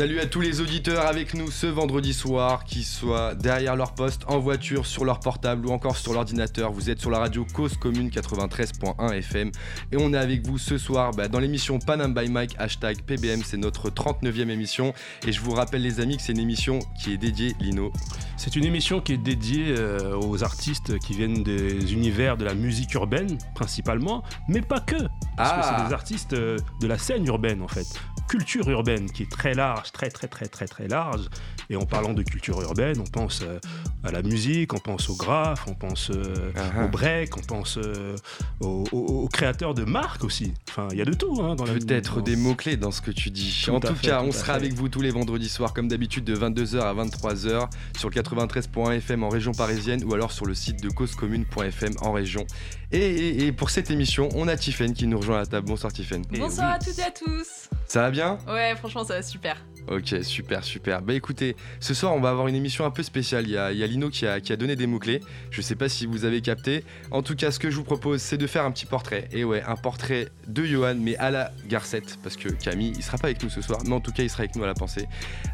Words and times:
Salut 0.00 0.20
à 0.20 0.24
tous 0.24 0.40
les 0.40 0.62
auditeurs 0.62 1.04
avec 1.04 1.34
nous 1.34 1.50
ce 1.50 1.66
vendredi 1.66 2.14
soir, 2.14 2.64
qu'ils 2.64 2.86
soient 2.86 3.34
derrière 3.34 3.76
leur 3.76 3.92
poste, 3.92 4.22
en 4.28 4.38
voiture, 4.38 4.86
sur 4.86 5.04
leur 5.04 5.20
portable 5.20 5.66
ou 5.66 5.72
encore 5.72 5.98
sur 5.98 6.14
l'ordinateur. 6.14 6.72
Vous 6.72 6.88
êtes 6.88 7.02
sur 7.02 7.10
la 7.10 7.18
radio 7.18 7.44
Cause 7.52 7.76
Commune 7.76 8.08
93.1 8.08 9.12
FM 9.18 9.50
et 9.92 9.98
on 9.98 10.14
est 10.14 10.16
avec 10.16 10.46
vous 10.46 10.56
ce 10.56 10.78
soir 10.78 11.10
bah, 11.10 11.28
dans 11.28 11.38
l'émission 11.38 11.78
Panam 11.78 12.14
by 12.14 12.30
Mike, 12.30 12.54
hashtag 12.58 13.02
PBM, 13.02 13.42
c'est 13.44 13.58
notre 13.58 13.90
39e 13.90 14.48
émission. 14.48 14.94
Et 15.26 15.32
je 15.32 15.42
vous 15.42 15.52
rappelle 15.52 15.82
les 15.82 16.00
amis 16.00 16.16
que 16.16 16.22
c'est 16.22 16.32
une 16.32 16.38
émission 16.40 16.78
qui 16.98 17.12
est 17.12 17.18
dédiée, 17.18 17.54
Lino. 17.60 17.92
C'est 18.38 18.56
une 18.56 18.64
émission 18.64 19.02
qui 19.02 19.12
est 19.12 19.18
dédiée 19.18 19.74
euh, 19.76 20.16
aux 20.18 20.42
artistes 20.42 20.98
qui 21.00 21.12
viennent 21.12 21.42
des 21.42 21.92
univers 21.92 22.38
de 22.38 22.46
la 22.46 22.54
musique 22.54 22.94
urbaine 22.94 23.36
principalement, 23.54 24.22
mais 24.48 24.62
pas 24.62 24.80
que. 24.80 24.96
Parce 25.36 25.50
que 25.52 25.58
Ah. 25.60 25.76
c'est 25.76 25.88
des 25.88 25.92
artistes 25.92 26.32
euh, 26.32 26.56
de 26.80 26.86
la 26.86 26.96
scène 26.96 27.26
urbaine 27.26 27.60
en 27.60 27.68
fait. 27.68 27.86
Culture 28.28 28.70
urbaine 28.70 29.10
qui 29.10 29.24
est 29.24 29.30
très 29.30 29.52
large, 29.54 29.89
très 29.92 30.08
très 30.10 30.28
très 30.28 30.46
très 30.48 30.66
très 30.66 30.88
large. 30.88 31.26
Et 31.68 31.76
en 31.76 31.86
parlant 31.86 32.12
de 32.12 32.22
culture 32.22 32.60
urbaine, 32.62 32.98
on 33.00 33.04
pense 33.10 33.42
euh, 33.42 33.58
à 34.04 34.10
la 34.10 34.22
musique, 34.22 34.72
on 34.74 34.78
pense 34.78 35.08
au 35.10 35.14
graphe, 35.16 35.66
on 35.68 35.74
pense 35.74 36.10
euh, 36.10 36.50
Ah, 36.56 36.84
au 36.84 36.88
break, 36.88 37.36
on 37.36 37.40
pense 37.42 37.78
euh, 37.78 38.16
aux, 38.60 38.84
aux- 38.92 38.98
aux 39.24 39.28
créateurs 39.28 39.74
de 39.74 39.84
marques 39.84 40.24
aussi. 40.24 40.52
Enfin, 40.68 40.88
il 40.92 40.98
y 40.98 41.02
a 41.02 41.04
de 41.04 41.12
tout 41.14 41.40
hein, 41.42 41.54
dans 41.54 41.64
Peut-être 41.64 42.16
dans- 42.16 42.22
des 42.22 42.36
mots-clés 42.36 42.76
dans 42.76 42.90
ce 42.90 43.00
que 43.00 43.10
tu 43.10 43.30
dis. 43.30 43.62
Tout 43.64 43.72
en 43.72 43.80
tout 43.80 43.94
fait, 43.94 44.08
cas, 44.08 44.20
tout 44.20 44.28
on 44.28 44.32
sera 44.32 44.44
fait. 44.54 44.60
avec 44.60 44.72
vous 44.74 44.88
tous 44.88 45.00
les 45.00 45.10
vendredis 45.10 45.48
soirs, 45.48 45.72
comme 45.74 45.88
d'habitude, 45.88 46.24
de 46.24 46.34
22h 46.36 46.80
à 46.80 46.94
23h 46.94 47.68
sur 47.96 48.08
le 48.10 48.14
93.1 48.14 48.92
FM 48.96 49.22
en 49.24 49.28
région 49.28 49.52
parisienne 49.52 50.02
ou 50.04 50.14
alors 50.14 50.32
sur 50.32 50.46
le 50.46 50.54
site 50.54 50.82
de 50.82 50.88
causecommune.fm 50.90 51.92
en 52.00 52.12
région. 52.12 52.46
Et, 52.92 52.98
et- 52.98 53.46
et 53.46 53.52
pour 53.52 53.70
cette 53.70 53.90
émission, 53.90 54.28
on 54.34 54.48
a 54.48 54.56
Tiffen 54.56 54.92
qui 54.94 55.06
nous 55.06 55.18
rejoint 55.18 55.36
à 55.36 55.40
la 55.40 55.46
table. 55.46 55.68
Bonsoir 55.68 55.92
Tiffen. 55.92 56.22
Eh 56.32 56.38
Bonsoir 56.38 56.72
à 56.72 56.78
toutes 56.78 56.98
et 56.98 57.02
à 57.02 57.10
tous. 57.10 57.68
Ça 57.86 58.02
va 58.02 58.10
bien? 58.10 58.38
Ouais, 58.48 58.74
franchement, 58.76 59.04
ça 59.04 59.14
va 59.14 59.22
super. 59.22 59.56
Ok, 59.90 60.14
super, 60.22 60.62
super. 60.62 61.02
Bah 61.02 61.14
écoutez, 61.14 61.56
ce 61.80 61.94
soir 61.94 62.14
on 62.14 62.20
va 62.20 62.30
avoir 62.30 62.46
une 62.46 62.54
émission 62.54 62.84
un 62.84 62.92
peu 62.92 63.02
spéciale. 63.02 63.48
Il 63.48 63.50
y 63.50 63.58
a, 63.58 63.72
y 63.72 63.82
a 63.82 63.86
Lino 63.88 64.08
qui 64.08 64.24
a, 64.24 64.40
qui 64.40 64.52
a 64.52 64.56
donné 64.56 64.76
des 64.76 64.86
mots-clés. 64.86 65.20
Je 65.50 65.60
sais 65.60 65.74
pas 65.74 65.88
si 65.88 66.06
vous 66.06 66.24
avez 66.24 66.40
capté. 66.42 66.84
En 67.10 67.22
tout 67.22 67.34
cas, 67.34 67.50
ce 67.50 67.58
que 67.58 67.70
je 67.70 67.76
vous 67.76 67.82
propose, 67.82 68.22
c'est 68.22 68.38
de 68.38 68.46
faire 68.46 68.64
un 68.64 68.70
petit 68.70 68.86
portrait. 68.86 69.28
Et 69.32 69.42
ouais, 69.42 69.62
un 69.66 69.74
portrait 69.74 70.28
de 70.46 70.64
Johan, 70.64 70.94
mais 70.94 71.16
à 71.16 71.32
la 71.32 71.50
Garcette. 71.66 72.20
Parce 72.22 72.36
que 72.36 72.48
Camille, 72.50 72.92
il 72.96 73.02
sera 73.02 73.18
pas 73.18 73.26
avec 73.28 73.42
nous 73.42 73.50
ce 73.50 73.62
soir, 73.62 73.80
mais 73.84 73.92
en 73.92 74.00
tout 74.00 74.12
cas, 74.12 74.22
il 74.22 74.30
sera 74.30 74.44
avec 74.44 74.54
nous 74.54 74.62
à 74.62 74.68
la 74.68 74.74
pensée. 74.74 75.08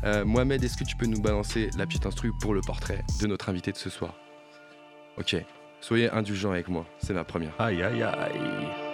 Euh, 0.05 0.27
Mohamed, 0.27 0.63
est-ce 0.63 0.77
que 0.77 0.85
tu 0.85 0.97
peux 0.97 1.07
nous 1.07 1.21
balancer 1.21 1.71
la 1.79 1.87
petite 1.87 2.05
instru 2.05 2.31
pour 2.39 2.53
le 2.53 2.61
portrait 2.61 3.03
de 3.23 3.27
notre 3.27 3.49
invité 3.49 3.73
de 3.73 3.79
ce 3.79 3.89
soir? 3.89 4.15
Ok, 5.17 5.35
soyez 5.81 6.11
indulgents 6.11 6.51
avec 6.51 6.69
moi, 6.69 6.85
c'est 6.99 7.15
ma 7.15 7.25
première. 7.25 7.59
Aïe 7.59 7.83
aïe 7.83 8.03
aïe. 8.03 8.86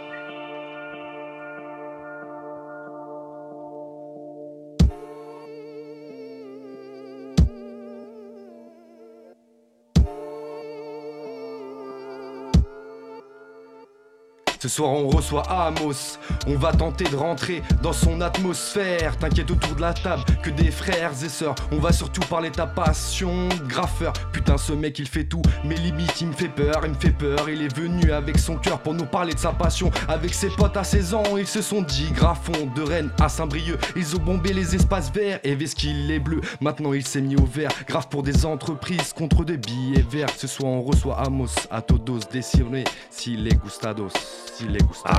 Ce 14.63 14.69
soir 14.69 14.93
on 14.93 15.09
reçoit 15.09 15.43
Amos, 15.51 16.21
on 16.47 16.55
va 16.55 16.71
tenter 16.71 17.03
de 17.03 17.17
rentrer 17.17 17.65
dans 17.83 17.93
son 17.93 18.21
atmosphère. 18.21 19.19
T'inquiète 19.19 19.51
autour 19.51 19.75
de 19.75 19.81
la 19.81 19.93
table 19.93 20.23
que 20.41 20.51
des 20.51 20.71
frères 20.71 21.11
et 21.25 21.29
sœurs. 21.29 21.57
On 21.73 21.79
va 21.79 21.93
surtout 21.93 22.21
parler 22.21 22.51
de 22.51 22.55
ta 22.55 22.69
passion, 22.69 23.49
graffeur. 23.67 24.13
Putain 24.33 24.57
ce 24.57 24.73
mec 24.73 25.01
il 25.01 25.09
fait 25.09 25.25
tout, 25.25 25.43
mais 25.65 25.75
limite 25.75 26.21
il 26.21 26.29
me 26.29 26.33
fait 26.33 26.49
peur, 26.49 26.83
il 26.85 26.91
me 26.91 26.95
fait 26.95 27.11
peur. 27.11 27.51
Il 27.51 27.61
est 27.61 27.77
venu 27.77 28.13
avec 28.13 28.39
son 28.39 28.55
cœur 28.55 28.78
pour 28.78 28.95
nous 28.95 29.05
parler 29.05 29.34
de 29.34 29.39
sa 29.41 29.51
passion. 29.51 29.91
Avec 30.06 30.33
ses 30.33 30.51
potes 30.51 30.77
à 30.77 30.84
16 30.84 31.15
ans, 31.15 31.37
ils 31.37 31.49
se 31.49 31.61
sont 31.61 31.83
dit 31.83 32.12
graffons 32.15 32.71
de 32.77 32.83
Rennes 32.83 33.11
à 33.21 33.28
Saint-Brieuc. 33.28 33.81
Ils 33.97 34.15
ont 34.15 34.21
bombé 34.21 34.53
les 34.53 34.77
espaces 34.77 35.11
verts 35.11 35.41
et 35.43 35.56
Vesquille 35.56 36.06
les 36.06 36.21
bleus. 36.21 36.41
Maintenant 36.61 36.93
il 36.93 37.05
s'est 37.05 37.21
mis 37.21 37.34
au 37.34 37.47
vert, 37.47 37.72
grave 37.89 38.06
pour 38.06 38.22
des 38.22 38.47
entreprises 38.47 39.12
contre 39.12 39.45
des 39.45 39.56
billets 39.56 40.06
verts. 40.09 40.31
Ce 40.39 40.47
soir 40.47 40.71
on 40.71 40.83
reçoit 40.83 41.19
Amos 41.19 41.49
à 41.69 41.83
todos 41.83 42.21
décirné. 42.31 42.84
S'il 43.11 43.49
est 43.49 43.56
gustados, 43.56 44.12
s'il 44.57 44.77
est 44.77 44.83
gustados. 44.83 45.17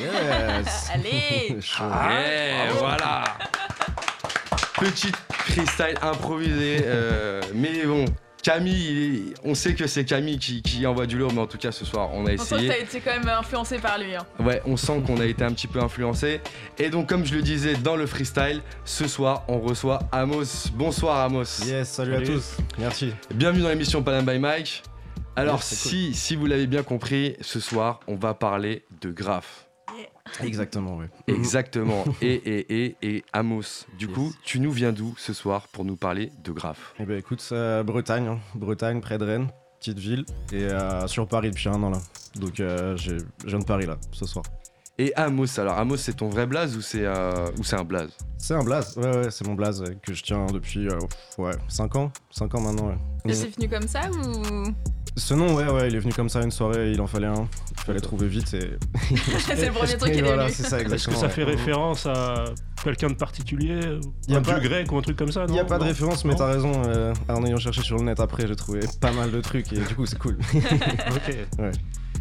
Yes 0.00 0.90
Allez 0.92 1.56
Chaud. 1.60 1.84
Eh, 2.10 2.72
voilà 2.78 3.24
Petit 4.78 5.10
freestyle 5.30 5.96
improvisé, 6.02 6.82
euh, 6.84 7.40
mais 7.54 7.84
bon. 7.86 8.04
Camille, 8.42 9.34
on 9.42 9.56
sait 9.56 9.74
que 9.74 9.88
c'est 9.88 10.04
Camille 10.04 10.38
qui, 10.38 10.62
qui 10.62 10.86
envoie 10.86 11.06
du 11.06 11.18
lourd, 11.18 11.32
mais 11.32 11.40
en 11.40 11.48
tout 11.48 11.58
cas 11.58 11.72
ce 11.72 11.84
soir 11.84 12.10
on 12.12 12.26
a 12.26 12.34
On 12.34 12.36
sent 12.36 12.54
que 12.54 12.54
essayé. 12.54 12.68
t'as 12.68 12.78
été 12.78 13.00
quand 13.00 13.10
même 13.18 13.28
influencé 13.28 13.78
par 13.78 13.98
lui. 13.98 14.14
Hein. 14.14 14.24
Ouais, 14.38 14.62
on 14.66 14.76
sent 14.76 15.02
qu'on 15.04 15.18
a 15.20 15.24
été 15.24 15.42
un 15.42 15.50
petit 15.52 15.66
peu 15.66 15.80
influencé. 15.80 16.40
Et 16.78 16.88
donc, 16.88 17.08
comme 17.08 17.24
je 17.26 17.34
le 17.34 17.42
disais 17.42 17.74
dans 17.74 17.96
le 17.96 18.06
freestyle, 18.06 18.60
ce 18.84 19.08
soir 19.08 19.42
on 19.48 19.58
reçoit 19.58 19.98
Amos. 20.12 20.68
Bonsoir 20.74 21.24
Amos. 21.24 21.64
Yes, 21.64 21.88
salut, 21.88 22.14
à 22.14 22.18
Salut. 22.18 22.34
tous. 22.34 22.56
Merci. 22.78 23.12
Bienvenue 23.34 23.62
dans 23.64 23.68
l'émission 23.70 24.00
Panam 24.04 24.24
by 24.24 24.38
Mike. 24.38 24.84
Alors, 25.36 25.62
si, 25.62 26.14
si 26.14 26.34
vous 26.36 26.46
l'avez 26.46 26.66
bien 26.66 26.82
compris, 26.82 27.36
ce 27.40 27.60
soir 27.60 28.00
on 28.06 28.16
va 28.16 28.34
parler 28.34 28.84
de 29.00 29.10
graphe. 29.10 29.64
Exactement, 30.42 30.96
oui. 30.96 31.06
Exactement. 31.28 32.04
et, 32.20 32.32
et, 32.34 32.84
et, 32.86 32.96
et 33.02 33.24
Amos, 33.32 33.86
du 33.98 34.06
Yes. 34.06 34.14
coup, 34.14 34.32
tu 34.44 34.58
nous 34.60 34.72
viens 34.72 34.92
d'où 34.92 35.14
ce 35.16 35.32
soir 35.32 35.68
pour 35.68 35.84
nous 35.84 35.96
parler 35.96 36.32
de 36.42 36.50
graphe 36.52 36.94
Eh 36.98 37.04
ben 37.04 37.16
écoute, 37.18 37.40
c'est 37.40 37.84
Bretagne, 37.84 38.26
hein. 38.26 38.38
Bretagne, 38.54 39.00
près 39.00 39.18
de 39.18 39.24
Rennes, 39.24 39.48
petite 39.78 39.98
ville, 39.98 40.24
et 40.52 40.64
euh, 40.64 41.06
sur 41.06 41.28
Paris 41.28 41.50
depuis 41.50 41.68
un 41.68 41.80
an 41.82 41.90
là. 41.90 42.00
Donc 42.34 42.58
euh, 42.60 42.96
je 42.96 43.12
viens 43.46 43.60
de 43.60 43.64
Paris 43.64 43.86
là, 43.86 43.96
ce 44.10 44.26
soir. 44.26 44.44
Et 44.98 45.14
Amos, 45.14 45.60
alors 45.60 45.78
Amos, 45.78 45.98
c'est 45.98 46.14
ton 46.16 46.28
vrai 46.28 46.46
blaze 46.46 46.76
ou 46.76 46.80
c'est 46.80 47.04
euh, 47.04 47.50
ou 47.58 47.64
c'est 47.64 47.76
un 47.76 47.84
blaze? 47.84 48.10
C'est 48.38 48.54
un 48.54 48.64
blaze, 48.64 48.96
ouais, 48.98 49.16
ouais, 49.16 49.30
c'est 49.30 49.46
mon 49.46 49.54
blaze 49.54 49.82
euh, 49.82 49.94
que 50.02 50.12
je 50.12 50.22
tiens 50.24 50.46
depuis 50.46 50.88
euh, 50.88 50.98
ouais, 51.38 51.52
5 51.68 51.94
ans. 51.96 52.10
5 52.30 52.54
ans 52.54 52.60
maintenant, 52.62 52.88
ouais. 52.88 52.96
Mais 53.24 53.34
c'est 53.34 53.54
venu 53.54 53.68
comme 53.68 53.86
ça 53.86 54.10
ou? 54.10 54.72
Ce 55.18 55.32
nom, 55.32 55.54
ouais, 55.54 55.66
ouais, 55.70 55.88
il 55.88 55.94
est 55.96 55.98
venu 55.98 56.12
comme 56.12 56.28
ça 56.28 56.42
une 56.42 56.50
soirée, 56.50 56.92
il 56.92 57.00
en 57.00 57.06
fallait 57.06 57.26
un. 57.26 57.48
Il 57.78 57.80
fallait 57.84 58.00
trouver 58.00 58.28
vite 58.28 58.52
et. 58.52 58.70
c'est 59.38 59.66
le 59.66 59.72
premier 59.72 59.96
truc 59.96 60.12
qui 60.12 60.18
est 60.18 60.22
voilà, 60.22 60.44
venu 60.44 60.54
c'est 60.54 60.64
ça, 60.64 60.78
exactement. 60.80 60.94
Est-ce 60.94 61.06
que 61.08 61.14
ça 61.14 61.26
ouais. 61.26 61.32
fait 61.32 61.44
référence 61.44 62.04
à 62.06 62.44
quelqu'un 62.84 63.08
de 63.08 63.14
particulier 63.14 63.80
Y 64.28 64.34
a 64.34 64.38
Un 64.38 64.42
pas- 64.42 64.58
dieu 64.58 64.68
grec 64.68 64.92
ou 64.92 64.98
un 64.98 65.02
truc 65.02 65.16
comme 65.16 65.32
ça 65.32 65.46
Il 65.48 65.52
n'y 65.52 65.58
a 65.58 65.64
pas 65.64 65.78
de 65.78 65.84
référence, 65.84 66.24
mais 66.26 66.34
t'as 66.34 66.46
raison. 66.52 66.70
euh, 66.86 67.14
en 67.28 67.44
ayant 67.46 67.56
cherché 67.58 67.80
sur 67.80 67.96
le 67.96 68.04
net 68.04 68.20
après, 68.20 68.46
j'ai 68.46 68.56
trouvé 68.56 68.80
pas 69.00 69.12
mal 69.12 69.30
de 69.30 69.40
trucs 69.40 69.72
et 69.72 69.78
du 69.78 69.94
coup, 69.94 70.04
c'est 70.04 70.18
cool. 70.18 70.36
Ok. 70.52 71.36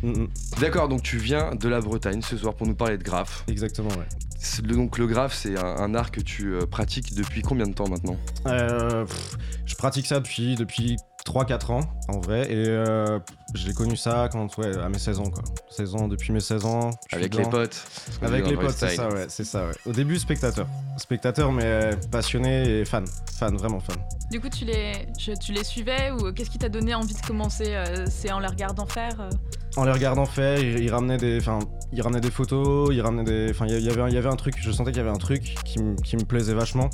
Mm, 0.03 0.09
mm. 0.23 0.27
D'accord, 0.61 0.87
donc 0.87 1.03
tu 1.03 1.17
viens 1.17 1.53
de 1.55 1.67
la 1.67 1.81
Bretagne 1.81 2.21
ce 2.21 2.37
soir 2.37 2.53
pour 2.53 2.67
nous 2.67 2.75
parler 2.75 2.97
de 2.97 3.03
graphe. 3.03 3.43
Exactement, 3.47 3.89
ouais. 3.89 4.61
Donc 4.63 4.97
le 4.99 5.07
graphe, 5.07 5.33
c'est 5.33 5.57
un, 5.57 5.65
un 5.65 5.95
art 5.95 6.11
que 6.11 6.21
tu 6.21 6.53
euh, 6.53 6.65
pratiques 6.65 7.13
depuis 7.15 7.41
combien 7.41 7.65
de 7.65 7.73
temps 7.73 7.87
maintenant? 7.89 8.17
Euh, 8.45 9.05
pff, 9.05 9.37
je 9.65 9.75
pratique 9.75 10.05
ça 10.05 10.19
depuis, 10.19 10.55
depuis 10.55 10.97
3-4 11.25 11.71
ans 11.71 11.79
en 12.07 12.19
vrai 12.19 12.51
et 12.51 12.65
euh, 12.67 13.19
j'ai 13.55 13.73
connu 13.73 13.95
ça 13.97 14.29
quand 14.31 14.57
ouais, 14.59 14.77
à 14.77 14.89
mes 14.89 14.99
16 14.99 15.19
ans 15.19 15.29
quoi. 15.31 15.43
16 15.71 15.95
ans 15.95 16.07
depuis 16.07 16.31
mes 16.31 16.39
16 16.39 16.65
ans. 16.65 16.91
Avec 17.11 17.31
dedans. 17.31 17.43
les 17.43 17.49
potes 17.49 17.83
Avec 18.21 18.45
les 18.45 18.51
le 18.51 18.59
potes, 18.59 18.75
c'est 18.77 18.95
ça 18.95 19.09
ouais, 19.09 19.25
c'est 19.27 19.43
ça 19.43 19.65
ouais. 19.65 19.73
Au 19.85 19.91
début 19.91 20.19
spectateur. 20.19 20.67
Spectateur 20.97 21.51
mais 21.51 21.89
passionné 22.11 22.79
et 22.81 22.85
fan. 22.85 23.05
Fan, 23.37 23.55
vraiment 23.57 23.79
fan. 23.79 23.97
Du 24.31 24.39
coup, 24.39 24.47
tu 24.49 24.63
les, 24.65 24.93
je- 25.19 25.33
tu 25.33 25.51
les 25.51 25.63
suivais 25.63 26.11
ou 26.11 26.31
qu'est-ce 26.31 26.49
qui 26.49 26.57
t'a 26.57 26.69
donné 26.69 26.93
envie 26.95 27.13
de 27.13 27.25
commencer 27.27 27.75
euh, 27.75 28.05
C'est 28.09 28.31
en 28.31 28.39
les 28.39 28.47
regardant 28.47 28.85
faire 28.85 29.19
euh 29.19 29.29
En 29.75 29.83
les 29.83 29.91
regardant 29.91 30.25
faire, 30.25 30.57
il, 30.59 30.79
il 30.79 30.89
ramenait 30.91 31.17
des, 31.17 31.37
enfin, 31.39 31.59
il 31.91 32.01
ramenait 32.01 32.21
des 32.21 32.31
photos, 32.31 32.89
il 32.93 33.01
ramenait 33.01 33.23
des, 33.25 33.47
enfin, 33.51 33.65
il 33.67 33.77
y 33.83 33.89
avait, 33.89 34.01
un- 34.01 34.07
il 34.09 34.13
y 34.15 34.17
avait 34.17 34.29
un 34.29 34.35
truc, 34.37 34.55
je 34.59 34.71
sentais 34.71 34.91
qu'il 34.91 34.99
y 34.99 35.05
avait 35.05 35.09
un 35.13 35.17
truc 35.17 35.55
qui, 35.65 35.79
me- 35.79 35.95
qui 35.95 36.15
me 36.15 36.23
plaisait 36.23 36.53
vachement. 36.53 36.89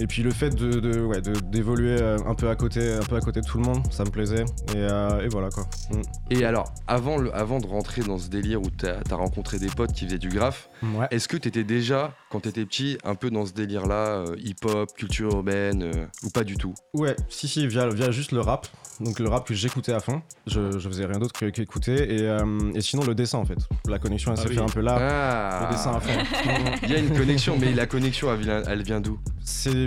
Et 0.00 0.06
puis 0.06 0.22
le 0.22 0.30
fait 0.30 0.50
de, 0.50 0.80
de- 0.80 1.00
ouais, 1.00 1.20
de- 1.20 1.38
d'évoluer 1.40 2.00
euh, 2.00 2.16
un 2.26 2.34
peu 2.34 2.48
à 2.48 2.56
côté, 2.56 2.94
un 2.94 3.00
peu 3.04 3.16
à 3.16 3.20
côté 3.20 3.40
de 3.42 3.46
tout 3.46 3.58
le 3.58 3.64
monde, 3.64 3.82
ça 3.92 4.04
me 4.04 4.10
plaisait. 4.10 4.44
Et, 4.74 4.76
euh, 4.76 5.20
et 5.20 5.28
voilà 5.28 5.50
quoi. 5.50 5.64
Mm. 5.92 6.00
Et 6.30 6.44
alors, 6.44 6.72
avant, 6.86 7.18
le, 7.18 7.34
avant 7.36 7.58
de 7.58 7.66
rentrer 7.66 8.00
dans 8.02 8.16
ce 8.18 8.28
délire 8.30 8.62
où 8.62 8.70
t'as 8.70 9.00
as 9.10 9.14
rencontré 9.14 9.58
des 9.58 9.68
potes 9.68 9.92
qui 9.92 10.06
faisaient 10.06 10.18
du 10.18 10.30
graphe, 10.30 10.70
Ouais. 10.82 11.06
est-ce 11.10 11.28
que 11.28 11.36
t'étais 11.36 11.64
déjà, 11.64 12.12
quand 12.30 12.40
t'étais 12.40 12.64
petit, 12.64 12.96
un 13.04 13.14
peu 13.14 13.30
dans 13.30 13.44
ce 13.44 13.52
délire-là, 13.52 13.94
euh, 14.28 14.36
hip-hop, 14.38 14.90
culture 14.96 15.30
urbaine, 15.32 15.82
euh, 15.82 16.06
ou 16.22 16.30
pas 16.30 16.44
du 16.44 16.56
tout 16.56 16.74
Ouais, 16.94 17.16
si, 17.28 17.48
si, 17.48 17.66
via, 17.66 17.88
via 17.88 18.10
juste 18.10 18.32
le 18.32 18.40
rap. 18.40 18.66
Donc 19.00 19.18
le 19.18 19.28
rap 19.28 19.46
que 19.46 19.54
j'écoutais 19.54 19.92
à 19.92 20.00
fond. 20.00 20.22
Je, 20.46 20.78
je 20.78 20.88
faisais 20.88 21.06
rien 21.06 21.18
d'autre 21.18 21.32
que- 21.38 21.46
qu'écouter. 21.50 22.14
Et, 22.14 22.28
euh, 22.28 22.44
et 22.74 22.80
sinon, 22.82 23.02
le 23.04 23.14
dessin 23.14 23.38
en 23.38 23.44
fait. 23.44 23.58
La 23.88 23.98
connexion, 23.98 24.32
elle 24.32 24.38
Ah 24.38 24.42
s'est 24.42 24.48
oui. 24.50 24.54
fait 24.56 24.60
un 24.60 24.66
peu 24.66 24.80
là. 24.80 24.96
Ah 25.00 25.66
Le 25.70 25.76
dessin 25.76 25.92
à 25.94 26.00
fond. 26.00 26.78
Il 26.84 26.90
y 26.90 26.94
a 26.94 26.98
une 26.98 27.16
connexion, 27.16 27.56
mais 27.58 27.72
la 27.72 27.86
connexion, 27.86 28.32
elle 28.32 28.40
vient, 28.40 28.62
elle 28.66 28.82
vient 28.82 29.00
d'où? 29.00 29.18
C'est 29.42 29.86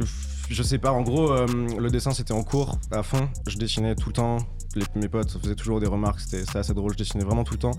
je 0.54 0.64
sais 0.64 0.78
pas, 0.78 0.92
en 0.92 1.02
gros, 1.02 1.32
euh, 1.32 1.46
le 1.80 1.90
dessin 1.90 2.12
c'était 2.12 2.34
en 2.34 2.44
cours, 2.44 2.78
à 2.92 3.04
fond. 3.04 3.28
Je 3.48 3.58
dessinais 3.58 3.96
tout 3.96 4.10
le 4.10 4.14
temps. 4.14 4.38
Les- 4.76 4.86
mes 5.00 5.08
potes 5.08 5.38
faisaient 5.40 5.54
toujours 5.56 5.80
des 5.80 5.86
remarques, 5.86 6.20
c'était 6.20 6.46
c'était 6.46 6.58
assez 6.60 6.74
drôle, 6.74 6.94
je 6.94 6.98
dessinais 6.98 7.24
vraiment 7.24 7.44
tout 7.44 7.54
le 7.54 7.60
temps. 7.60 7.78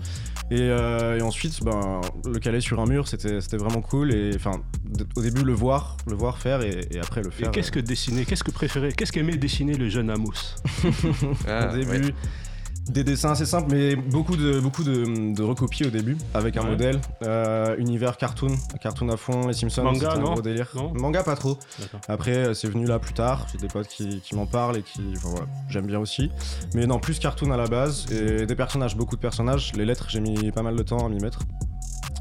Et, 0.49 0.59
euh, 0.61 1.17
et 1.17 1.21
ensuite, 1.21 1.61
ben, 1.63 1.99
le 2.25 2.39
caler 2.39 2.61
sur 2.61 2.79
un 2.79 2.85
mur, 2.85 3.07
c'était 3.07 3.57
vraiment 3.57 3.81
cool. 3.81 4.13
Et 4.13 4.31
enfin, 4.35 4.61
au 5.17 5.21
début, 5.21 5.43
le 5.43 5.53
voir, 5.53 5.97
le 6.07 6.15
voir 6.15 6.37
faire 6.37 6.61
et, 6.61 6.87
et 6.91 6.99
après 6.99 7.21
le 7.21 7.27
Et 7.27 7.31
faire. 7.31 7.51
qu'est-ce 7.51 7.71
que 7.71 7.79
dessiner? 7.81 8.23
Qu'est-ce 8.25 8.43
que 8.45 8.51
préférer? 8.51 8.93
Qu'est-ce 8.93 9.11
qu'aimait 9.11 9.35
dessiner 9.37 9.73
le 9.75 9.89
jeune 9.89 10.09
Amos? 10.09 10.31
Ah, 11.47 11.69
au 11.73 11.77
début. 11.77 11.89
ouais. 12.05 12.13
Des 12.89 13.03
dessins 13.03 13.31
assez 13.31 13.45
simples, 13.47 13.69
mais 13.71 13.95
beaucoup 13.95 14.35
de, 14.35 14.59
beaucoup 14.59 14.83
de, 14.83 15.33
de 15.33 15.43
recopies 15.43 15.85
au 15.85 15.89
début, 15.89 16.17
avec 16.35 16.55
un 16.55 16.61
Ouais. 16.63 16.69
modèle. 16.69 17.01
Euh, 17.23 17.75
univers 17.77 18.15
cartoon, 18.15 18.55
cartoon 18.79 19.09
à 19.09 19.17
fond, 19.17 19.47
les 19.47 19.53
Simpsons, 19.53 19.83
Manga, 19.83 19.99
c'était 20.11 20.19
un 20.19 20.21
non 20.21 20.33
gros 20.33 20.41
délire. 20.41 20.69
Non 20.75 20.93
Manga, 20.93 21.23
pas 21.23 21.35
trop. 21.35 21.57
Après, 22.07 22.35
euh, 22.35 22.53
c'est 22.53 22.67
venu 22.67 22.85
là 22.85 22.99
plus 22.99 23.13
tard. 23.13 23.47
J'ai 23.51 23.57
des 23.57 23.67
potes 23.67 23.87
qui, 23.87 24.21
qui 24.21 24.35
m'en 24.35 24.45
parlent 24.45 24.77
et 24.77 24.83
qui. 24.83 25.01
enfin, 25.17 25.29
voilà, 25.29 25.47
j'aime 25.67 25.87
bien 25.87 25.99
aussi. 25.99 26.29
Mais 26.75 26.85
non, 26.85 26.99
plus 26.99 27.17
cartoon 27.19 27.51
à 27.51 27.57
la 27.57 27.67
base. 27.67 28.05
Et 28.11 28.45
des 28.45 28.55
personnages, 28.55 28.95
beaucoup 28.95 29.15
de 29.15 29.21
personnages. 29.21 29.73
Les 29.75 29.83
lettres, 29.85 30.05
j'ai 30.09 30.19
mis 30.19 30.51
pas 30.51 30.61
mal 30.61 30.75
de 30.75 30.83
temps 30.83 31.05
à 31.05 31.09
m'y 31.09 31.19
mettre. 31.19 31.39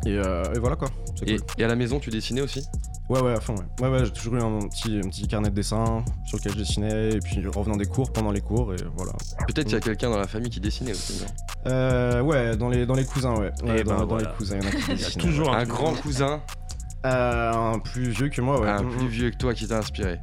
Et, 0.07 0.17
euh, 0.19 0.45
et 0.55 0.59
voilà 0.59 0.77
quoi. 0.77 0.89
C'est 1.15 1.29
Et, 1.29 1.37
cool. 1.37 1.47
et 1.59 1.65
à 1.65 1.69
la 1.69 1.77
maison, 1.77 1.99
tu 2.01 2.09
dessinais 2.11 2.41
aussi? 2.41 2.63
Ouais, 3.11 3.21
ouais, 3.21 3.33
à 3.35 3.41
fond, 3.41 3.55
ouais. 3.55 3.65
Ouais, 3.83 3.89
ouais, 3.91 4.05
j'ai 4.07 4.11
toujours 4.13 4.37
eu 4.37 4.41
un 4.41 4.61
petit, 4.69 4.97
un 4.97 5.09
petit 5.09 5.29
carnet 5.29 5.51
de 5.51 5.55
dessin 5.55 6.03
sur 6.25 6.39
lequel 6.39 6.53
je 6.53 6.59
dessinais. 6.59 7.11
Et 7.11 7.19
puis 7.19 7.47
revenant 7.47 7.77
des 7.77 7.85
cours, 7.85 8.11
pendant 8.13 8.31
les 8.33 8.41
cours, 8.41 8.73
et 8.73 8.79
voilà. 8.97 9.13
Peut-être 9.47 9.65
qu'il 9.67 9.75
y 9.75 9.77
a 9.77 9.81
quelqu'un 9.81 10.09
dans 10.09 10.17
la 10.17 10.27
famille 10.27 10.49
qui 10.51 10.61
dessinait 10.61 10.93
aussi. 10.93 11.21
non? 11.21 11.27
Euh, 11.71 12.23
ouais, 12.23 12.57
dans 12.57 12.71
les, 12.71 12.87
dans 12.87 12.95
les 12.95 13.05
cousins, 13.05 13.35
ouais. 13.35 13.51
Ouais, 13.63 13.77
Eh 13.81 13.85
dans, 13.85 13.91
ben 13.93 13.99
dans 14.01 14.07
voilà. 14.07 14.31
les 14.31 14.37
cousins, 14.37 14.57
il 14.59 14.65
y 14.65 14.67
en 14.67 14.71
a 14.71 14.73
qui 14.81 14.89
dessinent. 14.95 15.21
toujours 15.21 15.53
un, 15.55 15.59
un 15.59 15.65
grand 15.65 15.93
cousin, 15.95 16.41
Euh, 17.05 17.53
un 17.53 17.79
plus 17.79 18.09
vieux 18.09 18.31
que 18.31 18.41
moi, 18.41 18.59
ouais. 18.59 18.69
un 18.71 18.83
Mm, 18.83 18.91
plus 18.91 19.05
mm. 19.05 19.09
vieux 19.09 19.31
que 19.33 19.37
toi 19.37 19.53
qui 19.53 19.69
t'a 19.69 19.77
inspiré. 19.79 20.19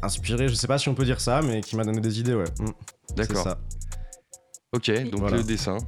Inspiré, 0.00 0.48
je 0.48 0.54
sais 0.54 0.68
pas 0.68 0.78
si 0.78 0.88
on 0.88 0.94
peut 0.94 1.04
dire 1.04 1.20
ça, 1.20 1.40
mais 1.42 1.60
qui 1.62 1.74
m'a 1.74 1.82
donné 1.82 2.00
des 2.00 2.20
idées, 2.20 2.34
ouais. 2.34 2.44
Mm, 2.60 2.66
C'est 3.08 3.16
D'accord. 3.16 3.42
ça. 3.42 3.58
Ok, 4.72 4.90
donc 5.10 5.20
Voilà. 5.20 5.38
le 5.38 5.42
dessin. 5.42 5.78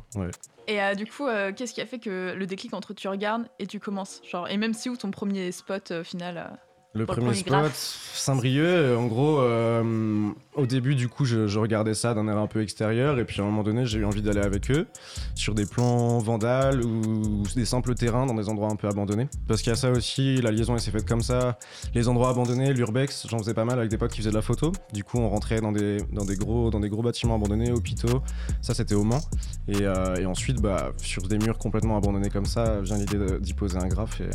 Et 0.68 0.82
euh, 0.82 0.94
du 0.94 1.06
coup, 1.06 1.26
euh, 1.26 1.52
qu'est-ce 1.52 1.74
qui 1.74 1.80
a 1.80 1.86
fait 1.86 1.98
que 1.98 2.34
le 2.36 2.46
déclic 2.46 2.74
entre 2.74 2.92
tu 2.92 3.08
regardes 3.08 3.46
et 3.58 3.66
tu 3.66 3.78
commences? 3.78 4.20
Genre, 4.28 4.48
et 4.48 4.56
même 4.56 4.74
si 4.74 4.88
où 4.88 4.96
ton 4.96 5.10
premier 5.10 5.52
spot 5.52 5.90
euh, 5.92 6.04
final 6.04 6.58
Le 6.96 7.06
premier 7.06 7.34
spot. 7.34 7.72
Saint-Brieuc, 8.16 8.64
euh, 8.64 8.96
en 8.96 9.06
gros, 9.06 9.40
euh, 9.40 10.30
au 10.54 10.66
début, 10.66 10.94
du 10.94 11.08
coup, 11.08 11.26
je, 11.26 11.46
je 11.46 11.58
regardais 11.58 11.92
ça 11.92 12.14
d'un 12.14 12.26
air 12.28 12.38
un 12.38 12.46
peu 12.46 12.62
extérieur, 12.62 13.18
et 13.18 13.24
puis 13.24 13.40
à 13.40 13.44
un 13.44 13.46
moment 13.46 13.62
donné, 13.62 13.84
j'ai 13.84 13.98
eu 13.98 14.04
envie 14.04 14.22
d'aller 14.22 14.40
avec 14.40 14.70
eux 14.70 14.86
sur 15.34 15.54
des 15.54 15.66
plans 15.66 16.18
vandales 16.18 16.82
ou 16.82 17.42
des 17.54 17.66
simples 17.66 17.94
terrains 17.94 18.24
dans 18.24 18.34
des 18.34 18.48
endroits 18.48 18.70
un 18.70 18.76
peu 18.76 18.88
abandonnés. 18.88 19.28
Parce 19.46 19.60
qu'il 19.60 19.70
y 19.70 19.74
a 19.74 19.76
ça 19.76 19.90
aussi, 19.90 20.40
la 20.40 20.50
liaison 20.50 20.74
elle 20.74 20.80
s'est 20.80 20.90
faite 20.90 21.06
comme 21.06 21.20
ça. 21.20 21.58
Les 21.94 22.08
endroits 22.08 22.30
abandonnés, 22.30 22.72
l'urbex, 22.72 23.26
j'en 23.28 23.38
faisais 23.38 23.54
pas 23.54 23.66
mal 23.66 23.78
avec 23.78 23.90
des 23.90 23.98
potes 23.98 24.12
qui 24.12 24.18
faisaient 24.18 24.30
de 24.30 24.34
la 24.34 24.42
photo. 24.42 24.72
Du 24.94 25.04
coup, 25.04 25.18
on 25.18 25.28
rentrait 25.28 25.60
dans 25.60 25.72
des, 25.72 25.98
dans 26.10 26.24
des, 26.24 26.36
gros, 26.36 26.70
dans 26.70 26.80
des 26.80 26.88
gros 26.88 27.02
bâtiments 27.02 27.36
abandonnés, 27.36 27.70
hôpitaux. 27.70 28.22
Ça, 28.62 28.72
c'était 28.72 28.94
au 28.94 29.04
Mans. 29.04 29.20
Et, 29.68 29.82
euh, 29.82 30.16
et 30.16 30.26
ensuite, 30.26 30.62
bah, 30.62 30.92
sur 30.96 31.28
des 31.28 31.38
murs 31.38 31.58
complètement 31.58 31.98
abandonnés 31.98 32.30
comme 32.30 32.46
ça, 32.46 32.80
vient 32.80 32.96
l'idée 32.96 33.18
d'y 33.40 33.52
poser 33.52 33.76
un 33.76 33.88
graphe, 33.88 34.20
et, 34.20 34.30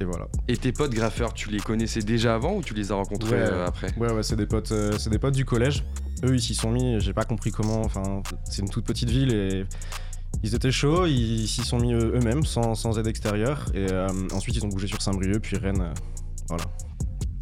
et 0.00 0.04
voilà. 0.04 0.28
Et 0.46 0.56
tes 0.56 0.72
potes 0.72 0.92
graffeurs, 0.92 1.34
tu 1.34 1.50
les 1.50 1.60
connaissais 1.60 2.00
déjà 2.04 2.34
avant 2.34 2.54
ou 2.56 2.62
tu 2.62 2.74
les 2.74 2.92
as 2.92 2.94
rencontrés 2.94 3.36
Ouais. 3.36 3.40
euh, 3.52 3.66
après 3.66 3.88
Ouais, 3.98 4.12
ouais, 4.12 4.22
c'est 4.22 4.36
des 4.36 4.46
potes, 4.46 4.72
euh, 4.72 4.92
c'est 4.98 5.10
des 5.10 5.18
potes 5.18 5.34
du 5.34 5.44
collège. 5.44 5.84
Eux, 6.24 6.34
ils 6.34 6.40
s'y 6.40 6.54
sont 6.54 6.70
mis. 6.70 7.00
J'ai 7.00 7.12
pas 7.12 7.24
compris 7.24 7.50
comment. 7.50 7.80
Enfin, 7.82 8.22
c'est 8.44 8.62
une 8.62 8.68
toute 8.70 8.84
petite 8.84 9.10
ville 9.10 9.32
et 9.32 9.64
ils 10.42 10.54
étaient 10.54 10.72
chauds. 10.72 11.06
Ils 11.06 11.46
s'y 11.48 11.62
sont 11.62 11.78
mis 11.78 11.92
eux- 11.92 12.12
eux-mêmes, 12.16 12.44
sans, 12.44 12.74
sans 12.74 12.98
aide 12.98 13.06
extérieure. 13.06 13.66
Et 13.74 13.86
euh, 13.92 14.08
ensuite, 14.32 14.56
ils 14.56 14.64
ont 14.64 14.68
bougé 14.68 14.86
sur 14.86 15.00
Saint-Brieuc, 15.02 15.40
puis 15.40 15.56
Rennes. 15.56 15.80
euh, 15.82 15.94
voilà. 16.48 16.64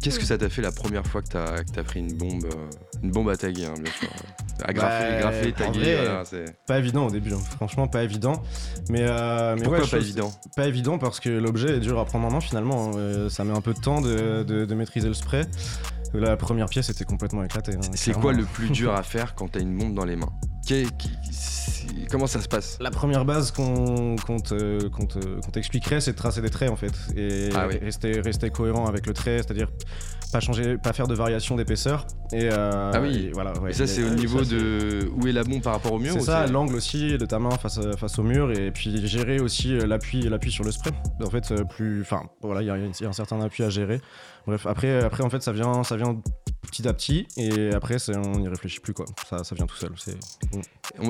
Qu'est-ce 0.03 0.19
que 0.19 0.25
ça 0.25 0.37
t'a 0.37 0.49
fait 0.49 0.61
la 0.61 0.71
première 0.71 1.05
fois 1.07 1.21
que 1.21 1.29
t'as 1.29 1.63
que 1.63 1.81
pris 1.81 1.99
une 2.01 2.13
bombe 2.13 2.45
euh, 2.45 2.69
Une 3.01 3.11
bombe 3.11 3.29
à 3.29 3.37
taguer, 3.37 3.65
hein, 3.65 3.73
bien 3.81 3.91
sûr. 3.93 4.09
À 4.63 4.71
graffer, 4.73 5.51
Bah, 5.51 5.65
taguer, 5.65 5.79
vrai, 5.79 6.05
voilà, 6.05 6.25
c'est. 6.25 6.55
Pas 6.67 6.77
évident 6.77 7.07
au 7.07 7.09
début. 7.11 7.33
hein. 7.33 7.39
Franchement, 7.55 7.87
pas 7.87 8.03
évident. 8.03 8.43
Mais, 8.89 9.01
euh, 9.01 9.55
mais 9.55 9.61
Pourquoi 9.63 9.79
ouais, 9.79 9.83
pas 9.83 9.87
chose- 9.89 10.03
évident 10.03 10.31
Pas 10.55 10.67
évident 10.67 10.97
parce 10.99 11.19
que 11.19 11.29
l'objet 11.29 11.77
est 11.77 11.79
dur 11.79 11.97
à 11.99 12.05
prendre 12.05 12.27
en 12.27 12.31
main 12.31 12.41
finalement. 12.41 12.89
hein. 12.89 12.97
Euh, 12.97 13.29
ça 13.29 13.43
met 13.45 13.53
un 13.53 13.61
peu 13.61 13.73
de 13.73 13.79
temps 13.79 14.01
de, 14.01 14.43
de- 14.43 14.65
de 14.65 14.75
maîtriser 14.75 15.07
le 15.07 15.13
spray. 15.13 15.45
La 16.13 16.37
première 16.37 16.67
pièce 16.67 16.89
était 16.89 17.05
complètement 17.05 17.43
éclatée. 17.43 17.73
hein, 17.75 17.89
C'est 17.95 18.13
quoi 18.13 18.33
le 18.33 18.43
plus 18.43 18.69
dur 18.69 18.93
à 18.93 19.01
faire 19.03 19.33
quand 19.35 19.47
t'as 19.51 19.61
une 19.61 19.75
bombe 19.75 19.95
dans 19.95 20.05
les 20.05 20.15
mains? 20.15 20.31
Comment 22.09 22.27
ça 22.27 22.41
se 22.41 22.47
passe? 22.47 22.77
La 22.79 22.91
première 22.91 23.25
base 23.25 23.51
qu'on 23.51 24.15
qu'on 24.17 24.39
te- 24.39 24.87
qu'on 24.87 25.05
te- 25.05 25.39
qu'on 25.41 25.51
t'expliquerait, 25.51 25.99
c'est 25.99 26.11
de 26.11 26.17
tracer 26.17 26.41
des 26.41 26.49
traits 26.49 26.69
en 26.69 26.75
fait. 26.75 26.93
Et 27.15 27.49
Ah 27.55 27.65
oui. 27.67 27.77
rester, 27.81 28.21
rester 28.21 28.49
cohérent 28.49 28.85
avec 28.85 29.07
le 29.07 29.13
trait, 29.13 29.37
c'est-à-dire 29.37 29.67
pas 30.31 30.39
changer, 30.39 30.77
pas 30.77 30.93
faire 30.93 31.07
de 31.07 31.13
variation 31.15 31.55
d'épaisseur. 31.55 32.05
Et, 32.31 32.49
euh, 32.51 32.91
Ah 32.93 33.01
oui. 33.01 33.27
et 33.27 33.31
voilà, 33.31 33.53
ouais. 33.59 33.71
Et 33.71 33.73
ça, 33.73 33.85
c'est 33.87 34.03
au 34.03 34.09
niveau 34.09 34.43
ça, 34.43 34.51
de 34.51 35.09
où 35.15 35.27
est 35.27 35.31
la 35.31 35.43
bombe 35.43 35.61
par 35.61 35.73
rapport 35.73 35.93
au 35.93 35.99
mur 35.99 36.13
C'est 36.13 36.21
ça, 36.21 36.45
l'angle 36.47 36.75
aussi 36.75 37.17
de 37.17 37.25
ta 37.25 37.39
main 37.39 37.51
face, 37.51 37.79
face 37.97 38.17
au 38.19 38.23
mur 38.23 38.51
et 38.51 38.71
puis 38.71 39.05
gérer 39.07 39.39
aussi 39.39 39.75
euh, 39.75 39.85
l'appui 39.87 40.21
l'appui 40.21 40.51
sur 40.51 40.63
le 40.63 40.71
spray. 40.71 40.93
En 41.23 41.29
fait, 41.29 41.51
euh, 41.51 41.63
plus, 41.63 42.01
enfin 42.01 42.23
voilà, 42.41 42.61
il 42.61 42.65
y, 42.65 43.03
y 43.03 43.05
a 43.05 43.09
un 43.09 43.13
certain 43.13 43.41
appui 43.41 43.63
à 43.63 43.69
gérer. 43.69 44.01
Bref, 44.47 44.65
après, 44.67 45.03
après 45.03 45.23
en 45.23 45.29
fait, 45.29 45.41
ça 45.41 45.51
vient, 45.51 45.83
ça 45.83 45.95
vient 45.97 46.19
petit 46.67 46.87
à 46.87 46.93
petit 46.93 47.27
et 47.37 47.73
après, 47.73 47.97
on 48.09 48.39
n'y 48.39 48.47
réfléchit 48.47 48.79
plus 48.79 48.93
quoi. 48.93 49.05
Ça, 49.29 49.55
vient 49.55 49.65
tout 49.65 49.75
seul. 49.75 49.91
C'est, 49.97 50.17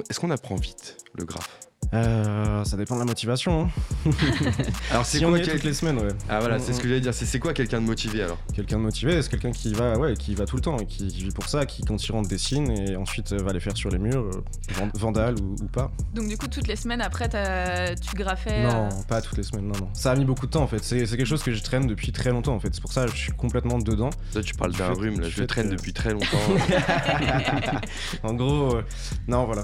Est-ce 0.09 0.19
qu'on 0.19 0.31
apprend 0.31 0.55
vite 0.55 0.97
le 1.13 1.25
graphe? 1.25 1.59
Euh, 1.93 2.63
ça 2.63 2.77
dépend 2.77 2.95
de 2.95 2.99
la 3.01 3.05
motivation. 3.05 3.63
hein. 4.05 4.09
Alors 4.91 5.05
c'est 5.05 5.19
Si 5.19 5.25
on 5.25 5.29
quoi 5.29 5.37
y 5.37 5.41
est 5.41 5.45
quel- 5.45 5.55
toutes 5.55 5.63
les 5.63 5.73
semaines, 5.73 5.97
ouais. 5.99 6.07
Ah 6.29 6.39
voilà, 6.39 6.59
c'est 6.59 6.73
ce 6.73 6.79
que 6.81 6.87
j'allais 6.87 7.01
dire. 7.01 7.13
C'est 7.13 7.25
c'est 7.25 7.39
quoi 7.39 7.53
quelqu'un 7.53 7.81
de 7.81 7.85
motivé 7.85 8.23
alors? 8.23 8.37
Quelqu'un 8.53 8.77
de 8.77 8.81
motivé, 8.83 9.21
c'est 9.21 9.29
quelqu'un 9.29 9.51
qui 9.51 9.73
va, 9.73 9.97
ouais, 9.97 10.15
qui 10.15 10.33
va 10.35 10.45
tout 10.45 10.55
le 10.55 10.61
temps, 10.61 10.77
et 10.79 10.85
qui 10.85 11.07
vit 11.07 11.29
pour 11.31 11.47
ça, 11.47 11.65
qui 11.65 11.83
quand 11.83 12.03
il 12.03 12.11
rentre 12.11 12.29
dessine 12.29 12.71
et 12.71 12.95
ensuite 12.95 13.31
euh, 13.33 13.37
va 13.43 13.53
les 13.53 13.59
faire 13.59 13.75
sur 13.77 13.89
les 13.89 13.99
murs, 13.99 14.21
euh, 14.23 14.43
van- 14.73 14.89
vandale 14.95 15.35
ou, 15.39 15.55
ou 15.61 15.67
pas. 15.67 15.91
Donc 16.13 16.27
du 16.27 16.37
coup, 16.37 16.47
toutes 16.47 16.67
les 16.67 16.75
semaines 16.75 17.01
après, 17.01 17.29
t'as- 17.29 17.95
tu 17.95 18.15
graffais. 18.15 18.63
Non, 18.63 18.85
euh, 18.85 18.89
pas 19.07 19.21
toutes 19.21 19.37
les 19.37 19.43
semaines, 19.43 19.67
non, 19.67 19.79
non. 19.79 19.89
Ça 19.93 20.11
a 20.11 20.15
mis 20.15 20.25
beaucoup 20.25 20.45
de 20.47 20.51
temps 20.51 20.63
en 20.63 20.67
fait. 20.67 20.83
C'est 20.83 21.05
c'est 21.05 21.17
quelque 21.17 21.25
chose 21.27 21.43
que 21.43 21.51
je 21.53 21.61
traîne 21.63 21.85
depuis 21.87 22.11
très 22.11 22.31
longtemps 22.31 22.53
en 22.55 22.59
fait. 22.59 22.69
C'est 22.73 22.81
pour 22.81 22.93
ça 22.93 23.05
que 23.05 23.11
je 23.11 23.17
suis 23.17 23.31
complètement 23.33 23.77
dedans. 23.77 24.09
Là, 24.35 24.41
tu 24.41 24.53
parles 24.55 24.71
Du 24.71 24.77
d'un 24.79 24.93
rhume. 24.93 25.19
Là, 25.21 25.29
je 25.29 25.39
le 25.41 25.47
traîne 25.47 25.69
depuis 25.69 25.93
très 25.93 26.11
longtemps. 26.13 26.27
en 28.23 28.33
gros, 28.33 28.75
euh, 28.77 28.83
non, 29.27 29.45
voilà. 29.45 29.63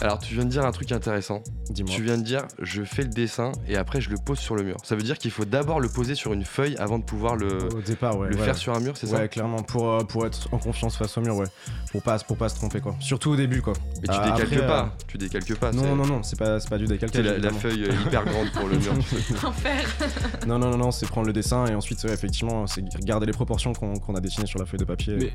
alors, 0.00 0.18
tu 0.18 0.34
viens 0.34 0.44
de 0.44 0.50
dire 0.50 0.64
un 0.64 0.72
truc 0.72 0.92
intéressant. 0.92 1.35
Dis-moi. 1.70 1.94
Tu 1.94 2.02
viens 2.02 2.16
de 2.18 2.22
dire, 2.22 2.42
je 2.60 2.82
fais 2.84 3.02
le 3.02 3.08
dessin 3.08 3.52
et 3.68 3.76
après 3.76 4.00
je 4.00 4.10
le 4.10 4.16
pose 4.16 4.38
sur 4.38 4.54
le 4.56 4.62
mur. 4.62 4.76
Ça 4.84 4.96
veut 4.96 5.02
dire 5.02 5.18
qu'il 5.18 5.30
faut 5.30 5.44
d'abord 5.44 5.80
le 5.80 5.88
poser 5.88 6.14
sur 6.14 6.32
une 6.32 6.44
feuille 6.44 6.76
avant 6.78 6.98
de 6.98 7.04
pouvoir 7.04 7.36
le, 7.36 7.68
Au 7.74 7.80
départ, 7.80 8.16
ouais. 8.18 8.28
le 8.28 8.36
ouais. 8.36 8.44
faire 8.44 8.56
sur 8.56 8.74
un 8.74 8.80
mur, 8.80 8.96
c'est 8.96 9.06
Ouais, 9.10 9.18
ça 9.18 9.28
clairement, 9.28 9.62
pour, 9.62 9.88
euh, 9.90 10.04
pour 10.04 10.26
être 10.26 10.48
en 10.52 10.58
confiance 10.58 10.96
face 10.96 11.16
au 11.18 11.20
mur, 11.20 11.36
ouais. 11.36 11.46
Pour 11.92 12.02
pas, 12.02 12.18
pour 12.20 12.36
pas 12.36 12.48
se 12.48 12.54
tromper, 12.56 12.80
quoi. 12.80 12.94
Surtout 13.00 13.30
au 13.30 13.36
début, 13.36 13.62
quoi. 13.62 13.72
Mais 14.02 14.08
tu 14.08 14.14
Ah, 14.18 14.30
décalques 14.32 14.52
après, 14.54 14.66
pas. 14.66 14.82
euh, 14.84 15.04
Tu 15.08 15.18
décalques 15.18 15.54
pas. 15.56 15.72
c'est- 15.72 15.78
Non, 15.78 15.96
non, 15.96 16.06
non, 16.06 16.22
c'est 16.22 16.38
pas, 16.38 16.60
c'est 16.60 16.68
pas 16.68 16.78
du 16.78 16.86
C'est 16.86 16.92
décalcage. 16.94 17.24
la, 17.24 17.38
la 17.38 17.52
feuille 17.52 17.84
est 17.84 17.94
hyper 18.06 18.24
grande 18.24 18.50
pour 18.52 18.68
le 18.68 18.78
mur. 18.78 18.92
Enfer. 19.44 19.84
Non, 20.46 20.58
non, 20.58 20.70
non, 20.70 20.76
non, 20.78 20.90
c'est 20.92 21.06
prendre 21.06 21.26
le 21.26 21.32
dessin 21.32 21.66
et 21.66 21.74
ensuite, 21.74 22.02
ouais, 22.04 22.12
effectivement, 22.12 22.66
c'est 22.66 22.84
garder 23.04 23.26
les 23.26 23.32
proportions 23.32 23.72
qu'on 23.72 23.94
qu'on 23.94 24.14
a 24.14 24.20
dessinées 24.20 24.46
sur 24.46 24.58
la 24.60 24.66
feuille 24.66 24.78
de 24.80 24.84
papier. 24.84 25.16
Mais- 25.18 25.32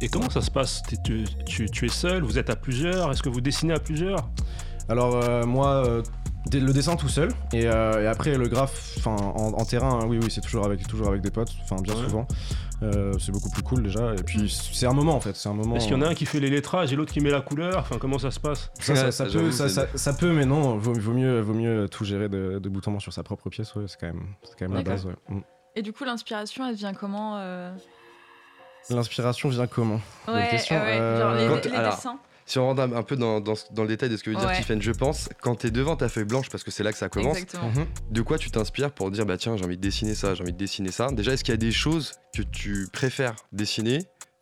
Et 0.00 0.08
comment 0.08 0.30
ça 0.30 0.40
se 0.40 0.50
passe? 0.50 0.82
T'es- 0.88 0.96
tu, 1.04 1.24
tu- 1.46 1.68
tu 1.70 1.86
es 1.86 1.88
seul 1.88 2.22
Vous 2.22 2.38
êtes 2.38 2.50
à 2.50 2.56
plusieurs 2.56 3.10
Est-ce 3.12 3.22
que 3.22 3.28
vous 3.28 3.40
dessinez 3.40 3.74
à 3.74 3.78
plusieurs? 3.80 4.28
Alors, 4.88 5.16
euh, 5.16 5.44
moi, 5.46 5.84
euh, 5.86 6.02
le 6.52 6.72
dessin 6.72 6.96
tout 6.96 7.08
seul 7.08 7.30
et, 7.52 7.66
euh, 7.66 8.02
et 8.02 8.06
après 8.06 8.36
le 8.36 8.48
graphe, 8.48 8.94
enfin, 8.98 9.16
en, 9.16 9.52
en 9.54 9.64
terrain, 9.64 10.00
hein, 10.02 10.06
oui, 10.06 10.18
oui, 10.22 10.30
c'est 10.30 10.40
toujours 10.42 10.66
avec, 10.66 10.86
toujours 10.86 11.08
avec 11.08 11.22
des 11.22 11.30
potes, 11.30 11.52
enfin, 11.62 11.76
bien 11.80 11.94
Ouais. 11.94 12.02
souvent. 12.02 12.26
Euh, 12.82 13.16
c'est 13.18 13.32
beaucoup 13.32 13.48
plus 13.50 13.62
cool 13.62 13.82
déjà. 13.82 14.12
Et 14.14 14.22
puis, 14.22 14.50
c'est 14.50 14.86
un 14.86 14.92
moment 14.92 15.14
en 15.14 15.20
fait, 15.20 15.36
c'est 15.36 15.48
un 15.48 15.54
moment. 15.54 15.76
Est-ce 15.76 15.86
qu'il 15.86 15.96
y 15.96 15.98
en 15.98 16.02
a 16.02 16.08
un 16.08 16.14
qui 16.14 16.26
fait 16.26 16.40
les 16.40 16.50
lettrages 16.50 16.92
et 16.92 16.96
l'autre 16.96 17.12
qui 17.12 17.20
met 17.20 17.30
la 17.30 17.40
couleur 17.40 17.78
Enfin, 17.78 17.96
comment 17.98 18.18
ça 18.18 18.30
se 18.30 18.38
passe? 18.40 18.70
Ça, 18.78 18.94
ça, 18.94 19.04
Ouais, 19.06 19.10
ça 19.12 19.24
ça, 19.30 19.38
peut, 19.38 19.50
ça, 19.52 19.68
c'est- 19.68 19.74
ça- 19.74 19.86
ça 19.94 20.12
peut, 20.12 20.32
mais 20.32 20.44
non, 20.44 20.76
vaut, 20.76 20.92
vaut 20.92 21.12
mieux, 21.12 21.40
vaut 21.40 21.54
mieux 21.54 21.88
tout 21.88 22.04
gérer 22.04 22.28
de, 22.28 22.58
de 22.58 22.68
bout 22.68 22.86
en 22.86 22.92
bout 22.92 23.00
sur 23.00 23.12
sa 23.12 23.22
propre 23.22 23.48
pièce, 23.48 23.74
ouais, 23.76 23.84
c'est 23.86 23.98
quand 23.98 24.08
même, 24.08 24.26
c'est 24.42 24.58
quand 24.58 24.66
même 24.68 24.74
la 24.76 24.82
base, 24.82 25.06
ouais. 25.06 25.14
Mm. 25.28 25.40
Et 25.76 25.82
du 25.82 25.92
coup, 25.94 26.04
l'inspiration, 26.04 26.68
elle 26.68 26.74
vient 26.74 26.92
comment 26.94 27.38
euh? 27.38 27.72
L'inspiration 28.90 29.48
vient 29.48 29.66
comment? 29.66 30.00
Ouais, 30.28 30.46
question. 30.50 30.76
ouais, 30.76 31.16
genre 31.18 31.32
les, 31.32 31.70
les 31.70 31.76
alors, 31.76 31.94
dessins. 31.96 32.18
Si 32.46 32.58
on 32.58 32.66
rentre 32.66 32.82
un 32.82 32.92
un 32.92 33.02
peu 33.02 33.16
dans, 33.16 33.40
dans 33.40 33.54
ce- 33.54 33.64
dans 33.72 33.82
le 33.82 33.88
détail 33.88 34.08
de 34.10 34.16
ce 34.16 34.22
que 34.22 34.30
veut 34.30 34.36
dire 34.36 34.46
Ouais. 34.46 34.56
Tiffen, 34.56 34.80
je 34.82 34.92
pense, 34.92 35.28
quand 35.40 35.54
t'es 35.54 35.70
devant 35.70 35.96
ta 35.96 36.08
feuille 36.08 36.24
blanche, 36.24 36.48
parce 36.50 36.62
que 36.62 36.70
c'est 36.70 36.82
là 36.82 36.92
que 36.92 36.98
ça 36.98 37.08
commence, 37.08 37.38
Exactement. 37.38 37.70
Mhm. 37.70 37.86
de 38.10 38.22
quoi 38.22 38.36
tu 38.38 38.50
t'inspires 38.50 38.92
pour 38.92 39.10
dire 39.10 39.24
bah 39.26 39.36
tiens 39.38 39.56
j'ai 39.56 39.64
envie 39.64 39.76
de 39.76 39.82
dessiner 39.82 40.14
ça, 40.14 40.34
j'ai 40.34 40.42
envie 40.42 40.52
de 40.52 40.58
dessiner 40.58 40.90
ça 40.90 41.08
Déjà 41.10 41.32
est-ce 41.32 41.42
qu'il 41.44 41.52
y 41.52 41.54
a 41.54 41.58
des 41.58 41.72
choses 41.72 42.12
que 42.36 42.42
tu 42.42 42.86
préfères 42.92 43.34
dessiner 43.52 43.98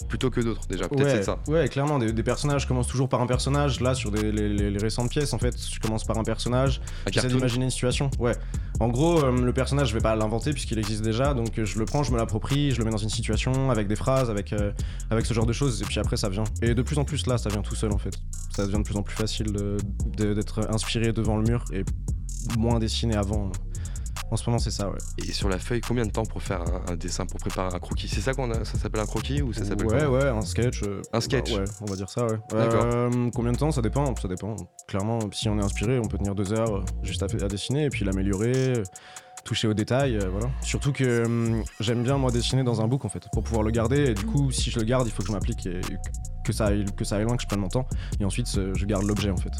plutôt 0.08 0.30
que 0.30 0.40
d'autres 0.40 0.66
déjà 0.68 0.88
Peut-être 0.88 1.04
ouais, 1.04 1.10
c'est 1.16 1.22
ça. 1.24 1.38
ouais, 1.48 1.68
clairement, 1.68 1.98
des, 1.98 2.12
des 2.12 2.22
personnages 2.22 2.66
commencent 2.66 2.86
toujours 2.88 3.08
par 3.08 3.20
un 3.20 3.26
personnage. 3.26 3.80
Là, 3.80 3.94
sur 3.94 4.10
des, 4.10 4.30
les, 4.32 4.48
les- 4.48 4.70
les 4.70 4.78
récentes 4.78 5.10
pièces, 5.10 5.32
en 5.32 5.38
fait, 5.38 5.54
je 5.72 5.80
commence 5.80 6.04
par 6.04 6.18
un 6.18 6.24
personnage. 6.24 6.80
J'essaie 7.10 7.28
d'imaginer 7.28 7.64
une 7.66 7.70
situation. 7.70 8.10
Ouais. 8.18 8.32
En 8.80 8.88
gros, 8.88 9.22
euh, 9.22 9.32
le 9.32 9.52
personnage, 9.52 9.88
je 9.88 9.94
vais 9.94 10.00
pas 10.00 10.14
l'inventer 10.16 10.52
puisqu'il 10.52 10.78
existe 10.78 11.02
déjà. 11.02 11.34
Donc, 11.34 11.58
euh, 11.58 11.64
je 11.64 11.78
le 11.78 11.84
prends, 11.84 12.02
je 12.02 12.12
me 12.12 12.16
l'approprie, 12.16 12.70
je 12.72 12.78
le 12.78 12.84
mets 12.84 12.90
dans 12.90 12.96
une 12.96 13.08
situation 13.10 13.70
avec 13.70 13.86
des 13.88 13.96
phrases, 13.96 14.30
avec, 14.30 14.52
euh, 14.52 14.72
avec 15.10 15.26
ce 15.26 15.34
genre 15.34 15.46
de 15.46 15.52
choses. 15.52 15.80
Et 15.82 15.84
puis 15.84 15.98
après, 16.00 16.16
ça 16.16 16.28
vient. 16.28 16.44
Et 16.62 16.74
de 16.74 16.82
plus 16.82 16.98
en 16.98 17.04
plus, 17.04 17.26
là, 17.26 17.38
ça 17.38 17.48
vient 17.48 17.62
tout 17.62 17.74
seul, 17.74 17.92
en 17.92 17.98
fait. 17.98 18.14
Ça 18.54 18.64
devient 18.66 18.78
de 18.78 18.82
plus 18.82 18.96
en 18.96 19.02
plus 19.02 19.14
facile 19.16 19.46
d'être 20.16 20.60
inspiré 20.70 21.12
devant 21.12 21.36
le 21.36 21.44
mur 21.44 21.64
et 21.72 21.84
moins 22.58 22.78
dessiné 22.78 23.14
avant. 23.16 23.50
En 24.30 24.36
ce 24.36 24.48
moment, 24.48 24.58
c'est 24.58 24.70
ça, 24.70 24.88
ouais. 24.88 24.96
Et 25.18 25.32
sur 25.32 25.48
la 25.50 25.58
feuille, 25.58 25.82
combien 25.82 26.06
de 26.06 26.10
temps 26.10 26.24
pour 26.24 26.42
faire 26.42 26.62
un, 26.62 26.92
un 26.92 26.96
dessin, 26.96 27.26
pour 27.26 27.38
préparer 27.38 27.74
un 27.74 27.78
croquis? 27.78 28.08
C'est 28.08 28.22
ça 28.22 28.32
qu'on 28.32 28.50
a 28.50 28.64
Ça 28.64 28.78
s'appelle 28.78 29.02
un 29.02 29.06
croquis 29.06 29.42
ou 29.42 29.52
ça 29.52 29.64
s'appelle 29.64 29.86
Ouais, 29.88 30.06
ouais, 30.06 30.28
un 30.28 30.40
sketch. 30.40 30.82
euh, 30.84 31.02
Un 31.12 31.20
sketch. 31.20 31.52
bah, 31.52 31.58
Ouais, 31.58 31.64
on 31.82 31.84
va 31.84 31.96
dire 31.96 32.08
ça, 32.08 32.24
ouais. 32.26 32.38
D'accord. 32.50 32.84
Euh, 32.86 33.30
combien 33.34 33.52
de 33.52 33.58
temps? 33.58 33.70
Ça 33.72 33.82
dépend, 33.82 34.14
ça 34.16 34.28
dépend. 34.28 34.56
Clairement, 34.88 35.18
si 35.32 35.50
on 35.50 35.58
est 35.58 35.62
inspiré, 35.62 35.98
on 35.98 36.04
peut 36.08 36.16
tenir 36.16 36.34
deux 36.34 36.52
heures 36.54 36.76
euh, 36.78 36.84
juste 37.02 37.22
à, 37.22 37.26
dessiner 37.26 37.84
et 37.84 37.88
puis 37.90 38.06
l'améliorer, 38.06 38.52
euh, 38.78 38.82
toucher 39.44 39.68
aux 39.68 39.74
détails, 39.74 40.16
euh, 40.16 40.28
voilà. 40.30 40.48
Surtout 40.62 40.92
que 40.92 41.62
j'aime 41.80 42.02
bien, 42.02 42.16
moi, 42.16 42.30
dessiner 42.30 42.64
dans 42.64 42.80
un 42.80 42.88
book, 42.88 43.04
en 43.04 43.10
fait, 43.10 43.24
pour 43.34 43.42
pouvoir 43.42 43.62
le 43.64 43.70
garder. 43.70 44.10
Et 44.10 44.14
du 44.14 44.24
coup, 44.24 44.50
si 44.50 44.70
je 44.70 44.78
le 44.78 44.86
garde, 44.86 45.06
il 45.06 45.10
faut 45.12 45.22
que 45.22 45.28
je 45.28 45.32
m'applique 45.32 45.66
et 45.66 45.80
que 46.44 46.52
ça, 46.54 46.66
aille, 46.66 46.86
que 46.96 47.04
ça 47.04 47.16
aille 47.16 47.24
loin, 47.24 47.36
que 47.36 47.42
je 47.42 47.48
prenne 47.48 47.60
mon 47.60 47.68
temps. 47.68 47.86
Et 48.18 48.24
ensuite, 48.24 48.48
je 48.74 48.86
garde 48.86 49.04
l'objet, 49.04 49.30
en 49.30 49.36
fait. 49.36 49.52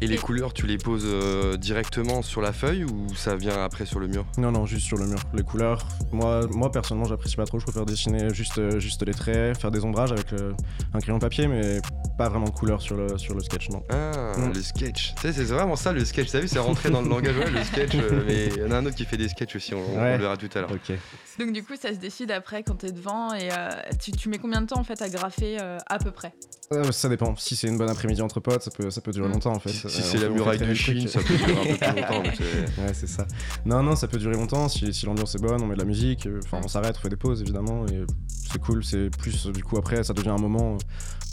Et 0.00 0.06
les 0.06 0.16
couleurs, 0.16 0.52
tu 0.54 0.66
les 0.66 0.78
poses 0.78 1.04
euh, 1.04 1.56
directement 1.56 2.22
sur 2.22 2.40
la 2.40 2.52
feuille 2.52 2.84
ou 2.84 3.14
ça 3.14 3.36
vient 3.36 3.62
après 3.62 3.84
sur 3.86 3.98
le 4.00 4.06
mur? 4.08 4.24
Non, 4.38 4.50
non, 4.50 4.64
juste 4.66 4.86
sur 4.86 4.96
le 4.96 5.06
mur. 5.06 5.18
Les 5.34 5.42
couleurs, 5.42 5.86
moi, 6.12 6.46
moi 6.50 6.70
personnellement, 6.70 7.08
j'apprécie 7.08 7.36
pas 7.36 7.44
trop. 7.44 7.58
Je 7.58 7.64
préfère 7.64 7.84
dessiner 7.86 8.32
juste, 8.32 8.58
euh, 8.58 8.78
juste 8.80 9.02
les 9.06 9.12
traits, 9.14 9.58
faire 9.58 9.70
des 9.70 9.84
ombrages 9.84 10.12
avec 10.12 10.32
euh, 10.32 10.52
un 10.94 11.00
crayon 11.00 11.18
papier, 11.18 11.48
mais 11.48 11.80
pas 12.16 12.28
vraiment 12.28 12.46
de 12.46 12.50
couleur 12.50 12.80
sur 12.80 12.96
le, 12.96 13.18
sur 13.18 13.34
le 13.34 13.40
sketch, 13.42 13.68
non. 13.70 13.82
Ah, 13.90 14.12
Mm. 14.36 14.52
le 14.54 14.62
sketch. 14.62 15.14
Tu 15.16 15.22
sais, 15.22 15.32
c'est 15.32 15.44
vraiment 15.44 15.76
ça 15.76 15.92
le 15.92 16.04
sketch. 16.04 16.30
T'as 16.30 16.40
vu, 16.40 16.48
c'est 16.48 16.58
rentré 16.58 16.90
dans 16.90 17.02
le 17.02 17.08
langage, 17.08 17.36
ouais, 17.36 17.50
le 17.50 17.62
sketch. 17.64 17.94
euh, 17.94 18.22
mais 18.26 18.46
il 18.48 18.62
y 18.62 18.64
en 18.64 18.70
a 18.70 18.76
un 18.76 18.86
autre 18.86 18.96
qui 18.96 19.04
fait 19.04 19.16
des 19.16 19.28
sketchs 19.28 19.56
aussi, 19.56 19.74
on, 19.74 19.78
on 19.78 20.00
Ouais. 20.00 20.16
le 20.16 20.22
verra 20.22 20.36
tout 20.36 20.48
à 20.54 20.60
l'heure. 20.60 20.70
Ok. 20.72 20.96
Donc 21.38 21.52
du 21.52 21.62
coup, 21.62 21.74
ça 21.80 21.90
se 21.90 21.98
décide 21.98 22.30
après 22.30 22.62
quand 22.62 22.76
t'es 22.76 22.92
devant 22.92 23.32
et 23.34 23.48
euh, 23.52 23.68
tu, 24.02 24.12
tu 24.12 24.28
mets 24.28 24.38
combien 24.38 24.60
de 24.62 24.66
temps 24.66 24.78
en 24.80 24.84
fait 24.84 25.00
à 25.02 25.08
graffer 25.08 25.58
euh, 25.60 25.78
à 25.86 25.98
peu 25.98 26.10
près? 26.10 26.32
Euh, 26.72 26.90
ça 26.92 27.08
dépend. 27.08 27.36
Si 27.36 27.54
c'est 27.56 27.68
une 27.68 27.78
bonne 27.78 27.90
après-midi 27.90 28.22
entre 28.22 28.40
potes, 28.40 28.62
ça 28.62 28.70
peut, 28.70 28.90
ça 28.90 29.00
peut 29.00 29.12
durer 29.16 29.28
longtemps 29.28 29.52
en 29.52 29.58
fait. 29.58 29.70
Si, 29.70 29.86
Euh, 29.86 29.90
si 29.90 30.02
c'est 30.02 30.18
la 30.18 30.28
muraille 30.28 30.58
de. 30.58 30.72
Chine, 30.74 31.08
ça 31.08 31.20
peut 31.20 31.36
durer 31.36 31.52
un 31.52 31.56
peu 31.56 31.76
plus 31.78 32.00
longtemps. 32.00 32.22
c'est- 32.36 32.80
Ouais, 32.82 32.94
c'est 32.94 33.06
ça. 33.08 33.26
Non, 33.64 33.82
non, 33.82 33.96
ça 33.96 34.06
peut 34.08 34.18
durer 34.18 34.34
longtemps 34.36 34.68
si, 34.68 34.92
si 34.94 35.04
l'ambiance 35.06 35.34
est 35.34 35.42
bonne, 35.42 35.60
on 35.62 35.66
met 35.66 35.74
de 35.74 35.80
la 35.80 35.84
musique, 35.86 36.26
euh, 36.26 36.40
enfin 36.44 36.60
on 36.64 36.68
s'arrête, 36.68 36.96
on 36.98 37.00
fait 37.00 37.08
des 37.08 37.16
pauses 37.16 37.40
évidemment, 37.42 37.86
et 37.86 38.04
c'est 38.28 38.60
cool, 38.60 38.84
c'est 38.84 39.10
plus, 39.18 39.46
du 39.48 39.62
coup 39.64 39.76
après 39.78 40.04
ça 40.04 40.12
devient 40.14 40.28
un 40.30 40.38
moment, 40.38 40.78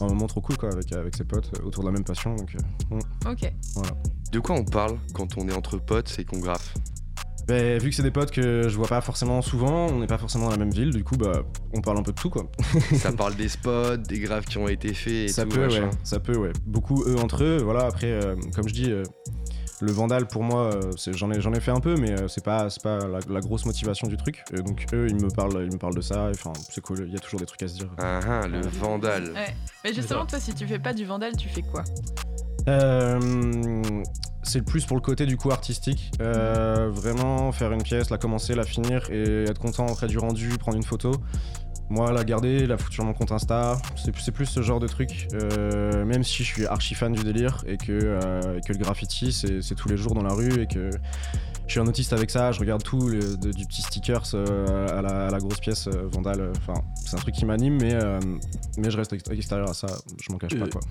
un 0.01 0.07
moment 0.07 0.27
trop 0.27 0.41
cool 0.41 0.57
quoi, 0.57 0.71
avec, 0.71 0.91
avec 0.93 1.15
ses 1.15 1.23
potes 1.23 1.51
euh, 1.59 1.65
autour 1.67 1.83
de 1.83 1.89
la 1.89 1.93
même 1.93 2.03
passion. 2.03 2.35
Donc. 2.35 2.55
Ok. 3.29 3.51
De 4.31 4.39
quoi 4.39 4.55
on 4.55 4.65
parle 4.65 4.97
quand 5.13 5.37
on 5.37 5.47
est 5.47 5.53
entre 5.53 5.77
potes 5.77 6.15
et 6.19 6.25
qu'on 6.25 6.39
graffe? 6.39 6.73
Ben, 7.47 7.77
vu 7.77 7.89
que 7.89 7.95
c'est 7.95 8.03
des 8.03 8.11
potes 8.11 8.31
que 8.31 8.69
je 8.69 8.75
vois 8.77 8.87
pas 8.87 9.01
forcément 9.01 9.41
souvent, 9.41 9.87
on 9.87 9.99
n'est 9.99 10.07
pas 10.07 10.17
forcément 10.17 10.45
dans 10.45 10.51
la 10.51 10.57
même 10.57 10.71
ville, 10.71 10.91
du 10.91 11.03
coup 11.03 11.17
bah 11.17 11.43
on 11.73 11.81
parle 11.81 11.97
un 11.97 12.03
peu 12.03 12.11
de 12.13 12.19
tout 12.19 12.29
quoi. 12.29 12.45
Ça 12.95 13.11
parle 13.11 13.35
des 13.35 13.49
spots, 13.49 13.97
des 13.97 14.19
graphes 14.19 14.45
qui 14.45 14.57
ont 14.57 14.67
été 14.67 14.93
faits 14.93 15.13
et 15.13 15.27
ça 15.27 15.43
tout. 15.43 15.49
peut, 15.49 15.65
machin. 15.65 15.83
ouais, 15.85 15.89
ça 16.03 16.19
peut, 16.19 16.37
ouais. 16.37 16.53
Beaucoup 16.65 17.03
eux 17.05 17.17
entre 17.19 17.43
eux, 17.43 17.57
voilà. 17.63 17.85
Après, 17.85 18.07
euh, 18.11 18.35
comme 18.55 18.67
je 18.69 18.73
dis, 18.73 18.91
euh, 18.91 19.03
le 19.81 19.91
Vandal 19.91 20.27
pour 20.27 20.43
moi, 20.43 20.73
euh, 20.73 20.91
j'en 21.11 21.29
ai, 21.31 21.41
j'en 21.41 21.51
ai 21.53 21.59
fait 21.59 21.71
un 21.71 21.81
peu, 21.81 21.95
mais 21.97 22.11
euh, 22.11 22.27
c'est 22.29 22.43
pas, 22.43 22.69
c'est 22.69 22.81
pas 22.81 22.99
la, 22.99 23.19
la 23.27 23.39
grosse 23.41 23.65
motivation 23.65 24.07
du 24.07 24.15
truc. 24.15 24.41
Et 24.53 24.61
donc 24.61 24.85
eux, 24.93 25.07
ils 25.09 25.15
me 25.21 25.29
parlent, 25.29 25.65
ils 25.65 25.73
me 25.73 25.77
parlent 25.77 25.95
de 25.95 26.01
ça. 26.01 26.29
Enfin, 26.29 26.53
c'est 26.69 26.79
cool. 26.81 27.03
Il 27.07 27.13
y 27.13 27.17
a 27.17 27.19
toujours 27.19 27.41
des 27.41 27.45
trucs 27.45 27.63
à 27.63 27.67
se 27.67 27.75
dire. 27.75 27.89
Ah, 27.97 28.19
ah, 28.25 28.47
le 28.47 28.61
vandal. 28.61 29.31
Ouais. 29.33 29.53
Mais 29.83 29.93
justement, 29.93 30.25
toi, 30.25 30.39
si 30.39 30.53
tu 30.53 30.65
fais 30.65 30.79
pas 30.79 30.93
du 30.93 31.03
vandal, 31.03 31.35
tu 31.35 31.49
fais 31.49 31.63
quoi? 31.63 31.83
C'est 34.43 34.59
le 34.59 34.65
plus 34.65 34.85
pour 34.85 34.97
le 34.97 35.01
côté 35.01 35.25
du 35.25 35.37
coup 35.37 35.51
artistique. 35.51 36.11
Euh, 36.21 36.89
vraiment 36.91 37.51
faire 37.51 37.71
une 37.71 37.83
pièce, 37.83 38.09
la 38.09 38.17
commencer, 38.17 38.55
la 38.55 38.63
finir 38.63 39.09
et 39.11 39.43
être 39.43 39.59
content 39.59 39.87
après 39.87 40.07
du 40.07 40.17
rendu, 40.17 40.49
prendre 40.57 40.77
une 40.77 40.83
photo. 40.83 41.11
Moi, 41.89 42.11
la 42.13 42.23
garder, 42.23 42.65
la 42.65 42.77
foutre 42.77 42.93
sur 42.93 43.03
mon 43.03 43.13
compte 43.13 43.31
Insta, 43.33 43.77
c'est 43.95 44.15
c'est 44.17 44.31
plus 44.31 44.45
ce 44.45 44.61
genre 44.61 44.79
de 44.79 44.87
truc. 44.87 45.27
Euh, 45.33 46.05
même 46.05 46.23
si 46.23 46.43
je 46.43 46.47
suis 46.53 46.65
archi 46.65 46.95
fan 46.95 47.11
du 47.11 47.23
délire 47.23 47.63
et 47.67 47.77
que, 47.77 47.91
euh, 47.91 48.57
et 48.57 48.61
que 48.61 48.71
le 48.73 48.79
graffiti, 48.79 49.31
c'est 49.33 49.61
c'est 49.61 49.75
tous 49.75 49.89
les 49.89 49.97
jours 49.97 50.13
dans 50.13 50.23
la 50.23 50.33
rue 50.33 50.61
et 50.61 50.65
que 50.65 50.89
je 51.67 51.71
suis 51.71 51.79
un 51.79 51.85
autiste 51.87 52.13
avec 52.13 52.29
ça, 52.31 52.51
je 52.51 52.59
regarde 52.61 52.83
tout, 52.83 53.09
le- 53.09 53.37
de- 53.37 53.51
du 53.51 53.65
petit 53.65 53.81
stickers 53.81 54.23
euh, 54.33 54.97
à, 54.97 55.01
la, 55.01 55.27
à 55.27 55.29
la 55.29 55.37
grosse 55.39 55.59
pièce 55.59 55.87
euh, 55.87 56.07
Vandal. 56.11 56.51
Enfin, 56.57 56.81
c'est 57.05 57.15
un 57.17 57.19
truc 57.19 57.35
qui 57.35 57.45
m'anime, 57.45 57.77
mais, 57.79 57.93
euh, 57.93 58.19
mais 58.77 58.89
je 58.89 58.97
reste 58.97 59.13
ex- 59.13 59.29
extérieur 59.29 59.69
à 59.69 59.73
ça, 59.73 59.87
je 60.21 60.31
m'en 60.31 60.37
cache 60.37 60.57
pas 60.57 60.65
Euh, 60.65 60.69
quoi. 60.69 60.81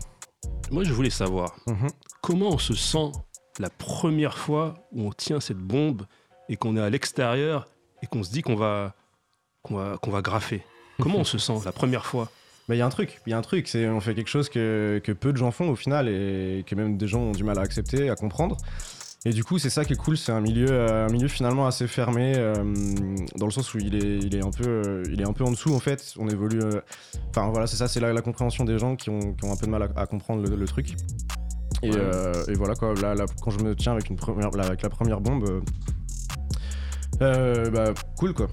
Moi, 0.71 0.85
je 0.85 0.93
voulais 0.93 1.11
savoir 1.11 1.57
Mhm. 1.67 1.89
comment 2.23 2.49
on 2.51 2.59
se 2.59 2.75
sent 2.75 3.13
la 3.59 3.71
première 3.71 4.39
fois 4.39 4.75
où 4.93 5.03
on 5.03 5.13
tient 5.13 5.41
cette 5.41 5.59
bombe 5.59 6.03
et 6.49 6.57
qu'on 6.57 6.77
est 6.77 6.81
à 6.81 6.91
l'extérieur 6.91 7.69
et 8.03 8.07
qu'on 8.07 8.23
se 8.23 8.31
dit 8.33 8.43
qu'on 8.43 8.57
va, 8.57 8.95
qu'on 9.63 9.77
va, 9.77 9.99
qu'on 9.99 10.11
va 10.11 10.23
graffer? 10.23 10.63
Comment 11.01 11.19
on 11.19 11.25
se 11.25 11.39
sent 11.39 11.59
la 11.65 11.73
première 11.73 12.07
fois? 12.07 12.31
Bah, 12.69 12.75
il 12.75 12.79
y 12.79 12.81
a 12.81 12.87
un 12.87 12.91
truc, 12.91 13.21
il 13.27 13.31
y 13.31 13.33
a 13.33 13.39
un 13.39 13.43
truc, 13.43 13.67
c'est 13.69 13.89
on 13.89 14.01
fait 14.01 14.15
quelque 14.15 14.31
chose 14.31 14.49
que, 14.49 15.01
que 15.03 15.13
peu 15.13 15.33
de 15.33 15.37
gens 15.37 15.51
font 15.51 15.69
au 15.69 15.77
final 15.77 16.09
et 16.09 16.65
que 16.67 16.75
même 16.75 16.97
des 16.97 17.09
gens 17.09 17.21
ont 17.21 17.33
du 17.33 17.43
mal 17.45 17.59
à 17.59 17.63
accepter, 17.63 18.09
à 18.09 18.15
comprendre. 18.15 18.57
Et 19.25 19.31
du 19.31 19.45
coup, 19.45 19.59
c'est 19.59 19.71
ça 19.71 19.85
qui 19.85 19.93
est 19.93 19.97
cool, 19.97 20.17
c'est 20.17 20.33
un 20.33 20.41
milieu, 20.41 20.67
euh, 20.69 21.07
un 21.07 21.13
milieu 21.13 21.29
finalement 21.29 21.67
assez 21.67 21.87
fermé, 21.87 22.33
euh, 22.37 22.55
dans 23.37 23.47
le 23.47 23.53
sens 23.53 23.73
où 23.73 23.79
il 23.79 23.95
est, 23.95 24.19
il 24.19 24.35
est 24.35 24.45
un 24.45 24.51
peu, 24.51 24.67
euh, 24.67 25.03
il 25.13 25.21
est 25.21 25.29
un 25.29 25.33
peu 25.33 25.45
en 25.45 25.53
dessous 25.53 25.73
en 25.75 25.79
fait. 25.79 26.15
On 26.19 26.29
évolue. 26.29 26.61
euh, 26.61 26.81
Enfin 27.31 27.49
voilà, 27.51 27.69
c'est 27.69 27.77
ça, 27.77 27.87
c'est 27.87 28.01
la, 28.01 28.13
la 28.13 28.21
compréhension 28.21 28.65
des 28.65 28.79
gens 28.79 28.97
qui 28.97 29.11
ont, 29.11 29.21
qui 29.35 29.45
ont 29.45 29.53
un 29.53 29.57
peu 29.57 29.67
de 29.67 29.71
mal 29.71 29.83
à, 29.85 30.01
à 30.01 30.07
comprendre 30.07 30.43
le, 30.49 30.57
le 30.57 30.67
truc. 30.67 30.97
Et, 31.85 31.91
voilà 32.55 32.75
quoi. 32.75 32.95
Là, 32.95 33.15
là, 33.15 33.27
quand 33.41 33.51
je 33.51 33.61
me 33.65 33.75
tiens 33.77 33.93
avec 33.93 34.09
une 34.11 34.17
première, 34.17 34.51
là, 34.51 34.65
avec 34.65 34.83
la 34.83 34.89
première 34.91 35.21
bombe, 35.21 35.63
bah 37.21 37.95
cool 38.19 38.35
quoi. 38.35 38.49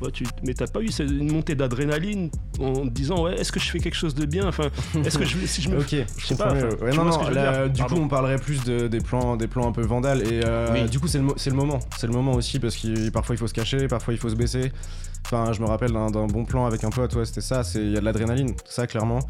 Ouais, 0.00 0.10
tu, 0.12 0.24
Mais 0.42 0.54
t'as 0.54 0.66
pas 0.66 0.80
eu 0.80 0.88
une 1.00 1.32
montée 1.32 1.54
d'adrénaline 1.54 2.30
en 2.60 2.72
te 2.86 2.90
disant 2.90 3.22
ouais, 3.24 3.34
est-ce 3.40 3.52
que 3.52 3.60
je 3.60 3.70
fais 3.70 3.78
quelque 3.78 3.94
chose 3.96 4.14
de 4.14 4.26
bien? 4.26 4.46
Enfin, 4.48 4.68
est-ce 5.04 5.18
que 5.18 5.24
je, 5.24 5.36
si 5.46 5.62
je 5.62 5.68
me 5.68 5.78
Ok, 5.80 5.94
je 6.18 6.26
sais 6.26 6.36
pas, 6.36 6.52
enfin, 6.52 6.68
Ouais, 6.82 6.92
non, 6.92 7.04
non, 7.04 7.28
là, 7.30 7.68
du 7.68 7.82
coup, 7.84 7.94
on 7.96 8.08
parlerait 8.08 8.38
plus 8.38 8.62
de, 8.64 8.88
des, 8.88 8.98
plans, 9.00 9.36
des 9.36 9.46
plans 9.46 9.68
un 9.68 9.72
peu 9.72 9.82
vandales. 9.82 10.22
Et 10.22 10.40
euh, 10.44 10.72
Oui. 10.72 10.88
du 10.90 10.98
coup, 11.00 11.06
c'est 11.08 11.18
le, 11.18 11.26
le 11.26 11.52
moment. 11.56 11.78
C'est 11.98 12.06
le 12.06 12.12
moment 12.12 12.32
aussi 12.32 12.58
parce 12.58 12.76
que 12.76 13.10
parfois 13.10 13.34
il 13.34 13.38
faut 13.38 13.46
se 13.46 13.54
cacher, 13.54 13.86
parfois 13.88 14.14
il 14.14 14.18
faut 14.18 14.28
se 14.30 14.36
baisser. 14.36 14.72
Enfin, 15.26 15.52
je 15.52 15.60
me 15.62 15.66
rappelle 15.66 15.90
d'un 15.92 16.10
bon 16.26 16.44
plan 16.44 16.66
avec 16.66 16.84
un 16.84 16.90
pote, 16.90 17.14
ouais, 17.14 17.24
c'était 17.24 17.40
ça. 17.40 17.62
Il 17.76 17.90
y 17.92 17.96
a 17.96 18.00
de 18.00 18.04
l'adrénaline, 18.04 18.54
ça, 18.66 18.86
clairement. 18.86 19.20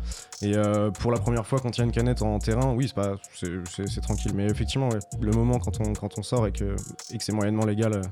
Et 0.43 0.57
euh, 0.57 0.91
pour 0.91 1.13
la 1.13 1.19
première 1.19 1.47
fois, 1.47 1.61
quand 1.61 1.77
il 1.77 1.79
y 1.79 1.83
a 1.83 1.85
une 1.85 1.93
canette 1.93 2.21
en 2.23 2.39
terrain, 2.41 2.73
oui, 2.75 2.89
c'est 2.89 2.95
pas, 2.95 3.15
c'est- 3.33 4.01
tranquille. 4.01 4.33
Mais 4.35 4.47
effectivement, 4.47 4.89
ouais, 4.89 4.99
le 5.21 5.31
moment 5.31 5.59
quand 5.61 5.81
on, 5.81 5.93
quand 5.93 6.19
on 6.19 6.23
sort 6.23 6.47
et 6.49 6.53
que, 6.53 6.75
et 7.13 7.19
que 7.19 7.23
c'est 7.25 7.33
moyennement 7.33 7.65
légal, 7.65 7.93
euh, 7.95 8.03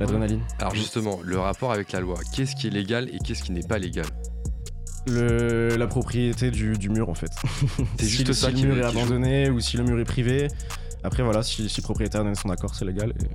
l'adrénaline. 0.00 0.40
Alors 0.58 0.74
justement, 0.74 1.20
le 1.22 1.38
rapport 1.38 1.72
avec 1.72 1.92
la 1.92 2.00
loi, 2.00 2.16
qu'est-ce 2.34 2.56
qui 2.56 2.68
est 2.68 2.70
légal 2.70 3.08
et 3.14 3.18
qu'est-ce 3.18 3.42
qui 3.42 3.52
n'est 3.52 3.62
pas 3.62 3.78
légal? 3.78 4.06
Le, 5.06 5.76
la 5.76 5.86
propriété 5.86 6.50
du, 6.50 6.72
du 6.78 6.88
mur 6.88 7.08
en 7.08 7.14
fait. 7.14 7.30
C'est 7.98 8.06
si, 8.06 8.10
juste 8.10 8.32
ça 8.32 8.48
si 8.48 8.54
qui 8.54 8.62
le 8.62 8.74
mur 8.74 8.84
est 8.84 8.88
abandonné 8.88 9.50
ou 9.50 9.60
si 9.60 9.76
le 9.76 9.84
mur 9.84 10.00
est 10.00 10.04
privé. 10.04 10.48
Après 11.04 11.22
voilà, 11.22 11.42
si, 11.44 11.68
si 11.68 11.80
le 11.80 11.84
propriétaire 11.84 12.24
donne 12.24 12.34
son 12.34 12.48
accord, 12.50 12.74
c'est 12.74 12.84
légal. 12.84 13.10
Et, 13.10 13.28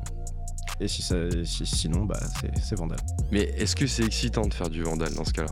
et 0.80 0.88
si 0.88 1.02
ça, 1.02 1.16
si- 1.44 1.66
sinon, 1.66 2.06
bah 2.06 2.20
c'est 2.40 2.52
c'est 2.64 2.76
vandal. 2.78 2.98
Mais 3.32 3.42
est-ce 3.58 3.76
que 3.76 3.88
c'est 3.88 4.04
excitant 4.06 4.44
de 4.48 4.54
faire 4.54 4.70
du 4.70 4.84
vandal 4.84 5.14
dans 5.14 5.26
ce 5.26 5.34
cas-là? 5.34 5.50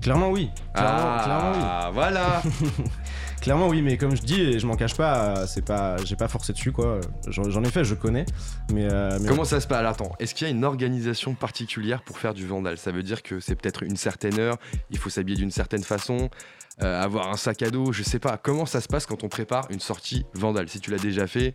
Clairement 0.00 0.30
oui. 0.30 0.50
Clairement, 0.74 1.22
clairement 1.24 1.52
oui. 1.54 1.60
Ah, 1.62 1.90
voilà 1.94 2.42
Clairement 3.40 3.68
oui, 3.68 3.82
mais 3.82 3.96
comme 3.98 4.16
je 4.16 4.22
dis, 4.22 4.40
et 4.40 4.58
je 4.58 4.66
m'en 4.66 4.76
cache 4.76 4.94
pas, 4.96 5.36
euh, 5.38 5.46
c'est 5.46 5.64
pas, 5.64 5.96
j'ai 6.04 6.16
pas 6.16 6.28
forcé 6.28 6.52
dessus 6.52 6.72
quoi. 6.72 7.00
J'en 7.26 7.48
j'en 7.50 7.62
ai 7.62 7.70
fait, 7.70 7.84
je 7.84 7.94
connais. 7.94 8.24
Mais, 8.72 8.84
euh, 8.90 9.18
mais 9.20 9.28
Comment 9.28 9.44
ça 9.44 9.60
se 9.60 9.66
passe? 9.66 9.78
Alors, 9.78 9.92
Attends, 9.92 10.12
est-ce 10.18 10.34
qu'il 10.34 10.46
y 10.46 10.50
a 10.50 10.52
une 10.54 10.64
organisation 10.64 11.34
particulière 11.34 12.02
pour 12.02 12.18
faire 12.18 12.32
du 12.34 12.46
vandal? 12.46 12.76
Ça 12.78 12.90
veut 12.90 13.02
dire 13.02 13.22
que 13.22 13.40
c'est 13.40 13.54
peut-être 13.54 13.82
une 13.82 13.96
certaine 13.96 14.38
heure, 14.38 14.56
il 14.90 14.98
faut 14.98 15.10
s'habiller 15.10 15.36
d'une 15.38 15.50
certaine 15.50 15.82
façon, 15.84 16.30
euh, 16.82 17.02
avoir 17.02 17.28
un 17.28 17.36
sac 17.36 17.62
à 17.62 17.70
dos, 17.70 17.92
je 17.92 18.02
sais 18.02 18.18
pas. 18.18 18.36
Comment 18.38 18.66
ça 18.66 18.80
se 18.80 18.88
passe 18.88 19.04
quand 19.06 19.24
on 19.24 19.28
prépare 19.28 19.66
une 19.70 19.80
sortie 19.80 20.24
vandal? 20.34 20.68
Si 20.68 20.80
tu 20.80 20.90
l'as 20.90 20.98
déjà 20.98 21.26
fait, 21.26 21.54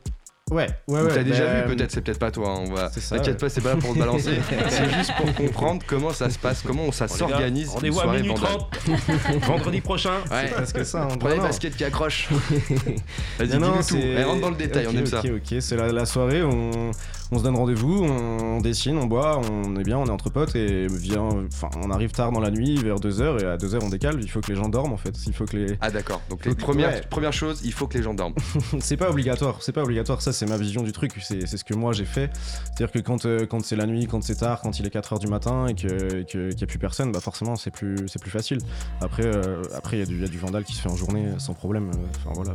ouais, 0.52 0.68
ouais, 0.88 1.02
ou 1.02 1.06
ouais. 1.06 1.14
t'as 1.14 1.24
déjà 1.24 1.46
bah, 1.46 1.62
vu, 1.68 1.76
peut-être 1.76 1.92
c'est 1.92 2.02
peut-être 2.02 2.20
pas 2.20 2.32
toi. 2.32 2.50
hein, 2.50 2.64
on 2.68 2.74
va... 2.74 2.90
C'est 2.94 3.00
ça, 3.02 3.16
T'inquiète 3.18 3.36
ouais. 3.36 3.40
pas, 3.40 3.50
c'est 3.50 3.62
pas 3.62 3.70
là 3.70 3.76
pour 3.78 3.94
te 3.94 4.00
balancer. 4.00 4.40
c'est 4.70 4.94
juste 4.94 5.14
pour 5.18 5.34
comprendre 5.36 5.82
comment 5.88 6.12
ça 6.12 6.30
se 6.30 6.38
passe, 6.40 6.62
comment 6.66 6.92
ça 6.92 7.08
s'organise 7.08 7.68
une 7.68 7.74
Rendez-vous 7.74 8.00
à 8.02 8.08
minuit 8.16 8.30
vandal. 8.30 8.58
30, 8.86 9.44
vendredi 9.46 9.82
prochain. 9.82 10.14
Ouais. 10.32 10.46
C'est 10.48 10.54
presque 10.54 10.86
ça. 10.86 11.04
hein. 11.04 11.18
Prenez 11.20 11.36
les 11.36 11.42
baskets 11.42 11.76
qui 11.76 11.84
accrochent. 11.84 12.30
Vas-y, 13.40 13.48
dis-nous 13.48 13.68
tout. 13.78 13.82
c'est- 13.84 14.24
rentre 14.24 14.42
dans 14.42 14.50
le 14.50 14.56
détail, 14.56 14.86
Ok, 14.88 14.92
on 14.94 14.98
aime 14.98 15.04
ok, 15.04 15.10
ça. 15.10 15.22
Ok, 15.26 15.62
c'est 15.62 15.76
la, 15.76 15.92
la 15.92 16.06
soirée, 16.06 16.44
on, 16.44 16.92
on 17.32 17.38
se 17.38 17.44
donne 17.44 17.56
rendez-vous, 17.56 18.04
on 18.04 18.60
dessine, 18.62 18.98
on 18.98 19.06
boit, 19.06 19.40
on 19.52 19.76
est 19.76 19.84
bien, 19.84 19.98
on 19.98 20.06
est 20.06 20.10
entre 20.12 20.30
potes 20.30 20.56
et 20.56 20.88
vient, 20.88 21.30
enfin, 21.48 21.70
on 21.84 21.92
arrive 21.92 22.12
tard 22.12 22.32
dans 22.32 22.40
la 22.40 22.50
nuit, 22.52 22.76
vers 22.78 22.96
2h, 22.98 23.42
et 23.42 23.46
à 23.46 23.58
2h 23.58 23.80
on 23.84 23.90
décale, 23.90 24.20
il 24.22 24.30
faut 24.30 24.42
que 24.42 24.48
les 24.52 24.56
gens 24.56 24.68
dorment 24.70 24.94
en 24.94 24.98
fait. 24.98 25.14
Il 25.28 25.34
faut 25.34 25.46
que 25.46 25.56
les... 25.58 25.78
Ah 25.82 25.92
d'accord, 25.92 26.22
donc 26.30 26.44
Faut 26.44 26.50
les 26.50 26.56
que- 26.56 26.62
premières, 26.62 26.90
ouais. 26.90 27.02
première 27.10 27.34
chose, 27.34 27.62
il 27.64 27.72
faut 27.74 27.88
que 27.88 27.98
les 27.98 28.04
gens 28.04 28.14
dorment. 28.14 28.34
c'est 28.80 28.98
pas 28.98 29.10
obligatoire, 29.10 29.58
c'est 29.62 29.72
pas 29.74 29.84
obligatoire, 29.84 30.22
ça 30.22 30.34
c'est 30.34 30.48
ma 30.48 30.58
vision 30.58 30.82
du 30.82 30.92
truc, 30.92 31.12
c'est 31.22 31.46
ce 31.46 31.64
que 31.64 31.74
moi 31.76 31.94
j'ai 31.94 32.06
fait. 32.06 32.32
C'est-à-dire 32.64 32.92
que 32.92 33.00
quand, 33.00 33.26
euh, 33.26 33.46
quand 33.46 33.64
c'est 33.64 33.76
la 33.76 33.86
nuit, 33.86 34.08
quand 34.08 34.24
c'est 34.24 34.36
tard, 34.38 34.62
quand 34.62 34.80
il 34.80 34.86
est 34.88 34.94
4h 34.94 35.20
du 35.20 35.28
matin 35.28 35.68
et 35.68 35.76
que- 35.76 36.24
que- 36.24 36.50
qu'il 36.50 36.56
n'y 36.58 36.64
a 36.64 36.68
plus 36.68 36.80
personne, 36.80 37.12
bah 37.12 37.20
forcément 37.20 37.56
c'est 37.56 37.72
plus, 37.72 37.96
facile. 38.28 38.60
Après, 39.02 39.26
euh, 39.26 39.62
après 39.76 39.98
il 39.98 40.00
y, 40.00 40.04
a 40.04 40.06
du- 40.06 40.16
il 40.16 40.22
y 40.22 40.26
a 40.26 40.28
du 40.28 40.38
vandal 40.38 40.64
qui 40.64 40.74
se 40.74 40.82
fait 40.82 40.90
en 40.90 40.96
journée 40.96 41.28
sans 41.38 41.54
problème, 41.54 41.90
euh, 41.94 41.98
enfin 42.26 42.32
voilà. 42.36 42.54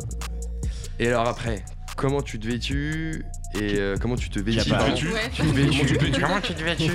Et 0.99 1.09
alors 1.09 1.27
après, 1.27 1.65
comment 1.97 2.23
tu 2.23 2.39
te 2.39 2.47
vêtus? 2.47 3.25
Et 3.61 3.79
euh, 3.79 3.97
comment 4.01 4.17
tu 4.17 4.29
te 4.31 4.39
vêtis 4.41 4.69
pas- 4.71 4.85
Ouais. 4.85 4.95
Tu 4.95 5.07
te 5.07 5.55
vêtis 5.55 5.79
Comment 5.79 5.85
tu 5.87 5.97
te 5.97 6.05
vêtis 6.05 6.21
Comment 6.21 6.41
tu 6.41 6.55
te 6.55 6.63
vêtis 6.65 6.91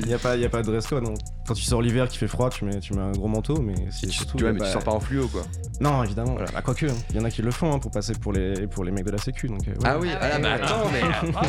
Il 0.00 0.06
n'y 0.06 0.14
a, 0.14 0.18
pas- 0.18 0.36
y 0.36 0.44
a 0.44 0.48
pas 0.48 0.62
de 0.62 0.66
dress 0.70 0.86
code. 0.86 1.04
non. 1.04 1.14
Quand 1.46 1.52
tu 1.54 1.62
sors 1.62 1.82
l'hiver 1.82 2.08
qui 2.08 2.16
fait 2.16 2.26
froid, 2.26 2.48
tu 2.48 2.64
mets, 2.64 2.80
tu 2.80 2.94
mets 2.94 3.02
un 3.02 3.12
gros 3.12 3.28
manteau, 3.28 3.60
mais 3.60 3.74
c'est 3.90 4.06
Tu, 4.06 4.46
a 4.46 4.52
mais 4.52 4.60
tu 4.60 4.66
sors 4.72 4.82
pas 4.82 4.92
en 4.92 5.00
fluo 5.00 5.28
quoi. 5.28 5.42
Non, 5.80 6.02
évidemment. 6.02 6.36
Ah, 6.54 6.62
quoique, 6.62 6.86
il 7.10 7.16
y 7.16 7.18
en 7.18 7.24
a 7.24 7.30
qui 7.30 7.42
le 7.42 7.50
font 7.50 7.72
hein, 7.74 7.78
pour 7.78 7.90
passer 7.90 8.14
pour 8.14 8.32
les, 8.32 8.66
pour 8.66 8.82
les 8.84 8.92
mecs 8.92 9.04
de 9.04 9.10
la 9.10 9.18
Sécu. 9.18 9.48
Donc, 9.48 9.68
euh, 9.68 9.72
ouais. 9.72 9.76
Ah 9.84 9.98
oui, 9.98 10.08
Ah 10.12 10.30
ah 10.32 10.38
ouais. 10.40 10.46
attends, 10.48 10.90
mais. 10.90 11.02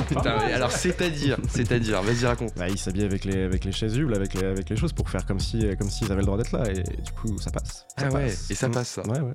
Putain, 0.10 0.32
alors 0.54 0.72
c'est-à-dire, 0.72 1.38
c'est-à-dire, 1.50 2.02
vas-y 2.02 2.26
raconte. 2.26 2.54
Bah, 2.58 2.68
ils 2.68 2.78
s'habillent 2.78 3.06
avec 3.06 3.24
les, 3.24 3.44
avec 3.44 3.64
les 3.64 3.72
chasubles, 3.72 4.14
avec 4.14 4.34
les, 4.34 4.46
avec 4.46 4.70
les 4.70 4.76
choses 4.76 4.92
pour 4.92 5.10
faire 5.10 5.26
comme 5.26 5.40
si, 5.40 5.66
comme 5.80 5.90
s'ils 5.90 6.12
avaient 6.12 6.22
le 6.22 6.26
droit 6.28 6.38
d'être 6.38 6.52
là. 6.52 6.70
Et 6.70 6.74
du 6.84 7.12
coup, 7.14 7.38
ça 7.40 7.52
passe. 7.52 7.86
Ça 7.98 8.08
Ah 8.10 8.14
ouais, 8.14 8.26
passe. 8.26 8.52
et 8.52 8.56
ça 8.56 8.68
Mm. 8.68 8.72
passe 8.72 8.90
ça. 8.90 9.02
Ouais, 9.08 9.20
ouais. 9.22 9.34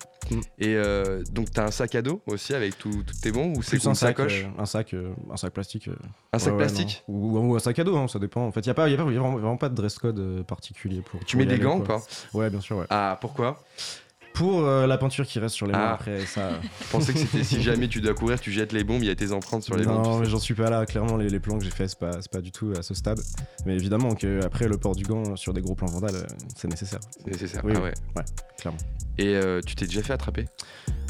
Et 0.59 0.75
euh, 0.76 1.23
donc 1.33 1.50
t'as 1.50 1.64
un 1.66 1.71
sac 1.71 1.95
à 1.95 2.02
dos 2.02 2.21
aussi 2.26 2.52
avec 2.54 2.76
tout, 2.78 2.90
tout 3.04 3.14
tes 3.23 3.33
bons 3.33 3.54
ou 3.57 3.62
c'est 3.62 3.76
une 3.85 3.95
sac, 3.95 4.19
sacoche 4.19 4.45
euh, 4.45 4.62
un 4.62 4.66
sac, 4.66 4.89
euh, 4.94 5.12
un 5.32 5.37
sac 5.37 5.52
plastique. 5.52 5.88
euh, 5.88 5.94
Un 6.32 6.38
sac 6.38 6.52
ouais, 6.52 6.59
plastique 6.59 7.02
ou, 7.09 7.38
ou 7.38 7.54
un 7.56 7.59
sac 7.59 7.78
à 7.78 7.85
dos, 7.85 7.97
hein, 7.97 8.09
ça 8.09 8.18
dépend. 8.18 8.47
En 8.47 8.52
fait, 8.52 8.61
il 8.61 8.66
y 8.66 8.70
a 8.70 8.75
pas, 8.75 8.88
y 8.88 8.94
a 8.94 8.97
pas, 8.97 9.04
y 9.04 9.16
a 9.16 9.20
vraiment, 9.20 9.32
vraiment 9.32 9.56
pas 9.56 9.68
de 9.68 9.75
dress 9.75 9.99
code 9.99 10.18
euh, 10.18 10.42
particulier 10.42 11.02
pour. 11.02 11.25
Tu 11.25 11.37
pour 11.37 11.38
mets 11.40 11.47
des 11.47 11.54
aller, 11.54 11.62
gants 11.64 11.78
ou 11.78 11.82
pas? 11.82 12.02
Ouais, 12.35 12.50
bien 12.50 12.61
sûr, 12.61 12.76
ouais. 12.78 12.87
Ah, 12.90 13.18
pourquoi? 13.20 13.62
Pour 14.35 14.61
euh, 14.65 14.87
la 14.87 14.97
peinture 14.97 15.27
qui 15.27 15.39
reste 15.39 15.55
sur 15.55 15.67
les 15.67 15.73
mains 15.73 15.89
Ah. 15.91 15.95
après, 15.95 16.25
ça. 16.25 16.51
Je 16.81 16.91
pensais 16.91 17.13
que 17.13 17.19
c'était 17.19 17.45
si 17.45 17.61
jamais 17.63 17.89
tu 17.89 18.01
dois 18.01 18.15
courir, 18.15 18.41
tu 18.41 18.51
jettes 18.53 18.73
les 18.73 18.85
bombes, 18.85 19.03
il 19.03 19.09
y 19.09 19.11
a 19.11 19.15
tes 19.15 19.33
empreintes 19.33 19.63
sur 19.63 19.77
les 19.77 19.85
bombes. 19.85 20.03
non, 20.05 20.19
mais 20.19 20.25
sais. 20.25 20.31
j'en 20.31 20.39
suis 20.39 20.55
pas 20.55 20.71
là. 20.71 20.87
Clairement, 20.87 21.17
les, 21.17 21.29
les 21.29 21.41
plans 21.41 21.59
que 21.59 21.65
j'ai 21.65 21.71
faits, 21.71 21.91
c'est 21.91 21.99
pas, 21.99 22.13
pas 22.33 22.41
du 22.41 22.51
tout 22.53 22.73
à 22.79 22.83
ce 22.83 22.95
stade. 22.95 23.21
Mais 23.67 23.75
évidemment 23.75 24.15
que 24.15 24.43
après 24.45 24.67
le 24.69 24.79
port 24.79 24.95
du 24.95 25.05
gant 25.05 25.37
sur 25.37 25.53
des 25.53 25.61
gros 25.61 25.75
plans 25.75 25.89
vandales, 25.89 26.17
euh, 26.17 26.27
c'est 26.57 26.69
nécessaire. 26.69 27.01
C'est 27.23 27.31
nécessaire. 27.33 27.63
Oui, 27.65 27.73
ah 27.77 27.81
oui. 27.83 27.91
ouais. 28.17 28.25
clairement. 28.59 28.79
Et 29.19 29.35
euh, 29.35 29.61
tu 29.67 29.75
t'es 29.75 29.85
déjà 29.87 30.03
fait 30.03 30.15
attraper? 30.15 30.47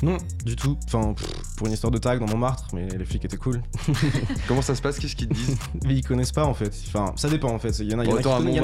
Non, 0.03 0.17
du 0.47 0.57
tout. 0.57 0.79
Enfin, 0.87 1.13
pff, 1.13 1.27
pour 1.59 1.67
une 1.67 1.75
histoire 1.75 1.91
de 1.91 1.99
tag 1.99 2.19
dans 2.21 2.27
Montmartre, 2.27 2.69
mais 2.73 2.89
les 2.89 3.05
flics 3.05 3.25
étaient 3.25 3.37
cool. 3.37 3.61
Comment 4.49 4.63
ça 4.63 4.75
se 4.75 4.81
passe? 4.81 4.99
Qu'est-ce 4.99 5.15
qu'ils 5.15 5.29
te 5.29 5.35
disent? 5.35 5.59
Mais 5.85 5.95
ils 5.95 6.03
connaissent 6.05 6.33
pas 6.33 6.47
en 6.47 6.55
fait. 6.55 6.75
Enfin, 6.89 7.13
ça 7.17 7.29
dépend 7.29 7.51
en 7.51 7.59
fait. 7.59 7.79
Il 7.81 7.93
y 7.93 7.95
en 7.95 7.99
a, 7.99 8.05
qui 8.05 8.11
connaissent. 8.11 8.25
Il 8.49 8.55
y, 8.55 8.61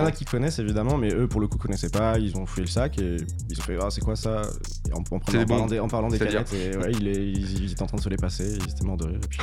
en- 0.00 0.06
a, 0.06 0.12
qui 0.12 0.24
connaissent 0.24 0.60
évidemment, 0.60 0.96
mais 0.96 1.12
eux 1.12 1.26
pour 1.26 1.40
le 1.40 1.48
coup 1.48 1.58
connaissaient 1.58 1.90
pas. 1.90 2.18
Ils 2.18 2.36
ont 2.36 2.46
fouillé 2.46 2.64
le 2.66 2.70
sac 2.76 2.98
et 2.98 3.16
ils 3.50 3.58
ont 3.58 3.62
fait 3.62 3.78
Ah, 3.80 3.88
c'est 3.90 4.00
quoi 4.02 4.16
ça? 4.16 4.42
En, 4.92 5.02
parlant 5.02 5.66
des, 5.66 5.80
en 5.80 5.88
parlant 5.88 6.08
des 6.08 6.18
C'est-à-dire? 6.18 6.44
canettes, 6.44 6.74
et 6.74 6.76
ouais, 6.78 6.92
il 6.92 7.08
est- 7.08 7.26
ils, 7.28 7.64
ils 7.64 7.72
étaient 7.72 7.82
en 7.82 7.86
train 7.86 7.96
de 7.96 8.02
se 8.02 8.08
les 8.08 8.16
passer, 8.16 8.56
ils 8.56 8.70
étaient 8.70 8.84
morts 8.84 8.96
de 8.98 9.06
rire. 9.06 9.18
Et 9.22 9.28
puis 9.28 9.40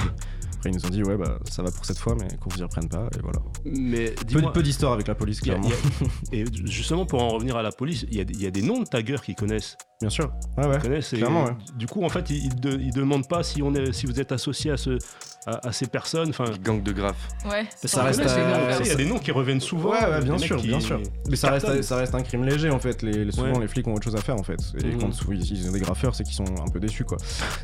après, 0.56 0.70
ils 0.70 0.76
nous 0.76 0.86
ont 0.86 0.90
dit 0.90 1.04
Ouais, 1.04 1.18
bah 1.18 1.40
ça 1.50 1.64
va 1.64 1.72
pour 1.72 1.86
cette 1.86 1.98
fois, 1.98 2.16
mais 2.20 2.28
qu'on 2.38 2.50
vous 2.50 2.60
y 2.60 2.64
reprenne 2.64 2.88
pas. 2.88 3.08
Et 3.18 3.22
voilà. 3.22 3.40
Mais 3.66 4.14
Peu, 4.32 4.42
peu 4.54 4.64
d'histoire 4.64 4.94
avec 4.94 5.08
la 5.08 5.16
police, 5.16 5.40
a- 5.40 5.46
clairement. 5.46 5.68
a- 5.70 6.06
et 6.36 6.46
justement 6.66 7.06
pour 7.06 7.22
en 7.24 7.30
revenir 7.30 7.56
à 7.58 7.64
la 7.64 7.72
police, 7.72 8.06
il 8.10 8.18
y, 8.18 8.22
a 8.22 8.24
des- 8.24 8.34
il 8.34 8.42
y 8.42 8.48
a 8.48 8.52
des 8.52 8.62
noms 8.62 8.80
de 8.80 8.86
taggeurs 8.86 9.24
qui 9.24 9.34
connaissent. 9.36 9.78
Bien 10.04 10.10
sûr. 10.10 10.34
Ouais, 10.58 10.68
ouais. 10.68 11.00
clairement, 11.02 11.46
ouais. 11.46 11.56
Du 11.78 11.88
coup, 11.88 12.04
en 12.04 12.10
fait, 12.10 12.30
ils, 12.30 12.44
ils 12.48 12.56
de- 12.60 12.78
ils 12.78 12.92
demandent 12.92 13.26
pas 13.26 13.42
si, 13.42 13.62
on 13.64 13.74
est, 13.74 13.94
si 13.94 14.06
vous 14.06 14.20
êtes 14.20 14.34
associé 14.34 14.70
à, 14.72 14.76
ce, 14.76 14.98
à, 15.46 15.70
à 15.70 15.72
ces 15.72 15.88
personnes. 15.88 16.28
Enfin, 16.28 16.44
Gang 16.62 16.84
de 16.84 16.92
graphes. 16.92 17.30
Ouais. 17.50 17.66
Ça 17.86 18.04
reste 18.04 18.20
à- 18.20 18.80
il 18.82 18.88
y 18.88 18.92
a 18.92 18.96
des 18.96 19.06
noms 19.06 19.18
qui 19.18 19.32
reviennent 19.32 19.62
souvent. 19.62 19.92
Ouais, 19.92 20.06
ouais, 20.06 20.22
bien 20.22 20.38
sûr, 20.38 20.62
bien 20.62 20.82
sûr. 20.82 21.02
Mais 21.30 21.38
ça 21.38 21.52
reste, 21.52 21.82
ça 21.84 21.96
reste 21.96 22.14
un 22.16 22.22
crime 22.22 22.44
léger 22.44 22.70
en 22.70 22.80
fait. 22.80 23.02
Les, 23.02 23.24
les- 23.24 23.32
souvent, 23.32 23.54
Ouais. 23.54 23.62
les 23.62 23.68
flics 23.70 23.88
ont 23.88 23.94
autre 23.94 24.04
chose 24.04 24.18
à 24.18 24.22
faire 24.22 24.36
en 24.36 24.44
fait. 24.44 24.60
Et 24.84 24.88
Mhm. 24.88 25.00
quand 25.00 25.10
ils, 25.32 25.52
ils 25.54 25.70
ont 25.70 25.72
des 25.72 25.80
graffeurs, 25.80 26.16
c'est 26.16 26.26
qu'ils 26.26 26.36
sont 26.36 26.44
un 26.44 26.70
peu 26.70 26.82
déçus 26.82 27.06
quoi. 27.06 27.16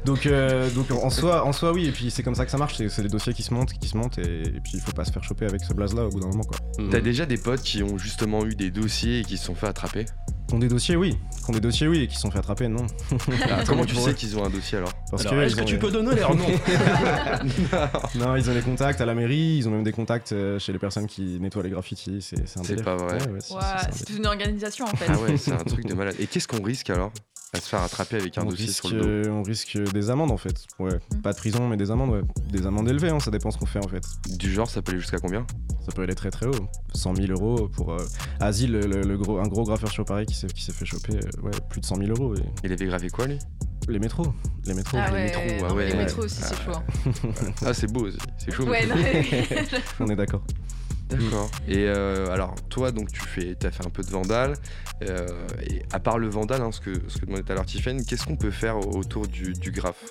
Donc, 0.06 0.26
euh, 0.26 0.70
donc 0.72 0.90
en, 0.92 1.10
soi, 1.10 1.44
en 1.46 1.52
soi, 1.52 1.74
oui. 1.74 1.88
Et 1.88 1.92
puis 1.92 2.10
c'est 2.10 2.24
comme 2.24 2.36
ça 2.36 2.46
que 2.46 2.52
ça 2.52 2.58
marche. 2.58 2.78
C'est 2.78 2.88
c'est 2.88 3.02
des 3.04 3.10
dossiers 3.10 3.34
qui 3.34 3.44
se 3.44 3.54
montent, 3.54 3.74
qui 3.74 3.90
se 3.90 3.98
montent. 3.98 4.18
Et, 4.18 4.44
et 4.48 4.60
puis 4.62 4.72
il 4.76 4.80
faut 4.80 4.94
pas 4.94 5.04
se 5.04 5.12
faire 5.12 5.24
choper 5.26 5.46
avec 5.46 5.62
ce 5.66 5.74
blaze 5.74 5.94
là 5.94 6.06
au 6.06 6.10
bout 6.10 6.22
d'un 6.22 6.28
moment 6.28 6.46
quoi. 6.46 6.58
Mhm. 6.80 6.90
T'as 6.90 7.02
déjà 7.02 7.26
des 7.26 7.38
potes 7.38 7.62
qui 7.64 7.84
ont 7.84 7.98
justement 7.98 8.46
eu 8.46 8.56
des 8.56 8.72
dossiers 8.72 9.20
et 9.20 9.24
qui 9.26 9.38
se 9.38 9.44
sont 9.46 9.56
fait 9.56 9.68
attraper? 9.68 10.06
Qui 10.48 10.56
ont 10.56 10.60
des 10.60 10.68
dossiers, 10.68 10.96
oui. 10.96 11.16
Qui 11.44 11.50
ont 11.52 11.54
des 11.54 11.60
dossiers, 11.60 11.88
oui. 11.88 12.00
Et 12.00 12.08
qui 12.08 12.16
se 12.16 12.22
sont 12.30 12.34
fait 12.34 12.40
attraper, 12.40 12.68
non. 12.68 12.86
Ah, 13.50 13.64
Comment 13.68 13.86
tu 13.86 13.96
sais 13.96 14.14
qu'ils 14.14 14.38
ont 14.38 14.46
un 14.46 14.50
dossier 14.50 14.78
alors 14.78 14.92
Parce 15.12 15.26
Alors, 15.26 15.34
que 15.42 15.46
est-ce 15.48 15.56
que 15.56 15.64
tu 15.64 15.74
les- 15.74 15.80
peux 15.80 15.92
donner 15.92 16.16
leur 16.16 16.36
nom 16.36 16.46
Non, 18.16 18.36
ils 18.36 18.50
ont 18.50 18.54
des 18.54 18.62
contacts 18.62 19.02
à 19.02 19.06
la 19.06 19.16
mairie. 19.16 19.58
Ils 19.58 19.68
ont 19.68 19.72
même 19.72 19.84
des 19.84 19.92
contacts 19.92 20.32
euh, 20.32 20.60
chez 20.60 20.72
les 20.74 20.80
personnes 20.80 21.08
qui 21.08 21.40
nettoient 21.40 21.64
les 21.64 21.70
graffitis. 21.70 22.22
C'est 22.22 22.48
c'est 22.48 22.60
un 22.60 22.64
C'est 22.64 22.76
délire. 22.76 22.86
pas 22.86 22.96
vrai. 22.96 23.18
Ouais, 23.28 23.34
ouais, 23.56 23.62
c'est 23.92 24.10
une 24.12 24.26
organisation 24.26 24.86
en 24.86 24.96
fait. 24.96 25.06
Ah 25.10 25.18
ouais, 25.20 25.38
c'est 25.38 25.52
un 25.54 25.58
truc 25.58 25.86
de 25.86 25.94
malade. 25.94 26.16
Et 26.20 26.28
qu'est-ce 26.28 26.48
qu'on 26.48 26.62
risque 26.64 26.90
alors 26.90 27.12
À 27.54 27.60
se 27.60 27.68
faire 27.70 27.82
attraper 27.82 28.18
avec 28.18 28.38
un 28.38 28.44
on 28.44 28.50
dossier 28.50 28.66
risque, 28.68 28.88
sur 28.88 28.96
le 28.96 29.24
dos? 29.24 29.30
on 29.32 29.44
risque 29.44 29.78
des 29.94 30.10
amendes 30.10 30.32
en 30.32 30.38
fait. 30.38 30.66
Ouais. 30.80 30.92
Mm. 31.14 31.22
Pas 31.22 31.34
de 31.34 31.38
prison, 31.38 31.68
mais 31.68 31.78
des 31.78 31.92
amendes, 31.92 32.12
ouais. 32.12 32.22
Des 32.52 32.66
amendes 32.68 32.88
élevées, 32.90 33.10
hein, 33.10 33.20
ça 33.20 33.32
dépend 33.32 33.52
ce 33.52 33.58
qu'on 33.58 33.66
fait 33.66 33.84
en 33.84 33.88
fait. 33.90 34.04
Du 34.38 34.52
genre, 34.52 34.70
ça 34.70 34.82
peut 34.82 34.92
aller 34.92 35.02
jusqu'à 35.02 35.20
combien? 35.20 35.46
Ça 35.86 35.92
peut 35.96 36.04
aller 36.04 36.16
très 36.16 36.30
très 36.30 36.46
haut. 36.46 36.68
100 36.94 37.16
000 37.16 37.32
euros 37.32 37.68
pour 37.70 37.94
euh, 37.94 37.98
Asile, 38.40 38.72
le, 38.74 38.82
le- 38.82 39.02
le 39.02 39.18
gros, 39.18 39.40
un 39.40 39.48
gros 39.48 39.64
graffeur 39.64 39.90
sur 39.90 40.06
Paris 40.06 40.26
qui 40.26 40.36
s'est 40.36 40.48
qui 40.48 40.64
s'est 40.64 40.74
fait 40.74 40.86
choper. 40.86 41.14
euh, 41.16 41.42
ouais, 41.42 41.52
plus 41.70 41.82
de 41.82 41.86
100 41.86 41.96
000 41.96 42.10
euros. 42.12 42.19
Et- 42.36 42.40
Il 42.64 42.72
avait 42.74 42.86
gravé 42.86 43.10
quoi 43.10 43.28
lui? 43.28 43.40
Les 43.88 44.00
métros. 44.00 44.34
Les 44.66 44.74
métros. 44.76 44.98
Ah 45.02 45.08
les 45.08 45.14
ouais, 45.14 45.24
métros, 45.26 45.42
ah 45.70 45.74
ouais, 45.74 45.86
les 45.88 45.92
ouais. 45.94 45.98
métros 45.98 46.24
aussi, 46.24 46.42
c'est 46.42 46.54
Ah 46.60 46.64
chaud. 46.66 46.72
hein. 46.76 47.52
Ah, 47.66 47.74
c'est 47.74 47.92
beau 47.92 48.02
aussi. 48.08 48.18
C'est 48.38 48.52
chaud. 48.54 48.66
Non, 48.66 48.72
On 50.02 50.08
est 50.10 50.16
d'accord. 50.16 50.44
D'accord. 51.10 51.50
Et 51.68 51.86
euh, 51.88 52.32
alors, 52.32 52.54
toi, 52.70 52.92
donc, 52.92 53.12
tu 53.12 53.22
fais, 53.22 53.56
as 53.64 53.72
fait 53.72 53.86
un 53.86 53.90
peu 53.90 54.04
de 54.04 54.10
vandal. 54.10 54.54
euh, 55.04 55.28
et 55.70 55.82
à 55.92 56.00
part 56.00 56.18
le 56.20 56.28
vandal, 56.30 56.62
hein, 56.62 56.72
ce, 56.72 56.80
que, 56.82 56.92
ce 57.08 57.18
que 57.18 57.26
demandait 57.26 57.44
tout 57.44 57.52
à 57.52 57.56
l'heure 57.56 57.66
Tiffen, 57.66 58.06
qu'est-ce 58.06 58.26
qu'on 58.26 58.36
peut 58.36 58.52
faire 58.52 58.78
autour 58.78 59.28
du, 59.28 59.54
du 59.54 59.72
graphe? 59.72 60.04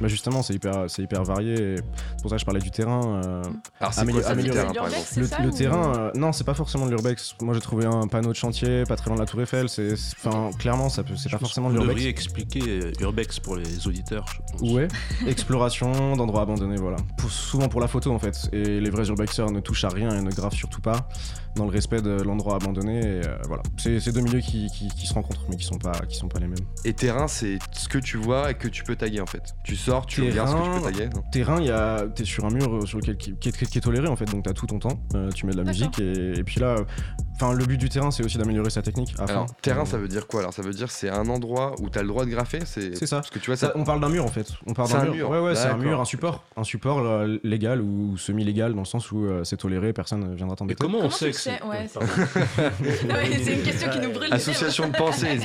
Bah 0.00 0.08
justement, 0.08 0.42
c'est 0.42 0.54
hyper, 0.54 0.84
c'est 0.88 1.02
hyper 1.02 1.22
varié. 1.24 1.76
C'est 1.76 2.22
pour 2.22 2.30
ça 2.30 2.36
que 2.36 2.40
je 2.40 2.46
parlais 2.46 2.60
du 2.60 2.70
terrain. 2.70 3.22
euh, 3.24 3.42
Alors, 3.80 3.92
c'est 3.92 4.00
Amélior- 4.00 4.22
quoi 4.22 4.30
améliorer 4.30 4.72
terrain, 4.72 4.88
le, 5.16 5.24
ça, 5.26 5.42
le 5.42 5.48
ou- 5.48 5.56
terrain, 5.56 5.92
euh, 5.96 6.10
non, 6.14 6.32
c'est 6.32 6.44
pas 6.44 6.54
forcément 6.54 6.86
de 6.86 6.90
l'urbex. 6.90 7.34
Moi, 7.42 7.54
j'ai 7.54 7.60
trouvé 7.60 7.84
un 7.86 8.06
panneau 8.08 8.30
de 8.30 8.36
chantier 8.36 8.84
pas 8.84 8.96
très 8.96 9.08
loin 9.10 9.16
de 9.16 9.20
la 9.20 9.26
Tour 9.26 9.42
Eiffel. 9.42 9.68
C'est, 9.68 9.94
c'est- 9.96 10.16
enfin, 10.24 10.50
clairement, 10.58 10.88
ça 10.88 11.02
peut, 11.04 11.14
c'est 11.16 11.28
pas 11.30 11.38
forcément 11.38 11.68
de 11.68 11.74
Vous 11.74 11.80
l'urbex. 11.80 11.94
devriez 11.96 12.08
expliquer 12.10 12.62
euh, 12.82 12.92
Urbex 13.02 13.38
pour 13.40 13.56
les 13.56 13.86
auditeurs. 13.86 14.24
je 14.32 14.52
pense. 14.58 14.72
Ouais, 14.72 14.88
exploration 15.30 16.16
d'endroits 16.16 16.42
abandonnés, 16.42 16.76
voilà. 16.76 16.96
Pour- 17.18 17.30
souvent 17.30 17.68
pour 17.68 17.80
la 17.80 17.88
photo 17.88 18.12
en 18.12 18.18
fait. 18.18 18.48
Et 18.52 18.80
les 18.80 18.90
vrais 18.90 19.06
urbexers 19.08 19.50
ne 19.50 19.60
touchent 19.60 19.84
à 19.84 19.88
rien 19.88 20.10
et 20.16 20.22
ne 20.22 20.30
gravent 20.40 20.56
surtout 20.56 20.80
pas 20.80 21.08
dans 21.56 21.64
le 21.64 21.70
respect 21.70 22.00
de 22.00 22.22
l'endroit 22.22 22.56
abandonné. 22.56 22.98
Et 23.00 23.26
euh, 23.26 23.36
voilà, 23.48 23.62
c'est 23.76 24.00
c'est 24.00 24.12
deux 24.12 24.20
milieux 24.20 24.40
qui, 24.40 24.66
qui- 24.68 24.88
qui 24.88 25.06
se 25.06 25.14
rencontrent 25.14 25.44
mais 25.48 25.56
qui 25.56 25.64
sont 25.64 25.78
pas, 25.78 25.92
qui 26.08 26.16
sont 26.16 26.28
pas 26.28 26.38
les 26.40 26.46
mêmes. 26.46 26.58
Et 26.84 26.92
terrain, 26.92 27.28
c'est 27.28 27.58
ce 27.72 27.88
que 27.88 27.98
tu 27.98 28.16
vois 28.16 28.50
et 28.50 28.54
que 28.54 28.68
tu 28.68 28.84
peux 28.84 28.96
taguer 28.96 29.20
en 29.20 29.26
fait. 29.26 29.42
Tu 29.64 29.76
sors, 29.76 30.06
tu 30.06 30.22
regardes 30.22 30.48
ce 30.50 30.54
que 30.54 30.58
tu 30.60 30.64
Terrain, 30.68 30.80
peux 30.80 30.92
taguer. 30.92 31.08
non 31.14 31.22
Terrain, 31.32 31.60
il 31.60 31.66
y 31.66 31.70
a, 31.70 32.06
t'es 32.14 32.24
sur 32.24 32.44
un 32.44 32.50
mur 32.50 32.74
euh, 32.76 32.86
sur 32.86 32.98
lequel 32.98 33.16
qui, 33.16 33.34
qui 33.36 33.48
est, 33.48 33.52
qui 33.66 33.78
est 33.78 33.80
toléré 33.80 34.08
en 34.08 34.16
fait, 34.16 34.26
donc 34.26 34.44
t'as 34.44 34.52
tout 34.52 34.66
ton 34.66 34.78
temps. 34.78 35.00
Euh, 35.14 35.30
tu 35.30 35.46
mets 35.46 35.52
de 35.52 35.58
la 35.58 35.64
musique 35.64 35.98
et, 35.98 36.38
et 36.38 36.44
puis 36.44 36.60
là, 36.60 36.76
euh, 36.78 36.84
enfin 37.34 37.52
le 37.52 37.64
but 37.64 37.76
du 37.78 37.88
terrain 37.88 38.10
c'est 38.10 38.24
aussi 38.24 38.38
d'améliorer 38.38 38.70
sa 38.70 38.82
technique. 38.82 39.14
à 39.18 39.24
Alors, 39.24 39.46
fond. 39.48 39.54
terrain, 39.62 39.82
Euh, 39.82 39.86
ça 39.86 39.98
veut 39.98 40.08
dire 40.08 40.26
quoi 40.26 40.40
Alors, 40.40 40.52
ça 40.52 40.62
veut 40.62 40.72
dire 40.72 40.90
c'est 40.90 41.08
un 41.10 41.28
endroit 41.28 41.74
où 41.80 41.88
t'as 41.88 42.02
le 42.02 42.08
droit 42.08 42.24
de 42.24 42.30
graffer 42.30 42.60
C'est 42.64 42.96
C'est 42.96 43.06
ça. 43.06 43.16
Parce 43.16 43.30
que 43.30 43.38
tu 43.38 43.46
vois, 43.46 43.56
Ça, 43.56 43.68
ça. 43.68 43.72
on 43.76 43.84
parle 43.84 44.00
d'un 44.00 44.08
mur 44.08 44.24
en 44.24 44.28
fait. 44.28 44.46
On 44.66 44.72
parle 44.74 44.88
C'est 44.88 44.94
d'un 44.94 45.00
un 45.00 45.04
mur. 45.06 45.14
mur. 45.14 45.30
Ouais, 45.30 45.40
ouais, 45.40 45.54
c'est 45.54 45.68
un 45.68 45.76
mur, 45.76 46.00
un 46.00 46.04
support. 46.04 46.44
Un 46.56 46.64
support 46.64 47.02
légal 47.44 47.80
ou 47.80 48.16
semi-légal 48.16 48.72
dans 48.74 48.80
le 48.80 48.84
sens 48.86 49.10
où 49.12 49.24
euh, 49.24 49.44
c'est 49.44 49.56
toléré, 49.56 49.92
personne 49.92 50.20
ne 50.30 50.34
viendra 50.34 50.54
Et 50.54 50.56
t'embêter. 50.58 50.82
comment, 50.84 50.98
on 51.02 51.10
sait 51.10 51.30
que 51.30 51.36
Ouais, 51.46 51.88
c'est 53.44 53.54
une 53.54 53.62
question 53.62 53.90
qui 53.90 53.98
nous 54.00 54.12
brûle. 54.12 54.32
Association 54.32 54.88
de 54.88 54.96
pensée. 54.96 55.38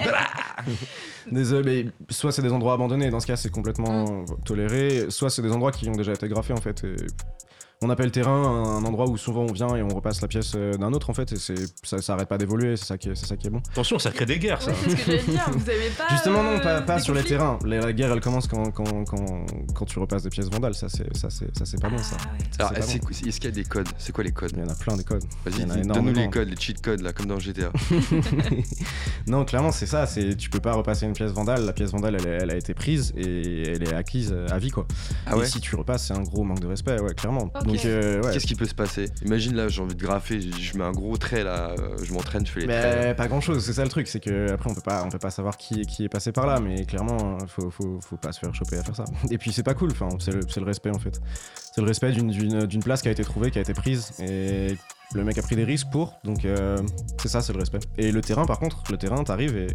Désolé, 1.31 1.85
mais 1.85 1.91
soit 2.09 2.31
c'est 2.31 2.41
des 2.41 2.51
endroits 2.51 2.73
abandonnés, 2.73 3.09
dans 3.09 3.19
ce 3.19 3.27
cas 3.27 3.35
c'est 3.35 3.49
complètement 3.51 4.03
Mm. 4.05 4.25
toléré, 4.45 5.05
soit 5.09 5.29
c'est 5.29 5.41
des 5.41 5.51
endroits 5.51 5.71
qui 5.71 5.87
ont 5.89 5.93
déjà 5.95 6.13
été 6.13 6.27
graffés 6.27 6.53
en 6.53 6.57
fait. 6.61 6.83
et 6.83 6.95
on 7.81 7.89
appelle 7.89 8.11
terrain 8.11 8.31
un 8.77 8.83
endroit 8.85 9.07
où 9.09 9.17
souvent 9.17 9.41
on 9.41 9.51
vient 9.53 9.75
et 9.75 9.83
on 9.83 9.89
repasse 9.89 10.21
la 10.21 10.27
pièce 10.27 10.53
euh, 10.55 10.73
d'un 10.73 10.93
autre 10.93 11.09
en 11.09 11.13
fait, 11.13 11.31
et 11.33 11.35
c'est, 11.35 11.55
ça, 11.83 12.01
ça 12.01 12.13
arrête 12.13 12.27
pas 12.29 12.37
d'évoluer, 12.37 12.77
c'est 12.77 12.85
ça, 12.85 12.97
qui 12.97 13.09
est, 13.09 13.15
c'est 13.15 13.25
ça 13.27 13.35
qui 13.37 13.47
est 13.47 13.49
bon. 13.49 13.61
Attention, 13.71 13.99
ça 13.99 14.11
crée 14.11 14.25
des 14.25 14.39
guerres, 14.39 14.61
ça. 14.61 14.71
Ouais, 14.71 14.77
c'est 14.83 14.89
ce 14.91 14.95
que 14.95 15.01
j'allais 15.11 15.23
dire. 15.23 15.45
Vous 15.51 15.69
avez 15.69 15.89
pas. 15.89 16.07
Justement, 16.09 16.41
non, 16.43 16.51
euh, 16.51 16.59
pas, 16.59 16.81
pas 16.81 16.95
des 16.97 17.01
sur 17.03 17.13
les 17.13 17.23
terrains. 17.23 17.59
La, 17.65 17.79
la 17.81 17.93
guerre 17.93 18.11
elle 18.13 18.21
commence 18.21 18.47
quand, 18.47 18.71
quand, 18.71 19.03
quand, 19.05 19.45
quand 19.75 19.85
tu 19.85 19.99
repasses 19.99 20.23
des 20.23 20.29
pièces 20.29 20.49
vandales, 20.49 20.73
ça 20.75 20.87
c'est, 20.89 21.15
ça, 21.15 21.29
c'est, 21.29 21.55
ça, 21.57 21.65
c'est 21.65 21.79
pas 21.81 21.89
bon 21.89 21.97
ça. 21.97 22.17
Ah 22.19 22.25
ouais. 22.31 22.37
Alors, 22.59 22.71
C'est 22.85 22.99
pas 22.99 23.07
c'est- 23.11 23.27
est-ce 23.27 23.39
qu'il 23.39 23.49
y 23.49 23.53
a 23.53 23.55
des 23.55 23.63
codes? 23.65 23.87
C'est 23.97 24.11
quoi 24.13 24.23
les 24.23 24.31
codes? 24.31 24.51
Il 24.55 24.59
y 24.59 24.63
en 24.63 24.69
a 24.69 24.75
plein 24.75 24.95
des 24.95 25.03
codes. 25.03 25.23
Vas-y, 25.45 25.55
Il 25.55 25.61
y 25.61 25.65
en 25.65 25.69
a 25.71 25.75
dis- 25.77 25.87
donne-nous 25.87 26.13
les 26.13 26.29
codes, 26.29 26.49
les 26.49 26.55
cheat 26.57 26.81
codes 26.81 27.01
là, 27.01 27.13
comme 27.13 27.25
dans 27.27 27.39
GTA. 27.39 27.71
non, 29.27 29.45
clairement, 29.45 29.71
c'est 29.71 29.85
ça. 29.85 30.05
C'est 30.05 30.35
tu 30.35 30.49
peux 30.49 30.59
pas 30.59 30.73
repasser 30.73 31.05
une 31.05 31.13
pièce 31.13 31.31
vandale. 31.31 31.65
La 31.65 31.73
pièce 31.73 31.91
vandale, 31.91 32.15
elle, 32.19 32.27
est- 32.27 32.37
elle 32.43 32.51
a 32.51 32.55
été 32.55 32.73
prise 32.73 33.13
et 33.17 33.63
elle 33.73 33.83
est 33.83 33.93
acquise 33.93 34.31
euh, 34.33 34.47
à 34.49 34.57
vie, 34.59 34.71
quoi. 34.71 34.87
Ah 35.25 35.31
et 35.35 35.39
ouais? 35.39 35.45
si 35.45 35.59
tu 35.59 35.75
repasses, 35.75 36.07
c'est 36.07 36.13
un 36.13 36.21
gros 36.23 36.43
manque 36.43 36.59
de 36.59 36.67
respect, 36.67 36.99
ouais, 36.99 37.13
clairement. 37.13 37.49
Ok. 37.55 37.64
Donc, 37.65 37.83
euh, 37.85 38.21
ouais. 38.21 38.31
Qu'est-ce 38.31 38.45
qui 38.45 38.55
peut 38.55 38.65
se 38.65 38.75
passer? 38.75 39.05
Imagine 39.25 39.55
là, 39.55 39.67
j'ai 39.67 39.81
envie 39.81 39.95
de 39.95 40.01
graffer, 40.01 40.39
je 40.41 40.49
je 40.57 40.77
mets 40.77 40.83
un 40.83 40.91
gros 40.91 41.17
trait 41.17 41.43
là, 41.43 41.71
euh, 41.79 41.97
je 42.03 42.13
m'entraîne, 42.13 42.45
je 42.45 42.51
fais 42.51 42.59
les 42.61 42.67
traits. 42.67 42.97
Mais 43.07 43.13
pas 43.15 43.27
grand 43.27 43.41
chose, 43.41 43.63
c'est 43.65 43.73
ça 43.73 43.83
le 43.83 43.89
truc, 43.89 44.07
c'est 44.07 44.19
que 44.19 44.51
après 44.51 44.69
on 44.69 44.73
peut 44.75 44.81
pas, 44.81 45.03
on 45.05 45.09
peut 45.09 45.19
pas 45.19 45.31
savoir 45.31 45.57
qui, 45.57 45.81
qui 45.85 46.03
est 46.05 46.09
passé 46.09 46.31
par 46.31 46.45
là, 46.47 46.59
mais 46.59 46.85
clairement 46.85 47.37
euh, 47.41 47.45
faut, 47.47 47.69
faut, 47.71 47.99
faut 48.01 48.17
pas 48.17 48.31
se 48.31 48.39
faire 48.39 48.53
choper 48.53 48.77
à 48.77 48.83
faire 48.83 48.95
ça. 48.95 49.05
Et 49.31 49.37
puis 49.37 49.51
c'est 49.51 49.63
pas 49.63 49.73
cool, 49.73 49.91
enfin 49.91 50.09
c'est 50.19 50.31
le, 50.31 50.41
c'est 50.47 50.59
le 50.59 50.65
respect 50.65 50.91
en 50.91 50.99
fait. 50.99 51.19
C'est 51.73 51.81
le 51.81 51.87
respect 51.87 52.11
d'une- 52.11 52.31
d'une 52.31 52.65
d'une 52.65 52.83
place 52.83 53.01
qui 53.01 53.07
a 53.07 53.11
été 53.11 53.23
trouvée, 53.23 53.51
qui 53.51 53.57
a 53.57 53.61
été 53.61 53.73
prise, 53.73 54.11
et 54.19 54.77
le 55.13 55.23
mec 55.23 55.37
a 55.37 55.41
pris 55.41 55.55
des 55.55 55.63
risques 55.63 55.87
pour, 55.91 56.13
donc 56.23 56.45
euh, 56.45 56.77
c'est 57.21 57.27
ça, 57.29 57.41
c'est 57.41 57.53
le 57.53 57.59
respect. 57.59 57.79
Et 57.97 58.11
le 58.11 58.21
terrain 58.21 58.45
par 58.45 58.59
contre, 58.59 58.83
le 58.91 58.97
terrain 58.97 59.23
t'arrives 59.23 59.55
et 59.57 59.67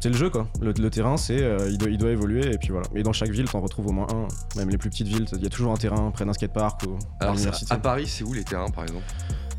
c'est 0.00 0.08
le 0.08 0.14
jeu 0.16 0.30
quoi. 0.30 0.46
Le, 0.60 0.72
le 0.72 0.90
terrain 0.90 1.16
c'est, 1.16 1.42
euh, 1.42 1.68
il, 1.70 1.78
doit, 1.78 1.90
il 1.90 1.98
doit 1.98 2.10
évoluer 2.10 2.52
et 2.52 2.58
puis 2.58 2.68
voilà. 2.70 2.86
Et 2.94 3.02
dans 3.02 3.12
chaque 3.12 3.30
ville 3.30 3.48
t'en 3.48 3.60
retrouves 3.60 3.86
au 3.88 3.92
moins 3.92 4.06
un, 4.12 4.28
même 4.58 4.68
les 4.68 4.78
plus 4.78 4.90
petites 4.90 5.08
villes, 5.08 5.26
il 5.32 5.42
y 5.42 5.46
a 5.46 5.50
toujours 5.50 5.72
un 5.72 5.76
terrain 5.76 6.10
près 6.10 6.24
d'un 6.24 6.32
skatepark 6.32 6.82
ou 6.86 6.98
à 7.20 7.32
l'université. 7.32 7.72
à 7.72 7.78
Paris, 7.78 8.06
c'est 8.06 8.24
où 8.24 8.32
les 8.32 8.44
terrains 8.44 8.70
par 8.70 8.84
exemple? 8.84 9.04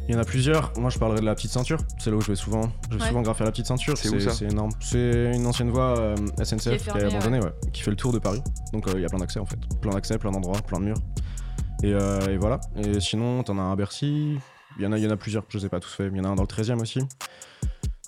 Il 0.09 0.13
y 0.13 0.17
en 0.17 0.21
a 0.21 0.23
plusieurs. 0.23 0.71
Moi, 0.79 0.89
je 0.89 0.97
parlerai 0.99 1.19
de 1.19 1.25
la 1.25 1.35
petite 1.35 1.51
ceinture. 1.51 1.79
C'est 1.99 2.09
là 2.11 2.15
où 2.15 2.21
je 2.21 2.27
vais 2.27 2.35
souvent. 2.37 2.61
Je 2.89 2.95
vais 2.95 3.01
Ouais. 3.01 3.09
souvent 3.09 3.21
graffer 3.21 3.43
la 3.43 3.51
petite 3.51 3.65
ceinture. 3.65 3.97
C'est 3.97 4.07
où, 4.07 4.17
ça? 4.21 4.31
C'est 4.31 4.45
énorme. 4.45 4.71
C'est 4.79 5.35
une 5.35 5.45
ancienne 5.45 5.69
voie 5.69 5.99
euh, 5.99 6.15
SNCF 6.41 6.77
qui, 6.77 6.83
fermée, 6.85 7.01
est 7.01 7.05
abandonnée, 7.13 7.39
ouais. 7.41 7.51
qui 7.73 7.81
fait 7.81 7.91
le 7.91 7.97
tour 7.97 8.13
de 8.13 8.19
Paris. 8.19 8.41
Donc 8.71 8.87
euh, 8.87 8.93
il 8.95 9.01
y 9.01 9.05
a 9.05 9.09
plein 9.09 9.19
d'accès 9.19 9.41
en 9.41 9.45
fait. 9.45 9.59
Plein 9.81 9.91
d'accès, 9.91 10.17
plein 10.17 10.31
d'endroits, 10.31 10.61
plein 10.61 10.79
de 10.79 10.85
murs. 10.85 10.97
Et, 11.83 11.93
euh, 11.93 12.21
et 12.29 12.37
voilà. 12.37 12.61
Et 12.77 13.01
sinon, 13.01 13.43
t'en 13.43 13.57
as 13.57 13.61
un 13.63 13.73
à 13.73 13.75
Bercy. 13.75 14.37
Il 14.77 14.83
y 14.83 14.87
en 14.87 14.93
a, 14.93 14.97
il 14.97 15.03
y 15.03 15.07
en 15.07 15.11
a 15.11 15.17
plusieurs. 15.17 15.43
Je 15.49 15.57
les 15.57 15.65
ai 15.65 15.69
pas 15.69 15.81
tous 15.81 15.89
faits. 15.93 16.09
Il 16.09 16.17
y 16.17 16.21
en 16.21 16.23
a 16.23 16.29
un 16.29 16.35
dans 16.35 16.43
le 16.43 16.47
13 16.47 16.71
e 16.71 16.75
aussi. 16.75 17.01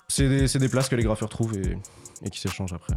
C'est 0.08 0.26
des, 0.30 0.48
c'est 0.48 0.58
des 0.58 0.70
places 0.70 0.88
que 0.88 0.96
les 0.96 1.02
graffeurs 1.02 1.28
trouvent 1.28 1.54
et, 1.58 1.76
et 2.24 2.30
qui 2.30 2.40
s'échangent 2.40 2.72
après. 2.72 2.94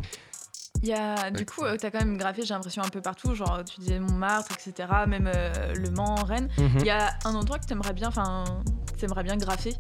Il 0.82 0.90
y 0.90 0.94
a, 0.94 1.32
du 1.32 1.46
coup, 1.46 1.64
euh, 1.64 1.78
t'as 1.80 1.92
quand 1.92 2.00
même 2.00 2.18
graffé, 2.18 2.44
j'ai 2.44 2.54
l'impression, 2.54 2.82
un 2.84 2.90
peu 2.90 3.02
partout. 3.02 3.36
Genre, 3.36 3.64
tu 3.64 3.80
disais 3.80 4.00
Montmartre, 4.00 4.52
etc. 4.52 4.90
Même 5.08 5.32
euh, 5.34 5.74
Le 5.76 5.90
Mans, 5.92 6.16
Rennes. 6.16 6.50
Mhm. 6.58 6.80
Il 6.80 6.86
y 6.86 6.90
a 6.90 7.14
un 7.24 7.36
endroit 7.36 7.58
que 7.58 7.66
t'aimerais 7.66 7.94
bien, 7.94 8.10
enfin, 8.10 8.44
que 8.92 9.00
t'aimerais 9.00 9.24
bien 9.24 9.38
graffer. 9.38 9.74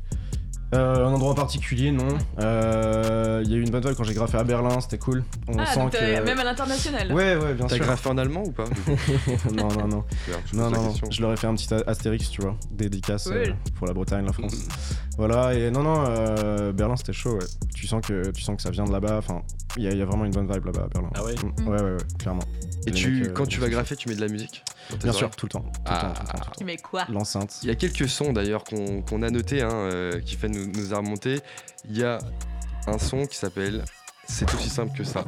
Euh, 0.73 1.05
un 1.07 1.13
endroit 1.13 1.31
en 1.31 1.35
particulier, 1.35 1.91
non. 1.91 2.07
Euh, 2.39 3.41
Il 3.45 3.51
y 3.51 3.55
a 3.55 3.57
eu 3.57 3.61
une 3.61 3.69
bonne 3.69 3.83
vibe 3.85 3.95
quand 3.95 4.03
j'ai 4.03 4.13
graffé 4.13 4.37
à 4.37 4.43
Berlin, 4.43 4.79
c'était 4.81 4.97
cool. 4.97 5.23
On 5.47 5.57
ah, 5.59 5.65
sent 5.65 5.79
donc 5.79 5.91
t'as- 5.91 5.99
que. 6.19 6.25
même 6.25 6.39
à 6.39 6.43
l'international. 6.43 7.11
Ouais, 7.11 7.35
ouais, 7.35 7.53
bien 7.53 7.67
T'as 7.67 7.75
sûr. 7.75 7.85
graffé 7.85 8.09
en 8.09 8.17
allemand 8.17 8.43
ou 8.45 8.51
pas 8.51 8.65
non, 9.53 9.67
non, 9.67 9.87
non. 9.87 10.03
Non, 10.53 10.69
non. 10.71 10.93
Je 11.11 11.21
leur 11.21 11.33
ai 11.33 11.37
fait 11.37 11.47
un 11.47 11.55
petit 11.55 11.73
a- 11.73 11.83
astérix, 11.87 12.29
tu 12.29 12.41
vois, 12.41 12.55
dédicace 12.71 13.27
euh, 13.31 13.47
pour 13.77 13.87
la 13.87 13.93
Bretagne, 13.93 14.25
la 14.25 14.33
France. 14.33 14.55
voilà, 15.17 15.53
et 15.53 15.69
non, 15.71 15.83
non, 15.83 16.05
euh, 16.07 16.71
Berlin 16.71 16.95
c'était 16.95 17.13
chaud, 17.13 17.33
ouais. 17.35 17.45
Tu 17.75 17.87
sens 17.87 18.01
que, 18.05 18.31
tu 18.31 18.41
sens 18.41 18.55
que 18.55 18.61
ça 18.61 18.69
vient 18.71 18.85
de 18.85 18.91
là-bas, 18.91 19.17
enfin, 19.17 19.41
il 19.77 19.83
y, 19.83 19.87
a- 19.87 19.91
il 19.91 19.97
y 19.97 20.01
a 20.01 20.05
vraiment 20.05 20.25
une 20.25 20.31
bonne 20.31 20.51
vibe 20.51 20.65
là-bas 20.65 20.83
à 20.85 20.87
Berlin. 20.87 21.09
Ah 21.15 21.23
ouais 21.23 21.33
Mm, 21.43 21.67
Ouais, 21.67 21.81
ouais, 21.81 21.91
ouais, 21.91 21.97
clairement. 22.19 22.43
Et 22.87 22.91
tu, 22.91 23.11
mecs, 23.11 23.29
euh, 23.29 23.33
quand 23.33 23.45
tu 23.45 23.59
vas 23.59 23.69
graffer, 23.69 23.95
tu 23.95 24.09
mets 24.09 24.15
de 24.15 24.21
la 24.21 24.27
musique? 24.27 24.63
Bien 25.01 25.13
sûr, 25.13 25.29
tout 25.31 25.45
le 25.45 25.51
temps. 25.51 25.61
Tout 25.61 25.67
le 25.67 25.81
Ah. 25.85 25.99
temps, 25.99 26.13
tout 26.13 26.21
le 26.21 26.27
temps, 26.27 26.33
tout 26.33 26.49
le 26.51 26.55
temps. 26.57 26.65
Mais 26.65 26.77
quoi 26.77 27.05
L'enceinte. 27.09 27.55
Il 27.63 27.67
y 27.69 27.71
a 27.71 27.75
quelques 27.75 28.07
sons 28.09 28.33
d'ailleurs 28.33 28.63
qu'on 28.63 29.01
qu'on 29.01 29.21
a 29.23 29.29
notés, 29.29 29.61
hein, 29.61 29.69
euh, 29.71 30.19
qui 30.21 30.35
fait 30.35 30.49
nous, 30.49 30.67
nous 30.67 30.93
a 30.93 30.97
remonté. 30.97 31.39
Il 31.89 31.97
y 31.97 32.03
a 32.03 32.19
un 32.87 32.97
son 32.97 33.25
qui 33.25 33.37
s'appelle 33.37 33.83
C'est 34.25 34.51
aussi 34.53 34.69
simple 34.69 34.97
que 34.97 35.03
ça. 35.03 35.25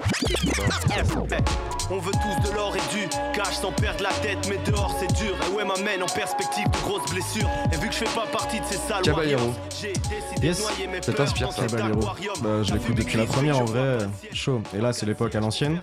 On 1.89 1.99
veut 1.99 2.11
tous 2.13 2.49
de 2.49 2.55
l'or 2.55 2.73
et 2.75 2.95
du 2.95 3.07
cash 3.33 3.55
sans 3.55 3.71
perdre 3.73 4.01
la 4.03 4.09
tête, 4.21 4.37
mais 4.49 4.57
dehors 4.71 4.95
c'est 4.99 5.11
dur. 5.13 5.35
Et 5.51 5.53
ouais, 5.55 5.65
m'amène 5.65 6.01
en 6.01 6.07
perspective 6.07 6.65
de 6.69 6.77
grosses 6.77 7.09
blessures. 7.11 7.49
Et 7.73 7.77
vu 7.77 7.87
que 7.89 7.93
je 7.93 7.99
fais 7.99 8.15
pas 8.15 8.25
partie 8.25 8.59
de 8.59 8.65
ces 8.65 8.77
salles 8.77 9.01
Caballero. 9.03 9.41
warriors, 9.41 9.55
j'ai 9.81 9.93
décidé 9.93 10.47
Yes. 10.47 10.57
de 10.57 10.61
noyer 10.63 10.87
mes 10.87 11.01
Ça 11.01 11.11
peurs 11.11 11.15
t'inspire, 11.25 11.47
dans 11.47 11.53
ça, 11.53 11.61
cet 11.63 11.71
Caballero. 11.77 11.99
aquarium. 12.01 12.33
Bah, 12.41 12.63
je 12.63 12.73
l'écoute 12.73 12.95
depuis 12.95 13.17
la 13.17 13.25
première 13.25 13.59
en 13.59 13.65
vrai, 13.65 13.97
chaud. 14.33 14.61
Et 14.73 14.79
là, 14.79 14.93
c'est 14.93 15.05
l'époque 15.05 15.35
à 15.35 15.39
l'ancienne. 15.41 15.81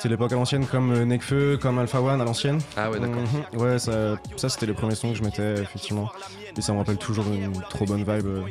C'est 0.00 0.08
l'époque 0.08 0.32
à 0.32 0.36
l'ancienne 0.36 0.64
comme 0.66 0.92
euh, 0.92 1.04
Nekfeu, 1.04 1.58
comme 1.60 1.78
Alpha 1.78 2.00
One 2.00 2.20
à 2.20 2.24
l'ancienne. 2.24 2.60
Ah 2.76 2.90
ouais, 2.90 3.00
d'accord. 3.00 3.22
Mhm. 3.52 3.60
Ouais, 3.60 3.78
ça, 3.78 4.16
ça 4.36 4.48
c'était 4.48 4.66
les 4.66 4.72
premiers 4.74 4.94
sons 4.94 5.10
que 5.10 5.18
je 5.18 5.22
mettais, 5.24 5.54
effectivement. 5.60 6.08
Et 6.56 6.60
ça 6.60 6.72
me 6.72 6.78
rappelle 6.78 6.98
toujours 6.98 7.26
une 7.32 7.52
trop 7.68 7.84
bonne 7.84 8.04
vibe 8.04 8.26
euh, 8.26 8.42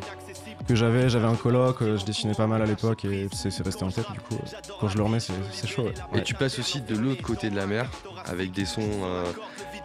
que 0.68 0.76
j'avais. 0.76 1.10
J'avais 1.10 1.28
un 1.28 1.36
coloc, 1.36 1.82
euh, 1.82 1.98
je 1.98 2.04
dessinais 2.06 2.34
pas 2.34 2.48
mal 2.48 2.62
à 2.62 2.66
l'époque 2.66 3.06
et 3.06 3.30
c'est 3.34 3.64
resté 3.64 3.84
en 3.86 3.92
tête, 3.92 4.12
du 4.12 4.20
coup. 4.20 4.36
euh, 4.36 4.58
Quand 4.80 4.90
je 4.90 4.98
le 4.98 5.04
remets, 5.04 5.20
c'est 5.22 5.34
c'est 5.52 5.68
chaud. 5.68 5.84
ouais. 5.84 5.94
Et 6.14 6.16
Ouais. 6.18 6.24
tu 6.24 6.34
passes 6.34 6.60
aussi 6.60 6.82
de 6.82 6.96
l'autre 6.98 7.22
côté 7.22 7.50
de 7.50 7.56
la 7.56 7.66
mer 7.66 7.90
avec 8.26 8.52
des 8.52 8.66
sons 8.66 8.82
euh, 9.04 9.24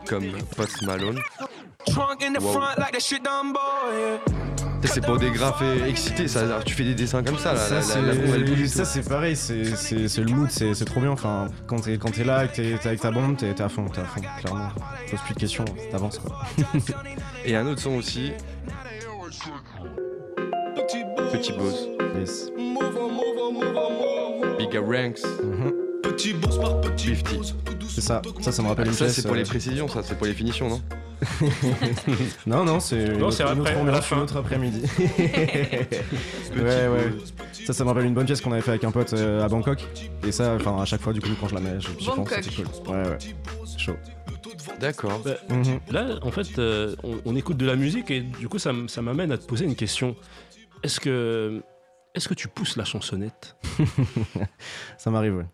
comme 0.09 0.33
Post 0.57 0.83
Malone. 0.83 1.21
Trunk 1.87 2.23
in 2.25 2.33
the 2.33 2.41
Wow. 2.43 2.53
C'est 4.85 5.05
pour 5.05 5.19
des 5.19 5.31
graphes 5.31 5.63
excités, 5.89 6.29
ça, 6.29 6.61
tu 6.65 6.75
fais 6.75 6.85
des 6.85 6.95
dessins 6.95 7.23
comme 7.23 7.39
ça, 7.39 7.53
là, 7.55 7.59
Ça, 7.61 7.81
c'est- 8.85 9.09
pareil, 9.09 9.37
c'est 9.37 9.55
le 10.19 10.27
mood, 10.33 10.51
c'est 10.51 10.85
trop 10.85 11.01
bien. 11.01 11.11
Enfin, 11.11 11.47
quand 11.67 11.81
t'es 11.81 11.97
quand 11.99 12.17
là, 12.19 12.45
et 12.45 12.49
que 12.49 12.55
t'es 12.57 12.87
avec 12.87 13.01
ta 13.01 13.11
bombe, 13.11 13.37
t'es 13.37 13.61
à 13.61 13.69
fond, 13.69 13.87
t'es 13.89 14.01
à 14.01 14.05
fond, 14.05 14.21
clairement. 14.41 14.69
Pose 15.11 15.21
plus 15.21 15.35
de 15.35 15.41
questions, 15.41 15.65
t'avances 15.91 16.19
quoi. 16.19 16.43
Et 17.45 17.57
un 17.57 17.67
autre 17.67 17.81
son 17.81 17.93
aussi, 17.97 18.33
Petit 21.33 21.53
Boss, 21.53 21.87
Yes. 22.19 22.51
Bigger 24.59 24.79
Ranks, 24.79 25.21
Mhm. 25.43 25.73
Petit 26.03 26.35
boss 26.35 26.59
par 26.59 26.81
petit 26.81 27.17
50. 27.17 27.55
C'est 27.95 28.01
ça, 28.01 28.23
ça, 28.41 28.53
ça 28.53 28.63
me 28.63 28.69
rappelle 28.69 28.87
une 28.87 28.93
Ça, 28.95 29.05
pièce. 29.05 29.17
c'est 29.17 29.23
pour 29.27 29.35
les 29.35 29.43
euh, 29.43 29.47
précisions, 29.47 29.87
ça, 29.89 30.03
c'est 30.03 30.17
pour 30.17 30.27
les 30.27 30.33
finitions, 30.33 30.69
non 30.69 30.81
Non, 32.47 32.65
non, 32.65 32.81
c'est 32.81 32.97
une, 33.05 33.19
Non, 33.19 33.27
autre- 33.27 33.37
c'est 33.37 33.43
une 33.43 33.49
après, 33.51 33.61
autre 33.61 33.71
à 33.71 33.75
la 33.75 33.81
ambiance, 33.83 34.05
fin. 34.07 34.17
une 34.17 34.23
autre 34.23 34.37
après-midi. 34.39 34.83
ouais, 36.57 36.89
ouais. 36.89 37.13
Ça, 37.67 37.73
ça 37.73 37.85
me 37.85 37.89
rappelle 37.91 38.07
une 38.07 38.15
bonne 38.15 38.27
pièce 38.27 38.41
qu'on 38.41 38.53
avait 38.53 38.63
fait 38.63 38.71
avec 38.71 38.85
un 38.85 38.91
pote 38.91 39.13
euh, 39.13 39.45
à 39.45 39.49
Bangkok. 39.49 39.85
Et 40.27 40.33
ça, 40.33 40.55
enfin, 40.55 40.81
à 40.81 40.85
chaque 40.85 41.01
fois, 41.01 41.13
du 41.13 41.21
coup, 41.21 41.29
quand 41.41 41.49
je 41.49 41.55
la 41.55 41.61
mets, 41.61 41.81
je- 41.81 41.89
j'y 41.99 42.07
pense, 42.07 42.17
Bangkok. 42.17 42.41
c'est 42.43 42.55
cool. 42.55 42.95
Ouais, 42.95 43.09
ouais. 43.09 43.19
C'est 43.67 43.79
chaud. 43.79 43.97
D'accord. 44.81 45.23
Mhm. 45.51 45.81
Là, 45.91 46.07
en 46.23 46.31
fait, 46.31 46.59
euh, 46.59 46.97
on, 47.05 47.19
on 47.25 47.37
écoute 47.37 47.57
de 47.57 47.67
la 47.67 47.77
musique 47.77 48.11
et 48.11 48.21
du 48.21 48.49
coup, 48.49 48.59
ça, 48.59 48.71
m- 48.71 48.89
ça 48.89 49.03
m'amène 49.03 49.31
à 49.33 49.39
te 49.39 49.45
poser 49.47 49.65
une 49.65 49.77
question. 49.77 50.17
Est-ce 50.83 50.99
que, 50.99 51.63
est-ce 52.15 52.29
que 52.29 52.35
tu 52.35 52.49
pousses 52.49 52.77
la 52.77 52.85
chansonnette? 52.85 53.57
Ça 54.99 55.11
m'arrive, 55.11 55.37
ouais. 55.37 55.47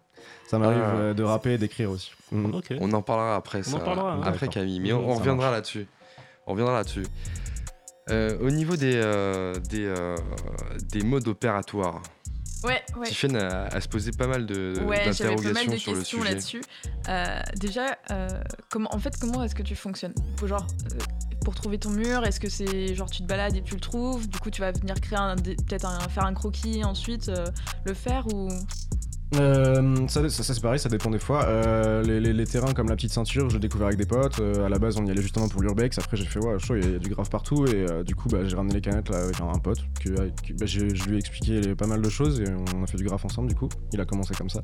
Ça 0.51 0.59
m'arrive 0.59 0.81
Ah. 0.83 0.97
euh, 0.97 1.15
de 1.15 1.23
rapper 1.23 1.53
et 1.55 1.59
d'écrire 1.59 1.91
aussi. 1.91 2.11
On 2.33 2.93
en 2.93 3.03
parlera 3.03 3.37
après 3.37 3.61
On 3.61 3.63
ça. 3.63 3.77
en 3.77 3.81
parlera, 3.81 4.15
hein. 4.15 4.21
après. 4.25 4.49
Camille, 4.49 4.81
mais 4.81 4.93
on, 4.93 5.15
reviendra 5.15 5.51
là-dessus. 5.51 5.87
On 6.47 6.53
reviendra 6.53 6.75
là-dessus. 6.75 7.07
Euh, 8.11 8.39
au 8.41 8.51
niveau 8.51 8.77
des, 8.77 8.95
euh, 8.97 9.55
des, 9.69 9.85
euh, 9.85 10.17
des 10.91 11.03
modes 11.03 11.29
opératoires, 11.29 12.03
Ouais, 12.65 12.83
ouais. 12.99 13.07
Tiffen 13.07 13.37
a, 13.37 13.67
a 13.67 13.81
se 13.81 13.87
posé 13.87 14.11
pas 14.11 14.27
mal 14.27 14.45
de 14.45 14.81
Ouais, 14.85 15.13
j'avais 15.13 15.37
pas 15.37 15.43
mal 15.43 15.55
d'interrogations 15.55 15.73
de 15.73 15.77
sur 15.77 15.93
le 15.93 15.99
questions 15.99 16.19
sujet. 16.19 16.31
là-dessus. 16.31 16.61
Euh, 17.09 17.41
déjà, 17.57 17.97
euh, 18.11 18.29
comment, 18.69 18.89
en 18.93 18.99
fait, 18.99 19.17
comment 19.21 19.45
est-ce 19.45 19.55
que 19.55 19.63
tu 19.63 19.77
fonctionnes? 19.77 20.15
Faut 20.39 20.49
genre, 20.49 20.67
euh, 20.93 20.99
pour 21.45 21.55
trouver 21.55 21.79
ton 21.79 21.91
mur, 21.91 22.25
est-ce 22.25 22.41
que 22.41 22.49
c'est 22.49 22.97
genre 22.97 23.09
tu 23.11 23.23
te 23.23 23.29
balades 23.29 23.55
et 23.55 23.63
tu 23.63 23.75
le 23.75 23.81
trouves? 23.81 24.27
Du 24.29 24.39
coup, 24.41 24.51
tu 24.51 24.61
vas 24.61 24.73
venir 24.73 25.01
créer 25.01 25.19
peut-être 25.69 25.85
un- 25.85 26.01
faire 26.09 26.25
un 26.25 26.35
croquis 26.35 26.79
et 26.81 26.85
ensuite 26.85 27.29
euh, 27.29 27.47
le 27.85 27.95
faire 27.95 28.27
ou? 28.35 28.49
Euh, 29.35 29.95
ça, 30.09 30.23
ça, 30.31 30.43
ça, 30.43 30.55
c'est 30.55 30.61
pareil, 30.63 30.79
ça 30.79 30.89
dépend 30.89 31.11
des 31.11 31.19
fois. 31.19 31.45
Euh, 31.45 32.03
les, 32.03 32.19
les- 32.21 32.33
les 32.33 32.47
terrains 32.47 32.73
comme 32.73 32.89
la 32.89 32.97
petite 32.97 33.13
ceinture, 33.13 33.51
j'ai 33.51 33.59
découvert 33.59 33.89
avec 33.89 33.99
des 33.99 34.07
potes. 34.07 34.41
Euh, 34.41 34.65
à 34.65 34.69
la 34.71 34.79
base, 34.79 34.97
on 34.99 35.05
y 35.05 35.11
allait 35.11 35.21
justement 35.23 35.49
pour 35.49 35.61
l'urbex. 35.61 35.99
Après, 35.99 36.17
j'ai 36.17 36.25
fait 36.25 36.39
ouais, 36.41 36.59
chaud, 36.59 36.77
il 36.77 36.83
y, 36.83 36.87
a- 36.87 36.89
il 36.89 36.93
y 36.95 36.97
a 36.97 36.99
du 36.99 37.11
grave 37.11 37.29
partout. 37.29 37.67
Et 37.67 37.75
euh, 37.91 38.03
du 38.03 38.15
coup, 38.15 38.29
bah, 38.29 38.39
j'ai 38.47 38.57
ramené 38.57 38.75
les 38.75 38.81
canettes 38.81 39.11
là, 39.11 39.19
avec 39.25 39.39
un, 39.41 39.49
un 39.49 39.59
pote. 39.59 39.79
Que, 40.03 40.09
que- 40.09 40.53
bah, 40.59 40.65
j'ai- 40.67 40.95
je 40.95 41.05
lui 41.05 41.17
ai 41.17 41.19
expliqué 41.19 41.61
les- 41.61 41.75
pas 41.75 41.87
mal 41.87 42.01
de 42.01 42.09
choses 42.09 42.41
et 42.41 42.45
on 42.75 42.83
a 42.83 42.87
fait 42.87 42.97
du 42.97 43.05
graphe 43.05 43.25
ensemble. 43.27 43.49
Du 43.49 43.55
coup, 43.55 43.69
il 43.93 44.01
a 44.01 44.05
commencé 44.07 44.35
comme 44.35 44.51
ça. 44.51 44.63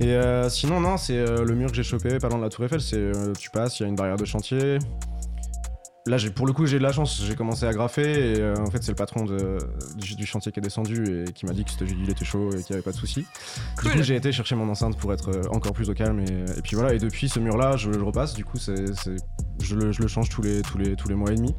Et 0.00 0.14
euh, 0.14 0.48
sinon, 0.48 0.80
non, 0.80 0.96
c'est 0.96 1.18
euh, 1.18 1.44
le 1.44 1.54
mur 1.54 1.68
que 1.70 1.76
j'ai 1.76 1.82
chopé 1.82 2.18
pas 2.18 2.28
loin 2.28 2.38
de 2.38 2.44
la 2.44 2.48
Tour 2.48 2.64
Eiffel. 2.64 2.80
C'est 2.80 2.96
euh, 2.96 3.32
tu 3.38 3.50
passes, 3.50 3.78
il 3.80 3.82
y 3.82 3.86
a 3.86 3.88
une 3.88 3.96
barrière 3.96 4.16
de 4.16 4.24
chantier. 4.24 4.78
Là, 6.06 6.18
j'ai 6.18 6.30
pour 6.30 6.46
le 6.48 6.52
coup, 6.52 6.66
j'ai 6.66 6.78
de 6.78 6.82
la 6.82 6.90
chance. 6.90 7.22
J'ai 7.24 7.36
commencé 7.36 7.64
à 7.64 7.72
graffer 7.72 8.32
et 8.34 8.40
euh, 8.40 8.56
en 8.56 8.70
fait, 8.70 8.82
c'est 8.82 8.90
le 8.90 8.96
patron 8.96 9.24
de- 9.24 9.58
du, 9.96 10.16
du 10.16 10.26
chantier 10.26 10.50
qui 10.50 10.58
est 10.58 10.62
descendu 10.62 11.04
et 11.28 11.32
qui 11.32 11.46
m'a 11.46 11.52
dit 11.52 11.64
que 11.64 11.70
c'était 11.70 11.84
il 11.86 12.10
était 12.10 12.24
chaud 12.24 12.50
et 12.50 12.56
qu'il 12.62 12.66
n'y 12.70 12.74
avait 12.74 12.82
pas 12.82 12.90
de 12.90 12.96
souci. 12.96 13.24
Du 13.84 13.90
coup, 13.90 14.02
j'ai 14.02 14.16
été 14.16 14.32
chercher 14.32 14.56
mon 14.56 14.68
enceinte 14.68 14.96
pour 14.98 15.12
être 15.12 15.28
euh, 15.30 15.42
encore 15.52 15.72
plus 15.72 15.90
au 15.90 15.94
calme 15.94 16.18
et, 16.18 16.58
et 16.58 16.62
puis 16.62 16.74
voilà. 16.74 16.92
Et 16.94 16.98
depuis 16.98 17.28
ce 17.28 17.38
mur-là, 17.38 17.76
je 17.76 17.88
le 17.90 18.02
repasse. 18.02 18.34
Du 18.34 18.44
coup, 18.44 18.58
c'est, 18.58 18.74
je, 19.60 19.74
le, 19.76 19.92
je 19.92 20.02
le 20.02 20.08
change 20.08 20.28
tous 20.28 20.42
les, 20.42 20.62
tous 20.62 20.76
les, 20.76 20.96
tous 20.96 21.08
les 21.08 21.14
mois 21.14 21.30
et 21.30 21.36
demi. 21.36 21.54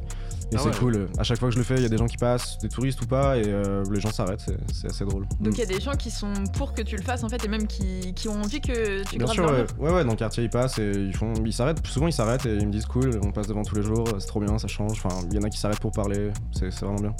Et 0.52 0.56
Ah 0.56 0.58
c'est 0.58 0.68
ouais. 0.68 0.74
cool. 0.78 1.08
À 1.18 1.22
chaque 1.24 1.38
fois 1.38 1.48
que 1.48 1.54
je 1.54 1.58
le 1.58 1.64
fais, 1.64 1.76
il 1.76 1.82
y 1.82 1.86
a 1.86 1.88
des 1.88 1.96
gens 1.96 2.06
qui 2.06 2.16
passent, 2.16 2.58
des 2.58 2.68
touristes 2.68 3.00
ou 3.02 3.06
pas, 3.06 3.36
et 3.38 3.44
euh, 3.46 3.82
les 3.90 4.00
gens 4.00 4.12
s'arrêtent. 4.12 4.42
C'est, 4.44 4.56
c'est 4.72 4.86
assez 4.88 5.04
drôle. 5.04 5.26
Donc 5.40 5.54
il 5.54 5.58
y 5.60 5.62
a 5.62 5.66
des 5.66 5.80
gens 5.80 5.92
qui 5.92 6.10
sont 6.10 6.32
pour 6.56 6.74
que 6.74 6.82
tu 6.82 6.96
le 6.96 7.02
fasses 7.02 7.24
en 7.24 7.28
fait 7.28 7.44
et 7.44 7.48
même 7.48 7.66
qui, 7.66 8.12
qui 8.14 8.28
ont 8.28 8.40
envie 8.42 8.60
que 8.60 9.02
tu 9.08 9.16
Bien 9.18 9.26
sûr, 9.26 9.44
ouais. 9.50 9.64
ouais, 9.78 9.92
ouais, 9.92 10.04
dans 10.04 10.10
le 10.12 10.16
quartier 10.16 10.44
ils 10.44 10.50
passent 10.50 10.78
et 10.78 10.90
ils 10.92 11.16
font, 11.16 11.32
ils 11.44 11.52
s'arrêtent. 11.52 11.84
Souvent 11.86 12.06
ils 12.08 12.12
s'arrêtent 12.12 12.46
et 12.46 12.54
ils 12.54 12.66
me 12.66 12.72
disent 12.72 12.86
cool, 12.86 13.18
on 13.24 13.32
passe 13.32 13.46
devant 13.48 13.62
tous 13.62 13.74
les 13.76 13.82
jours, 13.82 14.04
c'est 14.18 14.26
trop 14.26 14.40
bien, 14.40 14.56
ça 14.58 14.68
change. 14.68 14.92
Enfin, 15.04 15.16
il 15.30 15.34
y 15.34 15.38
en 15.38 15.42
a 15.42 15.48
qui 15.50 15.58
s'arrêtent 15.58 15.80
pour 15.80 15.92
parler, 15.92 16.30
c'est 16.52 16.70
c'est 16.70 16.84
vraiment 16.84 17.00
bien. 17.00 17.14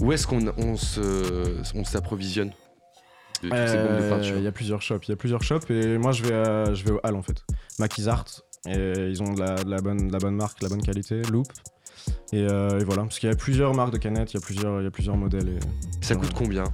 Où 0.00 0.12
est-ce 0.12 0.26
qu'on 0.26 0.40
on 0.56 0.76
se, 0.76 1.60
on 1.74 1.84
s'approvisionne 1.84 2.52
Euh, 3.44 4.32
Il 4.36 4.42
y 4.42 4.46
a 4.46 4.52
plusieurs 4.52 4.82
shops, 4.82 5.00
il 5.08 5.10
y 5.10 5.12
a 5.12 5.16
plusieurs 5.16 5.42
shops 5.42 5.68
et 5.70 5.98
moi 5.98 6.12
je 6.12 6.22
vais, 6.22 6.34
à- 6.34 6.74
je 6.74 6.84
vais 6.84 6.92
au 6.92 7.00
Hall 7.02 7.16
en 7.16 7.22
fait. 7.22 7.44
Maquis 7.78 8.08
Art 8.08 8.24
et 8.66 9.08
ils 9.10 9.20
ont 9.22 9.32
de 9.34 9.40
la, 9.40 9.54
de 9.56 9.68
la 9.70 9.78
bonne, 9.80 10.06
de 10.06 10.12
la 10.12 10.18
bonne 10.20 10.36
marque, 10.36 10.60
de 10.60 10.66
la 10.66 10.70
bonne 10.70 10.82
qualité, 10.82 11.22
Loop. 11.22 11.48
Et, 12.32 12.46
euh, 12.48 12.80
et 12.80 12.84
voilà, 12.84 13.02
parce 13.02 13.18
qu'il 13.18 13.28
y 13.28 13.32
a 13.32 13.36
plusieurs 13.36 13.74
marques 13.74 13.92
de 13.92 13.98
canettes, 13.98 14.32
il 14.32 14.36
y 14.36 14.38
a 14.38 14.40
plusieurs, 14.40 14.80
il 14.80 14.84
y 14.84 14.86
a 14.86 14.90
plusieurs 14.90 15.16
modèles. 15.16 15.48
Et 15.48 16.04
Ça 16.04 16.16
coûte 16.16 16.32
combien? 16.34 16.64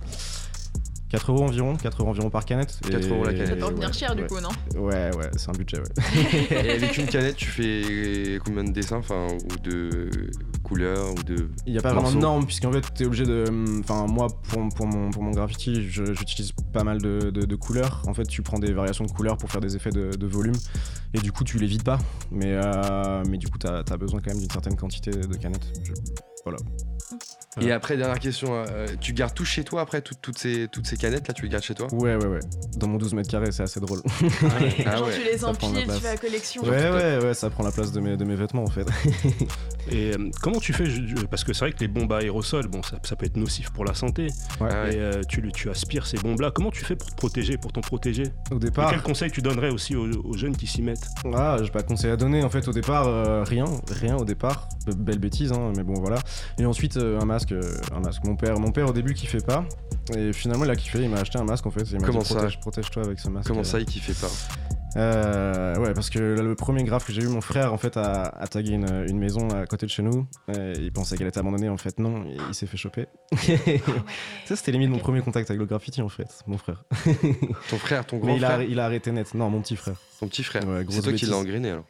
4 1.10 1.32
euros 1.32 1.44
environ, 1.44 1.74
4 1.76 2.00
euros 2.02 2.10
environ 2.10 2.28
par 2.30 2.44
canette. 2.44 2.78
4 2.90 3.02
et- 3.06 3.08
euros 3.10 3.24
la 3.24 3.32
canette. 3.32 3.48
Ça 3.48 3.54
doit 3.56 3.68
revenir 3.68 3.88
ouais, 3.88 3.94
cher 3.94 4.14
du 4.14 4.22
ouais. 4.22 4.28
coup, 4.28 4.40
non 4.40 4.48
Ouais, 4.80 5.10
ouais, 5.16 5.30
c'est 5.36 5.48
un 5.48 5.52
budget, 5.52 5.78
ouais. 5.78 6.04
Et 6.66 6.70
avec 6.70 6.96
une 6.98 7.06
canette, 7.08 7.36
tu 7.36 7.46
fais 7.46 8.38
combien 8.44 8.64
de 8.64 8.72
dessins, 8.72 8.98
enfin, 8.98 9.28
ou 9.32 9.58
de 9.68 10.10
couleurs, 10.62 11.10
ou 11.12 11.22
de. 11.22 11.48
Il 11.66 11.72
n'y 11.72 11.78
a 11.78 11.82
pas 11.82 11.92
vraiment 11.94 12.12
de 12.12 12.18
normes, 12.18 12.44
puisqu'en 12.46 12.72
fait, 12.72 12.84
tu 12.94 13.02
es 13.02 13.06
obligé 13.06 13.24
de. 13.24 13.44
Enfin, 13.80 14.06
moi, 14.06 14.28
pour, 14.50 14.68
pour, 14.74 14.86
mon, 14.86 15.10
pour 15.10 15.22
mon 15.22 15.30
graffiti, 15.30 15.88
j'utilise 15.90 16.52
pas 16.72 16.84
mal 16.84 17.00
de, 17.00 17.30
de- 17.30 17.46
de 17.46 17.56
couleurs. 17.56 18.02
En 18.06 18.12
fait, 18.14 18.24
tu 18.26 18.42
prends 18.42 18.58
des 18.58 18.72
variations 18.72 19.04
de 19.06 19.10
couleurs 19.12 19.38
pour 19.38 19.50
faire 19.50 19.60
des 19.62 19.76
effets 19.76 19.90
de, 19.90 20.10
de 20.10 20.26
volume, 20.26 20.56
et 21.14 21.18
du 21.20 21.32
coup, 21.32 21.44
tu 21.44 21.58
les 21.58 21.66
vides 21.66 21.84
pas. 21.84 21.98
Mais, 22.30 22.52
euh, 22.52 23.22
mais 23.30 23.38
du 23.38 23.48
coup, 23.48 23.58
tu 23.58 23.66
as, 23.66 23.82
besoin 23.96 24.20
quand 24.20 24.30
même 24.30 24.40
d'une 24.40 24.50
certaine 24.50 24.76
quantité 24.76 25.10
de 25.10 25.36
canettes. 25.36 25.72
Je- 25.84 25.92
Voilà. 26.44 26.58
Et 27.60 27.72
après, 27.72 27.96
dernière 27.96 28.20
question, 28.20 28.54
euh, 28.54 28.86
tu 29.00 29.12
gardes 29.12 29.34
tout 29.34 29.44
chez 29.44 29.64
toi 29.64 29.80
après, 29.80 30.00
toutes, 30.00 30.20
toutes, 30.20 30.38
ces, 30.38 30.68
toutes 30.70 30.86
ces 30.86 30.96
canettes 30.96 31.26
là, 31.26 31.34
tu 31.34 31.42
les 31.42 31.48
gardes 31.48 31.64
chez 31.64 31.74
toi? 31.74 31.88
Ouais, 31.92 32.14
ouais, 32.14 32.26
ouais. 32.26 32.40
Dans 32.76 32.86
mon 32.86 32.98
12 32.98 33.14
mètres 33.14 33.30
carrés, 33.30 33.50
c'est 33.50 33.64
assez 33.64 33.80
drôle. 33.80 34.00
Ah 34.86 34.96
Genre 34.96 35.06
ouais, 35.08 35.14
tu 35.16 35.24
les 35.24 35.44
empiles, 35.44 35.68
tu 35.84 35.90
fais 36.00 36.08
la 36.12 36.16
collection. 36.16 36.62
Ouais, 36.62 36.90
ouais, 36.90 37.18
ouais, 37.24 37.34
ça 37.34 37.50
prend 37.50 37.64
la 37.64 37.72
place 37.72 37.90
de 37.90 38.00
mes, 38.00 38.16
de 38.16 38.24
mes 38.24 38.36
vêtements 38.36 38.62
en 38.64 38.70
fait. 38.70 38.86
Et 39.90 40.12
euh, 40.14 40.30
comment 40.42 40.60
tu 40.60 40.72
fais 40.72 40.86
je- 40.86 41.24
Parce 41.26 41.44
que 41.44 41.52
c'est 41.52 41.60
vrai 41.64 41.72
que 41.72 41.80
les 41.80 41.88
bombes 41.88 42.12
à 42.12 42.18
aérosol, 42.18 42.68
bon, 42.68 42.82
ça, 42.82 42.98
ça 43.02 43.16
peut 43.16 43.26
être 43.26 43.36
nocif 43.36 43.70
pour 43.70 43.84
la 43.84 43.94
santé. 43.94 44.24
Ouais. 44.60 44.68
Ah 44.70 44.82
ouais. 44.84 44.94
Et 44.94 45.00
euh, 45.00 45.22
tu, 45.26 45.50
tu 45.52 45.70
aspires 45.70 46.06
ces 46.06 46.18
bombes-là. 46.18 46.50
Comment 46.54 46.70
tu 46.70 46.84
fais 46.84 46.94
pour 46.96 47.08
te 47.10 47.14
protéger, 47.16 47.56
pour 47.56 47.72
t'en 47.72 47.80
protéger? 47.80 48.24
Au 48.52 48.56
Et 48.56 48.60
départ, 48.60 48.90
quel 48.90 49.02
conseil 49.02 49.30
tu 49.30 49.40
donnerais 49.42 49.70
aussi 49.70 49.96
aux, 49.96 50.06
aux 50.24 50.36
jeunes 50.36 50.56
qui 50.56 50.66
s'y 50.66 50.82
mettent? 50.82 51.06
Ah, 51.34 51.56
j'ai 51.62 51.70
pas 51.70 51.82
de 51.82 51.86
conseil 51.88 52.10
à 52.10 52.16
donner. 52.16 52.42
En 52.44 52.50
fait, 52.50 52.68
au 52.68 52.72
départ, 52.72 53.06
euh, 53.08 53.42
rien, 53.44 53.64
rien 53.90 54.16
au 54.16 54.24
départ. 54.24 54.68
Be- 54.86 54.94
Belle 54.94 55.18
bêtise, 55.18 55.52
hein, 55.52 55.72
mais 55.76 55.82
bon, 55.84 55.94
voilà. 55.94 56.18
Et 56.58 56.66
ensuite, 56.66 56.96
euh, 56.98 57.18
un 57.20 57.24
masque, 57.38 57.52
euh, 57.52 57.62
un 57.94 58.00
masque. 58.00 58.24
Mon 58.24 58.34
père, 58.36 58.58
mon 58.58 58.72
père 58.72 58.88
au 58.88 58.92
début 58.92 59.14
kiffait 59.14 59.38
pas. 59.40 59.64
Et 60.16 60.32
finalement, 60.32 60.64
il 60.64 60.70
a 60.70 60.76
kiffé. 60.76 61.00
Il 61.02 61.08
m'a 61.08 61.18
acheté 61.20 61.38
un 61.38 61.44
masque 61.44 61.66
en 61.66 61.70
fait. 61.70 61.82
et 61.82 61.92
Il 61.92 62.00
m'a 62.00 62.06
Comment 62.06 62.20
dit, 62.20 62.26
ça 62.28 62.34
protège, 62.34 62.60
protège-toi 62.60 63.04
avec 63.04 63.20
ce 63.20 63.28
masque. 63.28 63.46
Comment 63.48 63.60
Euh, 63.60 63.64
ça, 63.64 63.78
il 63.78 63.86
kiffait 63.86 64.14
pas 64.14 64.32
Euh, 64.96 65.76
ouais, 65.76 65.92
parce 65.92 66.10
que 66.10 66.18
là, 66.18 66.42
le 66.42 66.54
premier 66.56 66.82
graphe 66.82 67.06
que 67.06 67.12
j'ai 67.12 67.22
eu, 67.22 67.28
mon 67.28 67.40
frère 67.42 67.72
en 67.72 67.78
fait 67.78 67.96
a, 67.96 68.22
a 68.22 68.46
tagué 68.48 68.72
une, 68.72 69.04
une 69.08 69.18
maison 69.18 69.48
à 69.50 69.66
côté 69.66 69.86
de 69.86 69.90
chez 69.90 70.02
nous. 70.02 70.26
Et 70.52 70.72
il 70.78 70.92
pensait 70.92 71.16
qu'elle 71.16 71.28
était 71.28 71.38
abandonnée, 71.38 71.68
en 71.68 71.76
fait 71.76 71.98
non, 72.00 72.24
et 72.24 72.36
il 72.48 72.54
s'est 72.54 72.66
fait 72.66 72.78
choper. 72.78 73.06
ça 74.46 74.56
c'était 74.56 74.72
limite 74.72 74.90
mon 74.90 74.98
premier 74.98 75.20
contact 75.20 75.50
avec 75.50 75.60
le 75.60 75.66
graffiti 75.66 76.00
en 76.02 76.08
fait, 76.08 76.42
mon 76.46 76.58
frère. 76.58 76.84
Ton 77.70 77.76
frère, 77.78 78.06
ton 78.06 78.16
grand 78.16 78.26
Mais 78.28 78.36
il 78.38 78.44
a, 78.44 78.48
frère, 78.54 78.62
il 78.62 78.80
a 78.80 78.86
arrêté 78.86 79.12
net. 79.12 79.34
Non, 79.34 79.50
mon 79.50 79.60
petit 79.60 79.76
frère. 79.76 79.96
Ton 80.20 80.26
petit 80.28 80.42
frère. 80.42 80.66
Ouais, 80.68 80.84
c'est 80.90 81.02
toi 81.02 81.12
qui 81.12 81.26
l'as 81.26 81.36
engrainé 81.36 81.70
alors. 81.70 81.84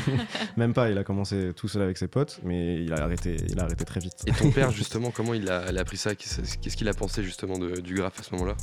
Même 0.56 0.72
pas, 0.72 0.90
il 0.90 0.98
a 0.98 1.04
commencé 1.04 1.52
tout 1.54 1.68
seul 1.68 1.82
avec 1.82 1.96
ses 1.96 2.08
potes, 2.08 2.40
mais 2.44 2.82
il 2.82 2.92
a 2.92 3.04
arrêté, 3.04 3.36
il 3.48 3.58
a 3.60 3.64
arrêté 3.64 3.84
très 3.84 4.00
vite. 4.00 4.16
Et 4.26 4.32
ton 4.32 4.50
père, 4.50 4.70
justement, 4.72 5.10
comment 5.10 5.34
il 5.34 5.48
a, 5.48 5.70
il 5.70 5.78
a 5.78 5.84
pris 5.84 5.96
ça? 5.96 6.14
Qu'est-ce 6.14 6.76
qu'il 6.76 6.88
a 6.88 6.94
pensé 6.94 7.22
justement 7.22 7.58
de- 7.58 7.80
du 7.80 7.94
graphe 7.94 8.18
à 8.20 8.22
ce 8.22 8.34
moment-là? 8.34 8.56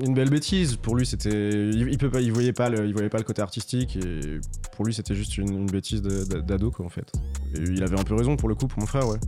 Une 0.00 0.14
belle 0.14 0.30
bêtise. 0.30 0.76
Pour 0.76 0.96
lui, 0.96 1.04
c'était, 1.04 1.30
il, 1.70 1.88
il 1.90 1.98
peut 1.98 2.10
pas, 2.10 2.20
il 2.20 2.32
voyait 2.32 2.52
pas, 2.52 2.70
le, 2.70 2.86
il 2.86 2.92
voyait 2.92 3.08
pas 3.10 3.18
le 3.18 3.24
côté 3.24 3.42
artistique 3.42 3.96
et 3.96 4.38
pour 4.74 4.84
lui, 4.86 4.94
c'était 4.94 5.14
juste 5.14 5.36
une, 5.38 5.52
une 5.52 5.66
bêtise 5.66 6.00
d'ado 6.00 6.70
quoi 6.70 6.86
en 6.86 6.88
fait. 6.88 7.10
Et 7.54 7.58
il 7.60 7.82
avait 7.82 7.98
un 7.98 8.04
peu 8.04 8.14
raison 8.14 8.36
pour 8.36 8.48
le 8.48 8.54
coup, 8.54 8.68
pour 8.68 8.78
mon 8.78 8.86
frère, 8.86 9.06
ouais. 9.08 9.18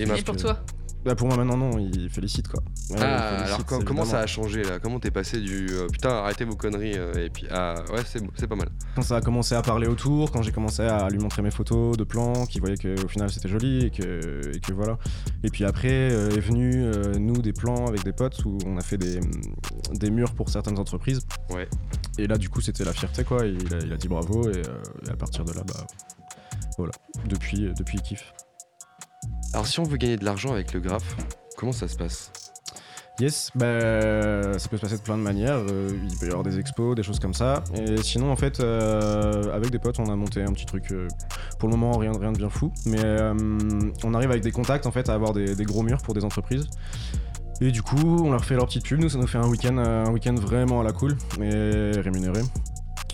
Et 0.00 0.06
pour 0.22 0.36
toi? 0.36 0.64
Bah 1.04 1.16
pour 1.16 1.26
moi 1.26 1.36
maintenant 1.36 1.56
non, 1.56 1.78
il 1.78 2.08
félicite 2.10 2.46
quoi. 2.46 2.62
Ouais, 2.90 2.96
Ah, 3.00 3.30
félicite, 3.38 3.46
alors 3.54 3.66
com- 3.66 3.84
comment 3.84 4.04
ça 4.04 4.20
a 4.20 4.26
changé 4.28 4.62
là? 4.62 4.78
Comment 4.78 5.00
t'es 5.00 5.10
passé 5.10 5.40
du 5.40 5.66
euh, 5.70 5.88
putain 5.88 6.10
arrêtez 6.10 6.44
vos 6.44 6.54
conneries 6.54 6.96
euh, 6.96 7.12
et 7.14 7.28
puis 7.28 7.46
ah 7.50 7.74
ouais 7.92 8.02
c'est 8.06 8.22
c'est 8.36 8.46
pas 8.46 8.54
mal. 8.54 8.68
Quand 8.94 9.02
ça 9.02 9.16
a 9.16 9.20
commencé 9.20 9.56
à 9.56 9.62
parler 9.62 9.88
autour, 9.88 10.30
quand 10.30 10.42
j'ai 10.42 10.52
commencé 10.52 10.82
à 10.82 11.08
lui 11.08 11.18
montrer 11.18 11.42
mes 11.42 11.50
photos 11.50 11.96
de 11.96 12.04
plans, 12.04 12.46
qu'il 12.46 12.60
voyait 12.60 12.76
qu'au 12.76 13.08
final 13.08 13.30
c'était 13.30 13.48
joli 13.48 13.86
et 13.86 13.90
que, 13.90 14.54
et 14.54 14.60
que 14.60 14.72
voilà. 14.72 14.96
Et 15.42 15.50
puis 15.50 15.64
après 15.64 16.12
euh, 16.12 16.30
est 16.30 16.40
venu 16.40 16.84
nous 17.18 17.42
des 17.42 17.52
plans 17.52 17.86
avec 17.88 18.04
des 18.04 18.12
potes 18.12 18.44
où 18.44 18.58
on 18.64 18.76
a 18.76 18.82
fait 18.82 18.98
des, 18.98 19.18
des 19.94 20.10
murs 20.10 20.34
pour 20.34 20.50
certaines 20.50 20.78
entreprises. 20.78 21.26
Ouais. 21.50 21.68
Et 22.18 22.28
là 22.28 22.38
du 22.38 22.48
coup 22.48 22.60
c'était 22.60 22.84
la 22.84 22.92
fierté 22.92 23.24
quoi. 23.24 23.44
Il, 23.46 23.74
a, 23.74 23.78
il 23.84 23.92
a 23.92 23.96
dit 23.96 24.06
bravo 24.06 24.48
et, 24.50 24.62
et 25.06 25.10
à 25.10 25.16
partir 25.16 25.44
de 25.44 25.52
là 25.52 25.62
bah 25.66 25.84
voilà. 26.78 26.92
Depuis, 27.26 27.70
depuis 27.76 27.98
il 27.98 28.02
kiffe. 28.02 28.32
Alors 29.54 29.66
si 29.66 29.80
on 29.80 29.84
veut 29.84 29.96
gagner 29.98 30.16
de 30.16 30.24
l'argent 30.24 30.52
avec 30.52 30.72
le 30.72 30.80
graphe, 30.80 31.16
comment 31.56 31.72
ça 31.72 31.86
se 31.88 31.96
passe? 31.96 32.32
Yes, 33.20 33.50
bah, 33.54 34.58
ça 34.58 34.68
peut 34.68 34.76
se 34.78 34.80
passer 34.80 34.96
de 34.96 35.02
plein 35.02 35.18
de 35.18 35.22
manières. 35.22 35.58
Euh, 35.68 35.90
il 36.10 36.18
peut 36.18 36.26
y 36.26 36.28
avoir 36.30 36.42
des 36.42 36.58
expos, 36.58 36.96
des 36.96 37.02
choses 37.02 37.20
comme 37.20 37.34
ça. 37.34 37.62
Et 37.74 38.02
sinon, 38.02 38.32
en 38.32 38.36
fait, 38.36 38.60
euh, 38.60 39.54
avec 39.54 39.70
des 39.70 39.78
potes, 39.78 39.98
on 40.00 40.10
a 40.10 40.16
monté 40.16 40.42
un 40.42 40.52
petit 40.52 40.64
truc. 40.64 40.90
euh, 40.92 41.06
pour 41.58 41.68
le 41.68 41.76
moment, 41.76 41.98
rien, 41.98 42.12
rien 42.18 42.32
de 42.32 42.38
bien 42.38 42.48
fou. 42.48 42.72
Mais 42.86 43.02
on 44.02 44.14
arrive 44.14 44.30
avec 44.30 44.42
des 44.42 44.50
contacts, 44.50 44.86
en 44.86 44.90
fait, 44.90 45.10
à 45.10 45.14
avoir 45.14 45.34
des, 45.34 45.54
des 45.54 45.64
gros 45.64 45.82
murs 45.82 46.00
pour 46.00 46.14
des 46.14 46.24
entreprises. 46.24 46.66
Et 47.60 47.70
du 47.70 47.82
coup, 47.82 48.24
on 48.24 48.30
leur 48.30 48.44
fait 48.44 48.56
leur 48.56 48.66
petite 48.66 48.84
pub. 48.84 48.98
Nous, 48.98 49.10
ça 49.10 49.18
nous 49.18 49.26
fait 49.26 49.38
un 49.38 49.46
week-end, 49.46 50.10
week-end 50.10 50.34
vraiment 50.34 50.80
à 50.80 50.84
la 50.84 50.92
cool, 50.92 51.16
mais 51.38 51.92
rémunéré. 51.92 52.40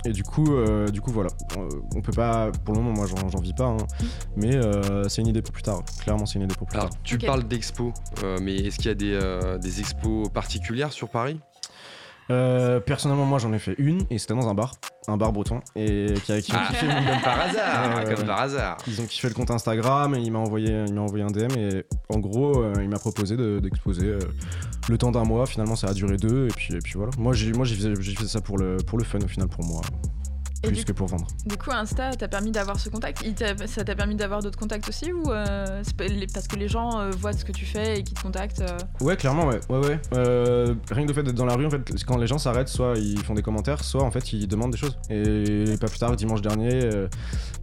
Et 0.04 0.12
du 0.12 0.22
coup, 0.22 0.54
euh, 0.54 0.88
du 0.88 1.00
coup, 1.00 1.10
voilà. 1.10 1.30
Euh, 1.56 1.68
on 1.94 2.00
peut 2.00 2.12
pas, 2.12 2.50
pour 2.64 2.74
le 2.74 2.80
moment, 2.80 2.94
moi, 2.94 3.06
j'en 3.06 3.28
j'en 3.28 3.40
vis 3.40 3.52
pas, 3.52 3.66
hein. 3.66 3.76
mais 4.36 4.54
euh, 4.54 5.08
c'est 5.08 5.20
une 5.22 5.28
idée 5.28 5.42
pour 5.42 5.52
plus 5.52 5.62
tard. 5.62 5.82
Clairement, 6.00 6.24
c'est 6.26 6.36
une 6.38 6.44
idée 6.44 6.54
pour 6.54 6.66
plus 6.66 6.76
Alors 6.78 6.90
tard. 6.90 6.98
tu 7.02 7.18
parles 7.18 7.44
d'expos, 7.46 7.92
euh, 8.22 8.38
mais 8.40 8.56
est-ce 8.56 8.76
qu'il 8.76 8.86
y 8.86 8.90
a 8.90 8.94
des, 8.94 9.12
euh, 9.12 9.58
des 9.58 9.80
expos 9.80 10.28
particulières 10.30 10.92
sur 10.92 11.08
Paris? 11.08 11.40
Euh, 12.30 12.78
personnellement, 12.80 13.24
moi 13.24 13.38
j'en 13.38 13.52
ai 13.54 13.58
fait 13.58 13.74
une 13.78 14.02
et 14.10 14.18
c'était 14.18 14.34
dans 14.34 14.48
un 14.48 14.54
bar, 14.54 14.74
un 15.06 15.16
bar 15.16 15.32
breton, 15.32 15.60
et 15.74 16.12
qui 16.24 16.32
a, 16.32 16.40
qui 16.42 16.52
a 16.52 16.66
kiffé 16.66 16.86
mon- 16.86 16.92
comme 16.94 17.22
par 17.22 17.40
hasard, 17.40 18.04
comme 18.04 18.12
ouais. 18.18 18.24
par 18.26 18.40
hasard. 18.42 18.76
Ils 18.86 19.00
ont 19.00 19.06
kiffé 19.06 19.28
le 19.28 19.34
compte 19.34 19.50
Instagram 19.50 20.14
et 20.14 20.18
il 20.20 20.30
m'a 20.30 20.38
envoyé, 20.38 20.84
il 20.86 20.92
m'a 20.92 21.00
envoyé 21.00 21.24
un 21.24 21.30
DM 21.30 21.56
et 21.56 21.84
en 22.10 22.18
gros 22.18 22.62
euh, 22.62 22.74
il 22.82 22.88
m'a 22.90 22.98
proposé 22.98 23.36
de- 23.36 23.60
d'exposer 23.60 24.06
euh, 24.06 24.18
le 24.90 24.98
temps 24.98 25.10
d'un 25.10 25.24
mois. 25.24 25.46
Finalement 25.46 25.74
ça 25.76 25.88
a 25.88 25.94
duré 25.94 26.16
deux 26.18 26.46
et 26.48 26.52
puis, 26.54 26.74
et 26.74 26.78
puis 26.80 26.92
voilà. 26.96 27.12
Moi 27.18 27.32
j'ai 27.32 27.52
moi 27.52 27.64
j'ai 27.64 27.76
fait, 27.76 27.94
j'ai 28.02 28.14
fait 28.14 28.26
ça 28.28 28.42
pour 28.42 28.58
le, 28.58 28.76
pour 28.76 28.98
le 28.98 29.04
fun 29.04 29.18
au 29.24 29.28
final 29.28 29.48
pour 29.48 29.64
moi, 29.64 29.80
Et 30.64 30.68
plus 30.68 30.84
que 30.84 30.92
pour 30.92 31.06
vendre. 31.06 31.26
du 31.46 31.56
coup, 31.56 31.70
Insta 31.70 32.14
t'a 32.16 32.26
permis 32.28 32.50
d'avoir 32.50 32.78
ce 32.80 32.88
contact? 32.88 33.24
Ça 33.66 33.84
t'a 33.84 33.94
permis 33.94 34.16
d'avoir 34.16 34.42
d'autres 34.42 34.58
contacts 34.58 34.88
aussi 34.88 35.12
ou 35.12 35.30
euh, 35.30 35.82
parce 36.34 36.48
que 36.48 36.56
les 36.56 36.68
gens 36.68 36.98
euh, 36.98 37.10
voient 37.10 37.32
ce 37.32 37.44
que 37.44 37.52
tu 37.52 37.64
fais 37.64 38.00
et 38.00 38.02
qui 38.02 38.14
te 38.14 38.20
contactent 38.22 38.62
euh, 38.62 38.78
Ouais 39.00 39.16
clairement 39.16 39.46
ouais 39.46 39.60
ouais 39.68 39.78
ouais. 39.78 40.00
Rien 40.90 41.02
que 41.04 41.08
le 41.08 41.14
fait 41.14 41.22
d'être 41.22 41.36
dans 41.36 41.44
la 41.44 41.54
rue 41.54 41.66
en 41.66 41.70
fait 41.70 41.82
quand 42.06 42.16
les 42.16 42.26
gens 42.26 42.38
s'arrêtent 42.38 42.68
soit 42.68 42.94
ils 42.96 43.22
font 43.22 43.34
des 43.34 43.42
commentaires 43.42 43.84
soit 43.84 44.02
en 44.02 44.10
fait 44.10 44.32
ils 44.32 44.48
demandent 44.48 44.72
des 44.72 44.78
choses. 44.78 44.98
Et 45.10 45.76
pas 45.80 45.86
plus 45.86 45.98
tard 45.98 46.14
dimanche 46.16 46.42
dernier 46.42 46.80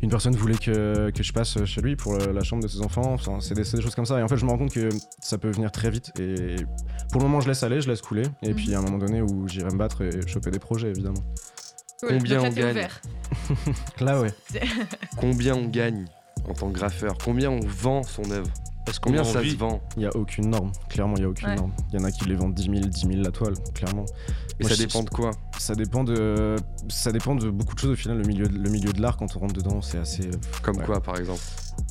une 0.02 0.10
personne 0.10 0.36
voulait 0.36 0.58
que, 0.58 1.10
que 1.12 1.24
je 1.24 1.34
passe 1.34 1.64
chez 1.66 1.82
lui 1.82 1.96
pour 1.96 2.18
la 2.18 2.44
chambre 2.44 2.64
de 2.64 2.68
ses 2.68 2.82
enfants. 2.82 3.14
Enfin, 3.14 3.40
c'est 3.42 3.56
des, 3.56 3.64
choses 3.82 3.96
comme 3.96 4.06
ça 4.06 4.20
et 4.20 4.24
en 4.24 4.28
fait 4.28 4.38
je 4.38 4.46
me 4.46 4.52
rends 4.52 4.58
compte 4.58 4.74
que 4.74 4.90
ça 5.20 5.38
peut 5.38 5.50
venir 5.50 5.72
très 5.72 5.90
vite 5.90 6.12
et 6.20 6.56
pour 7.12 7.22
le 7.22 7.28
moment 7.28 7.42
je 7.42 7.48
laisse 7.48 7.64
aller, 7.64 7.82
je 7.82 7.90
laisse 7.90 8.02
couler 8.02 8.24
et 8.42 8.50
Mhm. 8.50 8.56
puis 8.56 8.74
a 8.76 8.80
un 8.80 8.82
moment 8.82 8.98
donné 8.98 9.22
où 9.22 9.48
j'irai 9.48 9.70
me 9.72 9.78
battre 9.78 10.02
et 10.04 10.26
choper 10.28 10.52
des 10.52 10.60
projets 10.60 10.90
évidemment. 10.90 11.24
Cool. 12.02 12.10
Combien 12.18 12.42
là, 12.42 12.50
on 12.50 12.54
gagne. 12.54 12.88
Là 14.00 14.22
ouais. 14.22 14.34
Combien 15.18 15.56
on 15.56 15.66
gagne 15.68 16.06
en 16.48 16.54
tant 16.54 16.70
que 16.70 16.74
graffeur? 16.74 17.16
Combien 17.24 17.50
on 17.52 17.60
vend 17.62 18.04
son 18.04 18.30
œuvre? 18.32 18.50
Est-ce 18.88 19.00
qu'on 19.00 19.10
Combien 19.10 19.24
ça 19.24 19.42
se 19.44 19.56
vend? 19.56 19.82
Il 19.98 20.04
y 20.04 20.06
a 20.06 20.16
aucune 20.16 20.50
norme, 20.52 20.72
clairement 20.90 21.16
il 21.18 21.22
y 21.24 21.26
a 21.26 21.30
aucune 21.30 21.48
Ouais. 21.50 21.56
norme. 21.56 21.72
Il 21.92 22.00
y 22.00 22.02
en 22.04 22.06
a 22.06 22.12
qui 22.12 22.26
les 22.26 22.36
vendent 22.36 22.54
10 22.54 22.64
000, 22.66 22.76
10 22.82 23.00
000 23.08 23.12
la 23.24 23.32
toile, 23.32 23.56
clairement. 23.74 24.06
Mais 24.60 24.66
Moi, 24.66 24.70
ça 24.70 24.76
je- 24.76 24.82
dépend 24.84 25.02
de 25.02 25.10
quoi? 25.10 25.32
Ça 25.58 25.74
dépend 25.74 26.04
de, 26.04 26.56
ça 26.88 27.12
dépend 27.12 27.34
de 27.34 27.50
beaucoup 27.50 27.74
de 27.74 27.80
choses 27.80 27.90
au 27.92 27.96
final. 27.96 28.20
Le 28.20 28.26
milieu, 28.28 28.46
le 28.48 28.70
milieu 28.70 28.94
de 28.94 29.02
l'art, 29.02 29.18
quand 29.18 29.36
on 29.36 29.40
rentre 29.40 29.56
dedans, 29.56 29.82
c'est 29.82 29.98
assez. 29.98 30.30
Comme 30.62 30.78
Ouais. 30.78 30.86
quoi 30.86 31.02
par 31.02 31.18
exemple? 31.18 31.42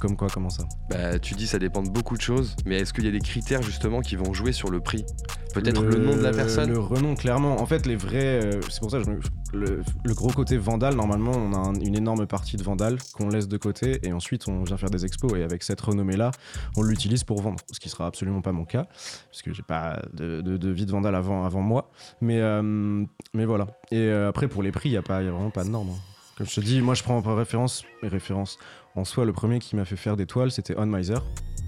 Comme 0.01 0.17
quoi, 0.17 0.29
comment 0.33 0.51
ça? 0.51 0.63
Bah 0.89 1.19
tu 1.19 1.35
dis 1.35 1.49
ça 1.49 1.59
dépend 1.59 1.83
de 1.83 1.91
beaucoup 1.91 2.17
de 2.17 2.23
choses, 2.23 2.55
mais 2.65 2.77
est-ce 2.79 2.93
qu'il 2.95 3.05
y 3.05 3.09
a 3.09 3.11
des 3.11 3.19
critères 3.21 3.61
justement 3.63 4.01
qui 4.01 4.15
vont 4.15 4.33
jouer 4.33 4.53
sur 4.53 4.71
le 4.71 4.79
prix? 4.81 5.05
Peut-être 5.53 5.83
le... 5.83 5.99
nom 5.99 6.17
de 6.17 6.23
la 6.23 6.31
personne? 6.31 6.71
Le 6.71 6.79
renom, 6.79 7.17
clairement. 7.17 7.61
En 7.61 7.67
fait, 7.67 7.87
les 7.87 7.97
vrais. 7.97 8.45
euh, 8.45 8.61
c'est 8.71 8.81
pour 8.81 8.91
ça 8.93 8.99
que 8.99 9.05
je 9.05 9.11
me- 9.11 9.21
le, 9.55 9.83
gros 10.15 10.29
côté 10.31 10.57
vandal, 10.57 10.95
normalement, 10.95 11.33
on 11.33 11.53
a 11.53 11.59
un- 11.59 11.75
une 11.75 11.97
énorme 11.97 12.27
partie 12.27 12.57
de 12.57 12.63
vandal 12.63 12.99
qu'on 13.15 13.29
laisse 13.29 13.49
de 13.49 13.57
côté 13.57 14.01
et 14.03 14.13
ensuite 14.13 14.49
on 14.49 14.63
vient 14.65 14.77
faire 14.77 14.91
des 14.91 15.05
expos. 15.05 15.33
Et 15.37 15.43
avec 15.43 15.63
cette 15.63 15.81
renommée-là, 15.81 16.31
on 16.77 16.83
l'utilise 16.83 17.25
pour 17.25 17.41
vendre. 17.41 17.61
Ce 17.73 17.81
qui 17.81 17.89
sera 17.89 18.07
absolument 18.07 18.43
pas 18.43 18.53
mon 18.53 18.65
cas, 18.65 18.87
puisque 19.31 19.53
j'ai 19.53 19.63
pas 19.63 20.01
de, 20.13 20.69
vie 20.71 20.87
de 20.87 20.91
vandal 20.91 21.15
avant, 21.15 21.45
moi. 21.61 21.91
Mais, 22.21 22.41
euh, 22.41 23.05
mais 23.33 23.45
voilà. 23.45 23.67
Et 23.91 23.99
euh, 23.99 24.29
après, 24.29 24.49
pour 24.49 24.63
les 24.63 24.73
prix, 24.73 24.91
il 24.91 24.93
n'y 24.93 24.99
a, 24.99 25.03
vraiment 25.03 25.51
pas 25.51 25.65
de 25.65 25.71
norme. 25.71 25.91
hein. 25.91 25.99
Comme 26.37 26.49
je 26.49 26.57
te 26.57 26.61
dis, 26.61 26.81
moi 26.81 26.95
je 26.95 27.03
prends 27.05 27.23
par 27.23 27.37
référence 27.37 27.85
mes 28.03 28.09
références. 28.09 28.59
En 28.97 29.05
soi, 29.05 29.25
le 29.25 29.33
premier 29.33 29.61
qui 29.61 29.77
m'a 29.77 29.85
fait 29.85 29.97
faire 29.97 30.17
des 30.17 30.27
toiles, 30.27 30.51
c'était 30.51 30.75
On 30.77 30.87
Miser. 30.87 31.19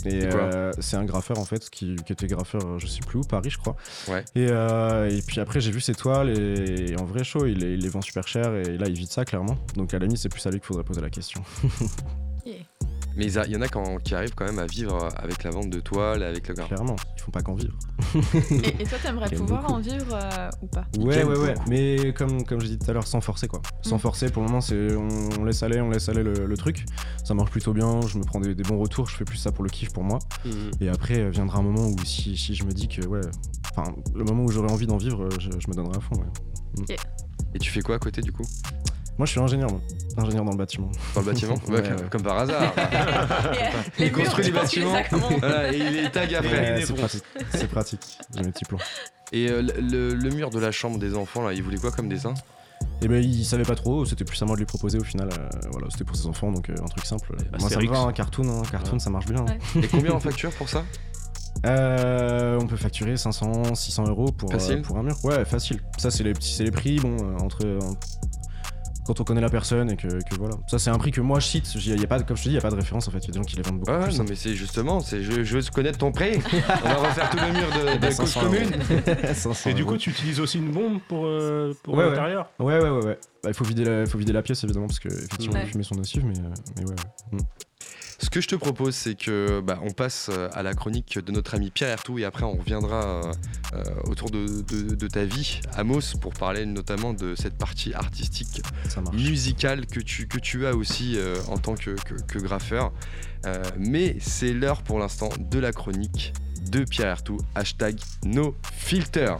Et 0.04 0.20
C'est 0.20 0.34
euh, 0.34 0.70
c'est 0.78 0.96
un 0.96 1.04
graffeur 1.04 1.38
en 1.38 1.44
fait 1.44 1.68
qui, 1.70 1.96
qui 2.04 2.12
était 2.12 2.26
graffeur, 2.26 2.60
euh, 2.64 2.78
je 2.78 2.86
sais 2.86 3.00
plus 3.00 3.18
où, 3.18 3.22
Paris 3.22 3.50
je 3.50 3.58
crois. 3.58 3.76
Ouais. 4.08 4.24
Et, 4.34 4.46
euh, 4.50 5.08
et 5.10 5.22
puis 5.22 5.40
après 5.40 5.60
j'ai 5.60 5.70
vu 5.70 5.80
ses 5.80 5.94
toiles 5.94 6.30
et, 6.30 6.92
et 6.92 7.00
en 7.00 7.04
vrai 7.04 7.24
chaud, 7.24 7.46
il 7.46 7.58
les, 7.58 7.74
il 7.74 7.80
les 7.80 7.88
vend 7.88 8.02
super 8.02 8.28
cher 8.28 8.54
et 8.54 8.76
là 8.78 8.86
il 8.88 8.94
vit 8.94 9.06
de 9.06 9.10
ça 9.10 9.24
clairement. 9.24 9.56
Donc 9.74 9.94
à 9.94 9.98
la 9.98 10.06
limite 10.06 10.20
c'est 10.20 10.28
plus 10.28 10.46
à 10.46 10.50
lui 10.50 10.58
qu'il 10.58 10.66
faudrait 10.66 10.84
poser 10.84 11.00
la 11.00 11.10
question. 11.10 11.42
Mais 13.16 13.26
il 13.32 13.50
y 13.52 13.56
en 13.56 13.62
a 13.62 13.68
quand- 13.68 13.96
qui 14.02 14.14
arrivent 14.14 14.34
quand 14.34 14.44
même 14.44 14.58
à 14.58 14.66
vivre 14.66 15.08
avec 15.16 15.42
la 15.44 15.50
vente 15.50 15.70
de 15.70 15.80
toiles, 15.80 16.22
avec 16.22 16.48
le 16.48 16.54
graphe. 16.54 16.68
Clairement, 16.68 16.96
ils 17.16 17.20
font 17.22 17.30
pas 17.30 17.40
qu'en 17.42 17.54
vivre. 17.54 17.76
Et, 18.50 18.82
et 18.82 18.84
toi, 18.84 18.98
t'aimerais 19.02 19.30
pouvoir 19.30 19.62
beaucoup. 19.62 19.72
en 19.74 19.80
vivre 19.80 20.06
euh, 20.14 20.50
ou 20.62 20.66
pas? 20.66 20.84
Ouais 20.98 21.24
ouais 21.24 21.36
ouais, 21.38 21.54
beaucoup. 21.54 21.70
mais 21.70 22.12
comme, 22.12 22.44
comme 22.44 22.60
j'ai 22.60 22.68
dit 22.68 22.78
tout 22.78 22.90
à 22.90 22.94
l'heure, 22.94 23.06
sans 23.06 23.20
forcer 23.20 23.48
quoi. 23.48 23.62
Sans 23.82 23.96
Mm. 23.96 24.00
forcer 24.00 24.30
pour 24.30 24.42
le 24.42 24.48
moment 24.48 24.60
c'est 24.60 24.94
on, 24.94 25.08
on 25.40 25.44
laisse 25.44 25.62
aller, 25.62 25.80
on 25.80 25.90
laisse 25.90 26.08
aller 26.08 26.22
le, 26.22 26.46
le 26.46 26.56
truc. 26.56 26.84
Ça 27.24 27.34
marche 27.34 27.50
plutôt 27.50 27.72
bien, 27.72 28.00
je 28.02 28.18
me 28.18 28.24
prends 28.24 28.40
des, 28.40 28.54
des 28.54 28.62
bons 28.62 28.78
retours, 28.78 29.08
je 29.08 29.16
fais 29.16 29.24
plus 29.24 29.38
ça 29.38 29.50
pour 29.52 29.64
le 29.64 29.70
kiff 29.70 29.92
pour 29.92 30.04
moi. 30.04 30.18
Mhm. 30.44 30.70
Et 30.80 30.88
après 30.88 31.20
euh, 31.20 31.30
viendra 31.30 31.58
un 31.58 31.62
moment 31.62 31.86
où 31.88 31.96
si, 32.04 32.36
si 32.36 32.54
je 32.54 32.64
me 32.64 32.72
dis 32.72 32.88
que 32.88 33.06
ouais, 33.06 33.20
enfin 33.70 33.94
le 34.14 34.24
moment 34.24 34.44
où 34.44 34.50
j'aurai 34.50 34.70
envie 34.70 34.86
d'en 34.86 34.98
vivre, 34.98 35.24
euh, 35.24 35.28
je, 35.40 35.50
je 35.50 35.68
me 35.68 35.74
donnerai 35.74 35.96
à 35.96 36.00
fond. 36.00 36.16
ouais. 36.16 36.96
Et 37.54 37.58
tu 37.58 37.70
fais 37.70 37.80
quoi 37.80 37.94
à 37.94 37.98
côté 37.98 38.20
du 38.20 38.32
coup? 38.32 38.44
Moi 39.18 39.24
je 39.26 39.30
suis 39.30 39.40
ingénieur, 39.40 39.70
ingénieur 40.18 40.44
dans 40.44 40.50
le 40.52 40.56
bâtiment. 40.58 40.90
Dans 41.14 41.20
le 41.22 41.26
bâtiment 41.26 41.54
Ouais, 41.68 41.80
Ouais, 41.80 41.90
ouais. 41.90 41.96
Comme 42.10 42.22
par 42.22 42.38
hasard. 42.38 42.62
Et, 42.76 42.94
euh, 42.94 43.68
les 43.98 44.06
Il 44.06 44.12
construit 44.12 44.44
murs, 44.44 44.54
des 44.54 44.60
bâtiments. 44.60 44.92
Voilà, 45.38 45.72
et 45.72 45.76
il 45.78 46.02
les 46.02 46.10
tag 46.10 46.34
après. 46.34 46.82
C'est 46.84 46.94
pratique, 46.94 47.22
c'est 47.50 47.68
pratique. 47.68 48.18
J'ai 48.34 48.42
mes 48.42 48.52
petits 48.52 48.64
plans. 48.66 48.78
Et 49.32 49.48
euh, 49.50 49.62
le, 49.62 50.14
le 50.14 50.30
mur 50.30 50.50
de 50.50 50.58
la 50.58 50.70
chambre 50.70 50.98
des 50.98 51.14
enfants, 51.16 51.42
là, 51.46 51.52
il 51.54 51.62
voulait 51.62 51.78
quoi 51.78 51.90
comme 51.90 52.08
dessin? 52.08 52.34
Et 53.02 53.08
ben 53.08 53.22
il 53.22 53.44
savait 53.44 53.62
pas 53.64 53.74
trop, 53.74 54.04
c'était 54.04 54.24
plus 54.24 54.40
à 54.42 54.46
moi 54.46 54.54
de 54.54 54.60
lui 54.60 54.66
proposer 54.66 54.98
au 54.98 55.04
final. 55.04 55.28
euh, 55.38 55.48
voilà, 55.72 55.86
c'était 55.90 56.04
pour 56.04 56.14
ses 56.16 56.26
enfants 56.26 56.52
donc 56.52 56.68
euh, 56.68 56.74
un 56.82 56.86
truc 56.86 57.04
simple. 57.06 57.34
moi 57.58 57.70
ça 57.70 57.78
me 57.80 57.88
va, 57.88 58.00
un 58.00 58.12
cartoon, 58.12 58.48
hein, 58.48 58.62
cartoon 58.70 58.94
Ouais. 58.94 58.98
ça 58.98 59.10
marche 59.10 59.26
bien. 59.26 59.44
Ouais. 59.44 59.58
Et 59.82 59.86
combien 59.88 60.12
en 60.12 60.20
facture 60.20 60.50
pour 60.52 60.68
ça? 60.68 60.84
Euh, 61.64 62.58
on 62.60 62.66
peut 62.66 62.76
facturer 62.76 63.16
500, 63.16 63.74
600 63.74 64.04
euros 64.08 64.30
pour, 64.30 64.52
euh, 64.52 64.82
pour 64.82 64.98
un 64.98 65.02
mur. 65.02 65.16
Ouais, 65.24 65.44
facile. 65.46 65.80
Ça, 65.98 66.10
c'est 66.10 66.22
les 66.22 66.32
petits, 66.34 66.52
c'est 66.52 66.64
les 66.64 66.70
prix. 66.70 66.98
Bon, 67.00 67.16
euh, 67.16 67.38
entre 67.42 67.66
en- 67.82 67.96
quand 69.06 69.20
on 69.20 69.24
connaît 69.24 69.40
la 69.40 69.48
personne 69.48 69.90
et 69.90 69.96
que, 69.96 70.08
que 70.08 70.36
voilà. 70.38 70.54
Ça, 70.66 70.78
c'est 70.78 70.90
un 70.90 70.98
prix 70.98 71.10
que 71.10 71.20
moi 71.20 71.40
je 71.40 71.46
cite. 71.46 71.74
Il 71.76 72.00
y 72.00 72.04
a 72.04 72.06
pas, 72.06 72.18
de- 72.18 72.24
comme 72.24 72.36
je 72.36 72.42
te 72.42 72.48
dis, 72.48 72.54
il 72.54 72.56
y 72.56 72.58
a 72.58 72.62
pas 72.62 72.70
de 72.70 72.76
référence 72.76 73.08
en 73.08 73.10
fait. 73.10 73.18
Il 73.18 73.26
y 73.26 73.30
a 73.30 73.32
des 73.32 73.38
gens 73.38 73.44
qui 73.44 73.56
les 73.56 73.62
vendent 73.62 73.78
beaucoup 73.80 73.92
Ouais, 73.92 74.04
plus. 74.04 74.18
non, 74.18 74.24
mais 74.28 74.34
c'est 74.34 74.54
justement, 74.54 75.00
c'est 75.00 75.22
je, 75.22 75.44
je 75.44 75.56
veux 75.58 75.62
connaître 75.72 75.98
ton 75.98 76.12
prix. 76.12 76.38
On 76.84 76.88
va 76.88 76.94
refaire 77.08 77.30
tout 77.30 77.36
le 77.38 77.52
mur 77.52 77.68
de, 77.70 77.94
de 77.94 77.98
Ben, 77.98 78.08
cause 78.14 78.30
500 78.30 78.42
euros. 78.44 78.54
commune. 78.54 79.34
500 79.34 79.70
Et 79.70 79.74
du 79.74 79.82
euros. 79.82 79.92
coup, 79.92 79.96
tu 79.98 80.10
utilises 80.10 80.40
aussi 80.40 80.58
une 80.58 80.72
bombe 80.72 81.00
pour, 81.08 81.26
euh, 81.26 81.72
pour 81.82 81.94
Ouais, 81.94 82.04
ouais. 82.04 82.10
l'intérieur 82.10 82.50
Ouais, 82.58 82.78
ouais, 82.80 82.90
ouais, 82.90 83.04
ouais. 83.06 83.18
Bah, 83.42 83.50
il 83.50 83.54
faut 83.54 83.64
vider 83.64 83.84
la, 83.84 84.00
il 84.00 84.06
faut 84.08 84.18
vider 84.18 84.32
la 84.32 84.42
pièce 84.42 84.64
évidemment 84.64 84.86
parce 84.88 84.98
que 84.98 85.08
effectivement 85.08 85.54
Ouais. 85.56 85.64
les 85.64 85.70
fumées 85.70 85.84
sont 85.84 85.94
nocives, 85.94 86.24
mais, 86.24 86.38
euh, 86.38 86.42
mais 86.76 86.84
ouais, 86.84 86.90
ouais. 87.32 87.38
Mm. 87.38 87.65
Ce 88.18 88.30
que 88.30 88.40
je 88.40 88.48
te 88.48 88.54
propose, 88.54 88.94
c'est 88.94 89.14
que 89.14 89.60
bah, 89.60 89.78
on 89.82 89.90
passe 89.90 90.30
euh, 90.32 90.48
à 90.54 90.62
la 90.62 90.72
chronique 90.74 91.18
de 91.18 91.32
notre 91.32 91.54
ami 91.54 91.70
Pierre 91.70 91.90
Ertou 91.90 92.18
et 92.18 92.24
après 92.24 92.44
on 92.44 92.56
reviendra 92.56 93.04
euh, 93.04 93.32
euh, 93.74 93.82
autour 94.04 94.30
de, 94.30 94.62
de- 94.62 94.94
de 94.94 95.06
ta 95.08 95.24
vie, 95.24 95.60
Amos, 95.76 96.16
pour 96.20 96.32
parler 96.32 96.64
notamment 96.64 97.12
de 97.12 97.34
cette 97.34 97.58
partie 97.58 97.92
artistique 97.92 98.62
musicale 99.12 99.84
que 99.86 100.00
tu, 100.00 100.26
que 100.28 100.38
tu 100.38 100.66
as 100.66 100.74
aussi 100.74 101.16
euh, 101.18 101.36
en 101.48 101.58
tant 101.58 101.74
que, 101.74 101.90
que- 101.90 102.14
que 102.22 102.38
graffeur. 102.38 102.90
Euh, 103.44 103.62
mais 103.78 104.16
c'est 104.20 104.54
l'heure 104.54 104.82
pour 104.82 104.98
l'instant 104.98 105.28
de 105.38 105.58
la 105.58 105.72
chronique 105.72 106.32
de 106.70 106.84
Pierre 106.84 107.08
Ertou, 107.08 107.38
hashtag 107.54 107.98
no 108.24 108.56
filter. 108.72 109.36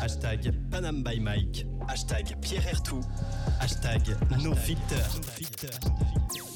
Hashtag 0.00 0.52
Panam 0.70 1.02
by 1.02 1.18
Mike. 1.20 1.66
Hashtag 1.88 2.34
Pierre 2.40 2.66
Ertou. 2.72 3.00
Hashtag 3.60 4.00
No 4.42 4.54
Filter. 4.54 4.96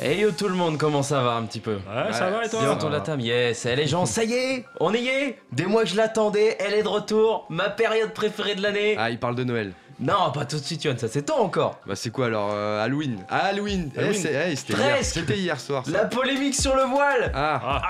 Hey 0.00 0.20
yo 0.20 0.30
tout 0.32 0.48
le 0.48 0.54
monde, 0.54 0.78
comment 0.78 1.02
ça 1.02 1.22
va 1.22 1.34
un 1.34 1.42
petit 1.44 1.60
peu? 1.60 1.74
Ouais, 1.74 2.12
ça 2.12 2.26
Ouais, 2.26 2.30
va 2.30 2.44
et 2.44 2.48
Bien 2.48 2.60
toi? 2.60 2.72
Autour 2.74 2.88
de 2.90 2.94
la 2.94 3.00
table, 3.00 3.22
yes. 3.22 3.66
Eh 3.66 3.76
les 3.76 3.86
gens, 3.86 4.06
ça 4.06 4.24
y 4.24 4.32
est, 4.32 4.64
on 4.80 4.92
y 4.92 5.06
est? 5.08 5.38
Des 5.52 5.66
mois 5.66 5.82
que 5.84 5.90
je 5.90 5.96
l'attendais, 5.96 6.56
elle 6.58 6.74
est 6.74 6.82
de 6.82 6.88
retour, 6.88 7.46
ma 7.48 7.70
période 7.70 8.12
préférée 8.12 8.54
de 8.54 8.62
l'année. 8.62 8.96
Ah, 8.98 9.10
il 9.10 9.18
parle 9.18 9.34
de 9.36 9.44
Noël. 9.44 9.72
Non, 10.00 10.32
pas 10.32 10.44
tout 10.44 10.58
de 10.58 10.64
suite, 10.64 10.82
Yoann, 10.84 10.98
ça 10.98 11.08
c'est 11.08 11.22
tôt 11.22 11.34
encore. 11.34 11.78
Bah 11.86 11.94
c'est 11.96 12.10
quoi 12.10 12.26
alors 12.26 12.50
euh, 12.52 12.82
Halloween? 12.84 13.18
Ah, 13.28 13.46
Halloween, 13.46 13.90
Eh, 13.94 13.98
Halloween. 13.98 14.20
c'est- 14.20 14.50
eh, 14.52 14.56
C'était 14.56 14.72
hier, 14.74 14.90
Presque. 14.94 15.14
c'était 15.14 15.38
hier 15.38 15.60
soir. 15.60 15.84
ça. 15.86 15.92
La 15.92 16.04
polémique 16.06 16.54
sur 16.54 16.74
le 16.74 16.82
voile 16.82 17.30
Ah, 17.34 17.82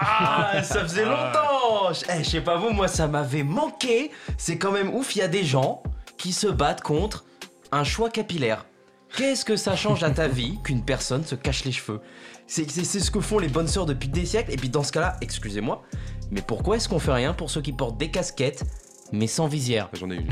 Ah, 0.54 0.62
ça 0.62 0.80
faisait 0.82 1.04
Ah. 1.06 1.32
longtemps 1.32 1.92
Eh, 2.14 2.22
je 2.24 2.28
sais 2.30 2.40
pas 2.40 2.56
vous, 2.56 2.70
moi 2.70 2.88
ça 2.88 3.06
m'avait 3.08 3.42
manqué. 3.42 4.10
C'est 4.36 4.58
quand 4.58 4.72
même 4.72 4.94
ouf, 4.94 5.16
il 5.16 5.20
y 5.20 5.22
a 5.22 5.28
des 5.28 5.44
gens 5.44 5.82
qui 6.18 6.32
se 6.32 6.46
battent 6.46 6.82
contre 6.82 7.24
un 7.72 7.84
choix 7.84 8.10
capillaire. 8.10 8.66
Qu'est-ce 9.16 9.44
que 9.44 9.56
ça 9.56 9.76
change 9.76 10.02
à 10.02 10.10
ta 10.10 10.26
vie 10.28 10.58
qu'une 10.64 10.84
personne 10.84 11.24
se 11.24 11.34
cache 11.36 11.64
les 11.64 11.72
cheveux? 11.72 12.00
C'est 12.46 12.68
c'est- 12.70 12.84
c'est 12.84 13.00
ce 13.00 13.10
que 13.10 13.20
font 13.20 13.38
les 13.38 13.48
bonnes 13.48 13.68
sœurs 13.68 13.86
depuis 13.86 14.08
des 14.08 14.26
siècles. 14.26 14.52
Et 14.52 14.56
puis 14.56 14.68
dans 14.68 14.82
ce 14.82 14.92
cas-là, 14.92 15.16
excusez-moi, 15.20 15.82
mais 16.30 16.42
pourquoi 16.42 16.76
est-ce 16.76 16.88
qu'on 16.88 16.98
fait 16.98 17.12
rien 17.12 17.32
pour 17.32 17.48
ceux 17.50 17.62
qui 17.62 17.72
portent 17.72 17.96
des 17.96 18.10
casquettes 18.10 18.64
mais 19.12 19.26
sans 19.26 19.46
visière 19.46 19.88
j'en 19.92 20.10
ai 20.10 20.16
une. 20.16 20.26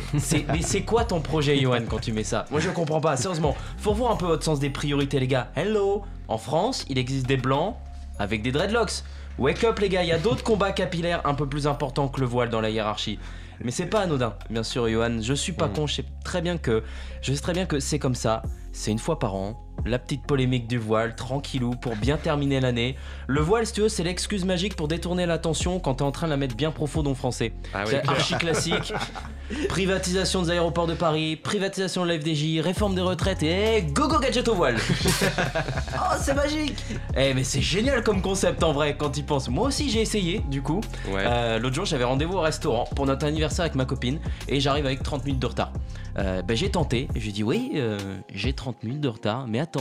mais 0.49 0.63
c'est 0.63 0.83
quoi 0.83 1.05
ton 1.05 1.21
projet, 1.21 1.59
Johan, 1.59 1.83
quand 1.89 2.01
tu 2.01 2.13
mets 2.13 2.25
ça? 2.25 2.47
Moi, 2.51 2.61
je 2.61 2.71
comprends 2.71 3.01
pas. 3.01 3.17
Sérieusement, 3.17 3.55
faut 3.79 3.95
voir 3.95 4.13
un 4.13 4.17
peu 4.17 4.27
votre 4.27 4.45
sens 4.45 4.59
des 4.59 4.71
priorités, 4.71 5.21
les 5.21 5.27
gars. 5.29 5.51
Hello 5.55 6.03
En 6.29 6.39
France, 6.39 6.85
il 6.89 6.99
existe 6.99 7.27
des 7.27 7.37
blancs 7.37 7.77
avec 8.19 8.43
des 8.43 8.53
dreadlocks. 8.53 9.03
Wake 9.39 9.65
up, 9.65 9.79
les 9.79 9.89
gars, 9.89 10.03
il 10.03 10.09
y 10.09 10.13
a 10.13 10.19
d'autres 10.19 10.43
combats 10.45 10.73
capillaires 10.73 11.23
un 11.25 11.35
peu 11.35 11.49
plus 11.49 11.67
importants 11.67 12.09
que 12.09 12.21
le 12.21 12.27
voile 12.27 12.51
dans 12.51 12.61
la 12.61 12.71
hiérarchie. 12.71 13.19
Mais 13.65 13.71
c'est 13.71 13.87
pas 13.87 14.01
anodin, 14.01 14.35
bien 14.51 14.63
sûr, 14.63 14.89
Johan. 14.89 15.19
Je 15.21 15.35
suis 15.35 15.53
pas 15.53 15.69
Mm. 15.69 15.73
con, 15.75 15.87
je 15.87 15.95
sais 15.97 16.05
très 16.25 16.43
bien 16.43 16.59
que, 16.59 16.83
je 17.23 17.33
sais 17.33 17.41
très 17.41 17.53
bien 17.53 17.65
que 17.67 17.79
c'est 17.81 17.99
comme 17.99 18.15
ça. 18.15 18.43
C'est 18.73 18.91
une 18.91 18.99
fois 18.99 19.19
par 19.19 19.35
an. 19.35 19.59
La 19.85 19.99
petite 19.99 20.23
polémique 20.23 20.68
du 20.68 20.79
voile, 20.79 21.14
tranquillou, 21.16 21.73
pour 21.73 21.97
bien 21.97 22.16
terminer 22.16 22.61
l'année. 22.61 22.97
Le 23.27 23.40
voile, 23.40 23.66
si 23.66 23.73
tu 23.73 23.81
veux, 23.81 23.88
c'est 23.88 24.05
l'excuse 24.05 24.45
magique 24.45 24.77
pour 24.77 24.88
détourner 24.88 25.27
l'attention 25.27 25.81
quand 25.81 25.95
t'es 25.95 26.03
en 26.03 26.12
train 26.12 26.27
de 26.27 26.33
la 26.33 26.37
mettre 26.37 26.57
bien 26.57 26.71
profond 26.71 27.05
au 27.05 27.14
français. 27.14 27.53
Ah 27.75 27.83
C'est 27.87 27.97
ouais. 27.97 28.09
archi 28.09 28.35
classique. 28.37 28.92
privatisation 29.68 30.42
des 30.42 30.51
aéroports 30.51 30.87
de 30.87 30.95
Paris, 30.95 31.37
privatisation 31.37 32.05
de 32.05 32.09
la 32.11 32.18
FDJ, 32.18 32.61
réforme 32.61 32.95
des 32.95 33.01
retraites 33.01 33.42
et 33.42 33.83
go 33.83 34.09
go 34.09 34.18
gadget 34.18 34.47
au 34.49 34.55
voile. 34.55 34.77
oh, 35.95 36.14
c'est 36.21 36.35
magique. 36.35 36.83
Eh 37.16 37.35
mais 37.35 37.45
c'est 37.45 37.61
génial 37.61 38.03
comme 38.03 38.23
concept 38.23 38.62
en 38.62 38.73
vrai 38.73 38.97
quand 38.97 39.11
tu 39.11 39.23
penses. 39.23 39.49
Moi 39.49 39.68
aussi 39.68 39.90
j'ai 39.90 40.01
essayé 40.01 40.42
du 40.49 40.62
coup. 40.62 40.81
Ouais. 41.11 41.25
Euh, 41.27 41.59
L'autre 41.59 41.75
jour 41.75 41.85
j'avais 41.85 42.05
rendez-vous 42.05 42.35
au 42.35 42.40
restaurant 42.40 42.85
pour 42.97 43.07
notre 43.07 43.27
anniversaire 43.27 43.64
avec 43.64 43.75
ma 43.75 43.85
copine 43.85 44.21
et 44.49 44.61
j'arrive 44.61 44.87
avec 44.87 45.03
30 45.03 45.25
minutes 45.25 45.42
de 45.42 45.47
retard. 45.47 45.73
Euh, 46.18 46.42
ben, 46.42 46.57
j'ai 46.57 46.71
tenté 46.71 47.09
et 47.14 47.21
j'ai 47.21 47.33
dit 47.33 47.42
oui 47.42 47.73
euh, 47.75 47.99
j'ai 48.35 48.53
30 48.53 48.83
minutes 48.85 49.01
de 49.01 49.09
retard 49.09 49.47
mais 49.49 49.61
attends. 49.61 49.72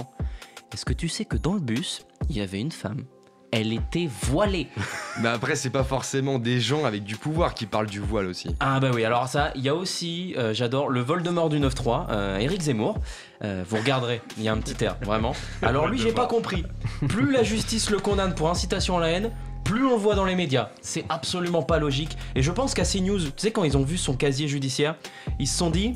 Est-ce 0.74 0.86
que 0.86 0.94
tu 0.94 1.10
sais 1.10 1.26
que 1.26 1.38
dans 1.38 1.54
le 1.54 1.60
bus 1.60 2.06
il 2.30 2.38
y 2.38 2.42
avait 2.42 2.60
une 2.60 2.72
femme? 2.72 3.04
Elle 3.52 3.74
était 3.74 4.10
voilée. 4.22 4.68
Mais 5.20 5.28
après, 5.28 5.58
c'est 5.58 5.72
pas 5.72 5.84
forcément 5.84 6.40
des 6.40 6.62
gens 6.62 6.86
avec 6.86 7.04
du 7.04 7.18
pouvoir 7.18 7.54
qui 7.54 7.66
parlent 7.66 7.88
du 7.88 8.00
voile 8.00 8.28
aussi. 8.28 8.56
Ah 8.62 8.80
bah 8.80 8.92
oui, 8.94 9.04
alors 9.04 9.28
ça, 9.28 9.52
il 9.56 9.62
y 9.62 9.68
a 9.68 9.76
aussi, 9.76 10.34
euh, 10.38 10.54
j'adore, 10.54 10.88
le 10.88 11.02
Voldemort 11.02 11.50
du 11.50 11.60
9-3, 11.60 12.08
euh, 12.10 12.38
Eric 12.38 12.62
Zemmour. 12.62 13.00
Euh, 13.44 13.66
vous 13.68 13.76
regarderez, 13.76 14.22
il 14.38 14.44
y 14.44 14.48
a 14.48 14.54
un 14.54 14.58
petit 14.58 14.82
air, 14.86 14.96
vraiment. 15.02 15.34
Alors 15.62 15.88
lui, 15.88 15.98
j'ai 16.00 16.14
pas 16.14 16.28
compris. 16.28 16.64
Plus 17.10 17.30
la 17.34 17.44
justice 17.44 17.90
le 17.90 18.00
condamne 18.00 18.36
pour 18.36 18.50
incitation 18.50 18.98
à 18.98 19.02
la 19.02 19.10
haine, 19.10 19.32
plus 19.66 19.86
on 19.86 19.92
le 19.92 19.98
voit 19.98 20.16
dans 20.16 20.26
les 20.26 20.36
médias. 20.36 20.70
C'est 20.82 21.04
absolument 21.10 21.62
pas 21.62 21.78
logique. 21.78 22.18
Et 22.36 22.42
je 22.42 22.52
pense 22.52 22.74
qu'à 22.74 22.86
CNews, 22.86 23.20
tu 23.20 23.32
sais, 23.36 23.52
quand 23.52 23.66
ils 23.66 23.76
ont 23.76 23.84
vu 23.84 23.98
son 23.98 24.16
casier 24.16 24.48
judiciaire, 24.48 24.96
ils 25.40 25.48
se 25.48 25.58
sont 25.58 25.70
dit... 25.70 25.96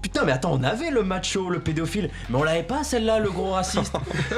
Putain, 0.00 0.24
mais 0.24 0.32
attends, 0.32 0.52
on 0.52 0.62
avait 0.62 0.90
le 0.90 1.02
macho, 1.02 1.50
le 1.50 1.58
pédophile, 1.60 2.08
mais 2.30 2.36
on 2.36 2.42
l'avait 2.44 2.62
pas 2.62 2.84
celle-là, 2.84 3.18
le 3.18 3.30
gros 3.30 3.50
raciste. 3.50 3.92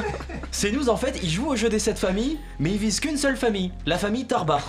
CNews, 0.52 0.88
en 0.88 0.96
fait, 0.96 1.20
ils 1.22 1.28
jouent 1.30 1.48
au 1.48 1.56
jeu 1.56 1.68
des 1.68 1.78
sept 1.78 1.98
familles, 1.98 2.38
mais 2.58 2.70
ils 2.72 2.78
visent 2.78 2.98
qu'une 2.98 3.16
seule 3.18 3.36
famille, 3.36 3.70
la 3.86 3.98
famille 3.98 4.26
Tarba. 4.26 4.60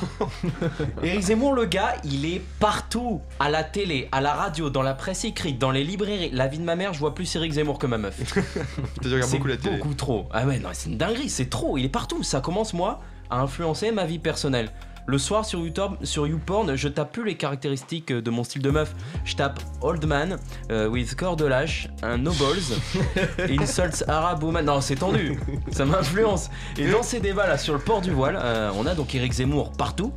Éric 1.04 1.22
Zemmour, 1.22 1.54
le 1.54 1.66
gars, 1.66 1.96
il 2.04 2.26
est 2.26 2.42
partout. 2.60 3.22
À 3.40 3.50
la 3.50 3.64
télé, 3.64 4.10
à 4.12 4.22
la 4.22 4.34
radio, 4.34 4.70
dans 4.70 4.82
la 4.84 4.94
presse 4.94 5.24
écrite, 5.26 5.58
dans 5.58 5.72
les 5.72 5.84
librairies. 5.84 6.30
La 6.32 6.48
vie 6.48 6.60
de 6.60 6.64
ma 6.64 6.76
mère, 6.76 6.94
je 6.94 7.00
vois 7.00 7.16
plus 7.16 7.34
Éric 7.36 7.54
Zemmour 7.54 7.80
que 7.80 7.88
ma 7.88 7.98
meuf. 7.98 8.18
Tu 9.02 9.08
regardes 9.08 9.24
C'est 9.30 9.38
beaucoup 9.38 9.48
la 9.48 9.58
télé. 9.58 9.78
beaucoup 9.78 9.94
trop. 9.94 10.28
Ah 10.32 10.46
ouais, 10.46 10.60
non, 10.60 10.70
c'est 10.74 10.90
une 10.90 10.98
dinguerie, 10.98 11.30
c'est 11.30 11.50
trop. 11.50 11.78
Il 11.78 11.86
est 11.86 11.90
partout. 11.90 12.22
Ça 12.24 12.42
commence, 12.42 12.74
moi, 12.74 13.00
à 13.30 13.40
influencer 13.40 13.92
ma 13.92 14.06
vie 14.06 14.20
personnelle. 14.20 14.70
Le 15.08 15.18
soir 15.18 15.46
sur 15.46 15.60
YouTube, 15.60 15.92
sur 16.04 16.28
YouPorn, 16.28 16.76
je 16.76 16.88
tape 16.88 17.12
plus 17.12 17.26
les 17.26 17.36
caractéristiques 17.36 18.12
de 18.12 18.30
mon 18.30 18.44
style 18.44 18.62
de 18.62 18.70
meuf. 18.70 18.96
Je 19.26 19.36
tape 19.36 19.60
old 19.82 20.06
man 20.06 20.38
euh, 20.72 20.88
with 20.88 21.16
corps 21.16 21.36
de 21.36 21.46
lâche, 21.46 21.88
un 22.04 22.18
no 22.18 22.32
balls, 22.34 23.60
insults 23.60 24.04
Arab 24.08 24.44
woman. 24.44 24.66
Non, 24.66 24.82
c'est 24.82 24.96
tendu. 24.96 25.40
Ça 25.72 25.86
m'influence. 25.86 26.50
Et 26.78 26.90
dans 26.90 27.04
ces 27.04 27.20
débats 27.20 27.48
là 27.48 27.58
sur 27.58 27.74
le 27.74 27.80
port 27.80 28.02
du 28.02 28.12
voile, 28.12 28.40
euh, 28.42 28.72
on 28.76 28.86
a 28.86 28.96
donc 28.96 29.14
Eric 29.16 29.34
Zemmour 29.34 29.72
partout. 29.72 30.14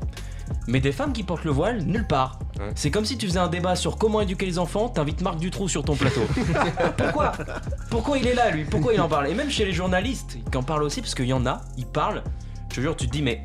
Mais 0.66 0.80
des 0.80 0.92
femmes 0.92 1.12
qui 1.12 1.22
portent 1.22 1.44
le 1.44 1.50
voile, 1.50 1.82
nulle 1.82 2.06
part. 2.06 2.38
Ouais. 2.58 2.70
C'est 2.74 2.90
comme 2.90 3.04
si 3.04 3.18
tu 3.18 3.26
faisais 3.26 3.38
un 3.38 3.48
débat 3.48 3.76
sur 3.76 3.96
comment 3.96 4.20
éduquer 4.20 4.46
les 4.46 4.58
enfants, 4.58 4.88
t'invites 4.88 5.20
Marc 5.20 5.38
Dutroux 5.38 5.68
sur 5.68 5.84
ton 5.84 5.94
plateau. 5.94 6.22
Pourquoi? 6.96 7.32
Pourquoi 7.90 8.18
il 8.18 8.26
est 8.26 8.34
là, 8.34 8.50
lui? 8.50 8.64
Pourquoi 8.64 8.94
il 8.94 9.00
en 9.00 9.08
parle? 9.08 9.28
Et 9.28 9.34
même 9.34 9.50
chez 9.50 9.64
les 9.64 9.72
journalistes, 9.72 10.38
qui 10.50 10.56
en 10.56 10.62
parlent 10.62 10.82
aussi, 10.82 11.00
parce 11.00 11.14
qu'il 11.14 11.26
y 11.26 11.32
en 11.32 11.46
a, 11.46 11.60
ils 11.76 11.86
parlent. 11.86 12.22
Je 12.70 12.76
te 12.76 12.80
jure, 12.80 12.96
tu 12.96 13.06
te 13.06 13.12
dis, 13.12 13.22
mais 13.22 13.42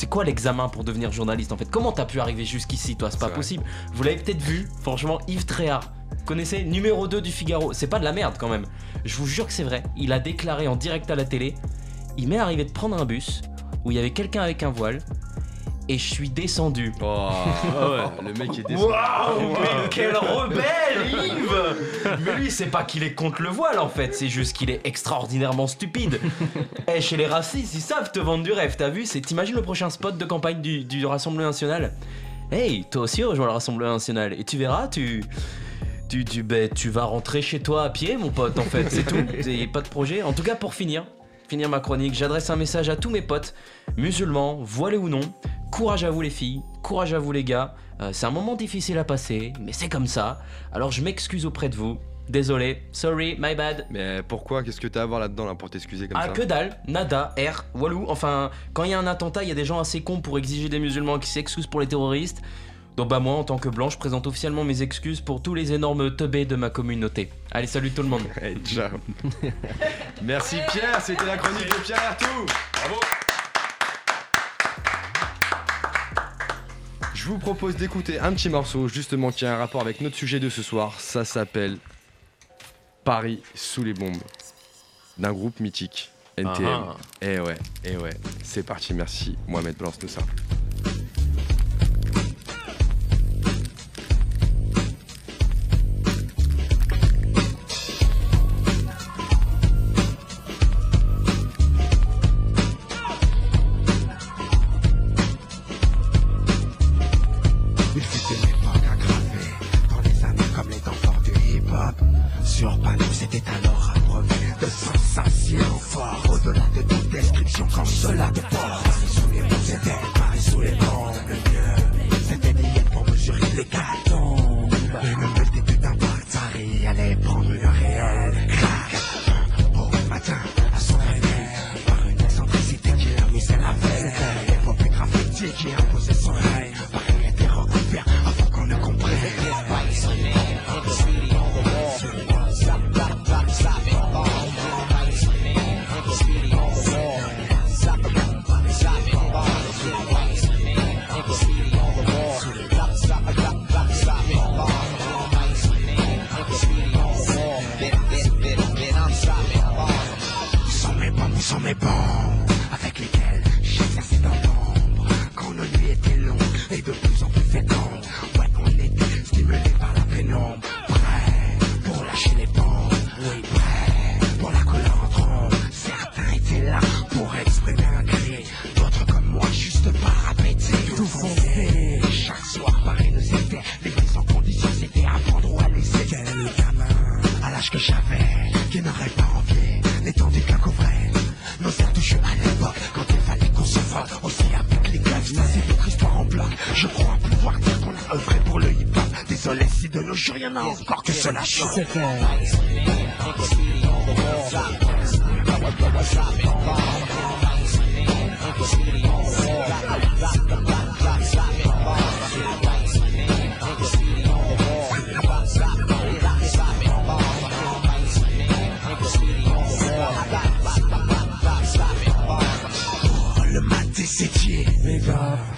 c'est 0.00 0.08
quoi 0.08 0.24
l'examen 0.24 0.70
pour 0.70 0.82
devenir 0.82 1.12
journaliste 1.12 1.52
en 1.52 1.58
fait? 1.58 1.70
Comment 1.70 1.92
t'as 1.92 2.06
pu 2.06 2.20
arriver 2.20 2.46
jusqu'ici, 2.46 2.96
toi? 2.96 3.10
C'est 3.10 3.20
pas 3.20 3.28
possible. 3.28 3.62
Vous 3.92 4.02
l'avez 4.02 4.16
peut-être 4.16 4.40
vu, 4.40 4.66
franchement, 4.80 5.18
Yves 5.28 5.44
Tréhard. 5.44 5.92
Connaissez 6.24 6.64
numéro 6.64 7.06
2 7.06 7.20
du 7.20 7.30
Figaro. 7.30 7.74
C'est 7.74 7.86
pas 7.86 7.98
de 7.98 8.04
la 8.04 8.12
merde 8.12 8.36
quand 8.38 8.48
même. 8.48 8.64
Je 9.04 9.14
vous 9.16 9.26
jure 9.26 9.46
que 9.46 9.52
c'est 9.52 9.62
vrai. 9.62 9.82
Il 9.98 10.14
a 10.14 10.18
déclaré 10.18 10.68
en 10.68 10.76
direct 10.76 11.10
à 11.10 11.16
la 11.16 11.26
télé 11.26 11.54
il 12.16 12.28
m'est 12.28 12.38
arrivé 12.38 12.64
de 12.64 12.72
prendre 12.72 13.00
un 13.00 13.04
bus 13.04 13.42
où 13.84 13.90
il 13.90 13.96
y 13.96 13.98
avait 13.98 14.10
quelqu'un 14.10 14.42
avec 14.42 14.62
un 14.62 14.70
voile 14.70 15.00
et 15.90 15.98
je 15.98 16.14
suis 16.14 16.30
descendu. 16.30 16.92
Oh, 17.02 17.30
le 18.22 18.32
mec 18.34 18.56
est 18.56 18.62
descendu. 18.62 18.92
Waouh, 18.92 19.56
mais 19.60 19.88
quel 19.90 20.16
rebelle, 20.16 20.62
Yves 21.10 22.20
Mais 22.24 22.36
lui, 22.36 22.50
c'est 22.52 22.66
pas 22.66 22.84
qu'il 22.84 23.02
est 23.02 23.14
contre 23.14 23.42
le 23.42 23.48
voile 23.48 23.80
en 23.80 23.88
fait, 23.88 24.14
c'est 24.14 24.28
juste 24.28 24.56
qu'il 24.56 24.70
est 24.70 24.80
extraordinairement 24.84 25.66
stupide. 25.66 26.20
Eh, 26.86 27.00
chez 27.00 27.16
les 27.16 27.26
racistes, 27.26 27.74
ils 27.74 27.80
savent 27.80 28.12
te 28.12 28.20
vendre 28.20 28.44
du 28.44 28.52
rêve, 28.52 28.76
t'as 28.78 28.88
vu 28.88 29.04
C'est 29.04 29.20
t'imagines 29.20 29.56
le 29.56 29.62
prochain 29.62 29.90
spot 29.90 30.16
de 30.16 30.24
campagne 30.24 30.60
du, 30.60 30.84
du 30.84 31.04
Rassemblement 31.04 31.48
National? 31.48 31.92
Hey, 32.52 32.84
toi 32.90 33.02
aussi 33.02 33.24
rejoins 33.24 33.46
le 33.46 33.52
Rassemblement 33.52 33.94
National 33.94 34.32
et 34.38 34.44
tu 34.44 34.58
verras, 34.58 34.86
tu. 34.88 35.24
Tu, 36.08 36.24
tu, 36.24 36.42
ben, 36.42 36.68
tu 36.68 36.90
vas 36.90 37.04
rentrer 37.04 37.40
chez 37.40 37.60
toi 37.60 37.84
à 37.84 37.90
pied, 37.90 38.16
mon 38.16 38.30
pote, 38.30 38.58
en 38.58 38.64
fait, 38.64 38.90
c'est 38.90 39.04
tout. 39.04 39.24
Et 39.48 39.68
pas 39.68 39.80
de 39.80 39.88
projet. 39.88 40.22
En 40.22 40.32
tout 40.32 40.42
cas, 40.42 40.56
pour 40.56 40.74
finir, 40.74 41.04
finir 41.50 41.68
ma 41.68 41.80
chronique, 41.80 42.14
j'adresse 42.14 42.48
un 42.48 42.54
message 42.54 42.88
à 42.90 42.94
tous 42.94 43.10
mes 43.10 43.22
potes, 43.22 43.54
musulmans, 43.96 44.60
voilés 44.62 44.96
ou 44.96 45.08
non. 45.08 45.18
Courage 45.72 46.04
à 46.04 46.10
vous 46.10 46.20
les 46.22 46.30
filles, 46.30 46.62
courage 46.80 47.12
à 47.12 47.18
vous 47.18 47.32
les 47.32 47.42
gars. 47.42 47.74
Euh, 48.00 48.10
c'est 48.12 48.26
un 48.26 48.30
moment 48.30 48.54
difficile 48.54 48.98
à 48.98 49.04
passer, 49.04 49.52
mais 49.60 49.72
c'est 49.72 49.88
comme 49.88 50.06
ça. 50.06 50.38
Alors 50.72 50.92
je 50.92 51.02
m'excuse 51.02 51.46
auprès 51.46 51.68
de 51.68 51.74
vous. 51.74 51.98
Désolé, 52.28 52.82
sorry, 52.92 53.34
my 53.40 53.56
bad. 53.56 53.86
Mais 53.90 54.22
pourquoi? 54.22 54.62
Qu'est-ce 54.62 54.80
que 54.80 54.86
t'as 54.86 55.02
à 55.02 55.06
voir 55.06 55.18
là-dedans 55.18 55.44
là, 55.46 55.56
pour 55.56 55.68
t'excuser 55.70 56.06
comme 56.06 56.16
Ah, 56.20 56.26
ça? 56.26 56.32
que 56.32 56.42
dalle, 56.42 56.78
nada, 56.86 57.34
R, 57.36 57.64
walou. 57.74 58.04
Enfin, 58.06 58.52
quand 58.72 58.84
il 58.84 58.90
y 58.90 58.94
a 58.94 59.00
un 59.00 59.08
attentat, 59.08 59.42
il 59.42 59.48
y 59.48 59.52
a 59.52 59.56
des 59.56 59.64
gens 59.64 59.80
assez 59.80 60.02
cons 60.02 60.20
pour 60.20 60.38
exiger 60.38 60.68
des 60.68 60.78
musulmans 60.78 61.18
qui 61.18 61.28
s'excusent 61.28 61.66
pour 61.66 61.80
les 61.80 61.88
terroristes. 61.88 62.40
Donc 63.00 63.08
bah 63.08 63.18
moi, 63.18 63.36
en 63.36 63.44
tant 63.44 63.56
que 63.56 63.70
blanc, 63.70 63.88
je 63.88 63.96
présente 63.96 64.26
officiellement 64.26 64.62
mes 64.62 64.82
excuses 64.82 65.22
pour 65.22 65.40
tous 65.40 65.54
les 65.54 65.72
énormes 65.72 66.14
teubés 66.14 66.44
de 66.44 66.54
ma 66.54 66.68
communauté. 66.68 67.30
Allez, 67.50 67.66
salut 67.66 67.90
tout 67.92 68.02
le 68.02 68.08
monde. 68.08 68.24
Hey, 68.42 68.58
ciao. 68.62 68.90
Merci 70.22 70.58
Pierre, 70.70 71.00
c'était 71.00 71.24
la 71.24 71.38
chronique 71.38 71.64
de 71.64 71.82
Pierre 71.82 72.02
Artout. 72.10 72.46
Bravo. 72.74 73.00
Je 77.14 77.24
vous 77.24 77.38
propose 77.38 77.74
d'écouter 77.74 78.18
un 78.18 78.34
petit 78.34 78.50
morceau 78.50 78.86
justement 78.86 79.30
qui 79.30 79.46
a 79.46 79.54
un 79.54 79.56
rapport 79.56 79.80
avec 79.80 80.02
notre 80.02 80.16
sujet 80.16 80.38
de 80.38 80.50
ce 80.50 80.62
soir. 80.62 81.00
Ça 81.00 81.24
s'appelle 81.24 81.78
Paris 83.02 83.42
sous 83.54 83.82
les 83.82 83.94
bombes 83.94 84.22
d'un 85.16 85.32
groupe 85.32 85.58
mythique, 85.58 86.10
NTM. 86.36 86.66
Ah. 86.66 86.96
Eh 87.22 87.40
ouais, 87.40 87.56
eh 87.82 87.96
ouais. 87.96 88.12
C'est 88.42 88.66
parti, 88.66 88.92
merci 88.92 89.38
Mohamed 89.48 89.74
balance 89.78 89.98
tout 89.98 90.06
ça. 90.08 90.20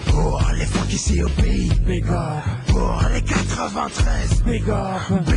Pour 0.05 0.41
les 0.53 0.65
au 1.23 1.29
pays. 1.29 1.71
Pour 2.67 3.01
les 3.13 3.21
93, 3.21 4.43
méga. 4.45 4.53
Big 4.53 4.69
up, 4.69 5.25
big 5.25 5.32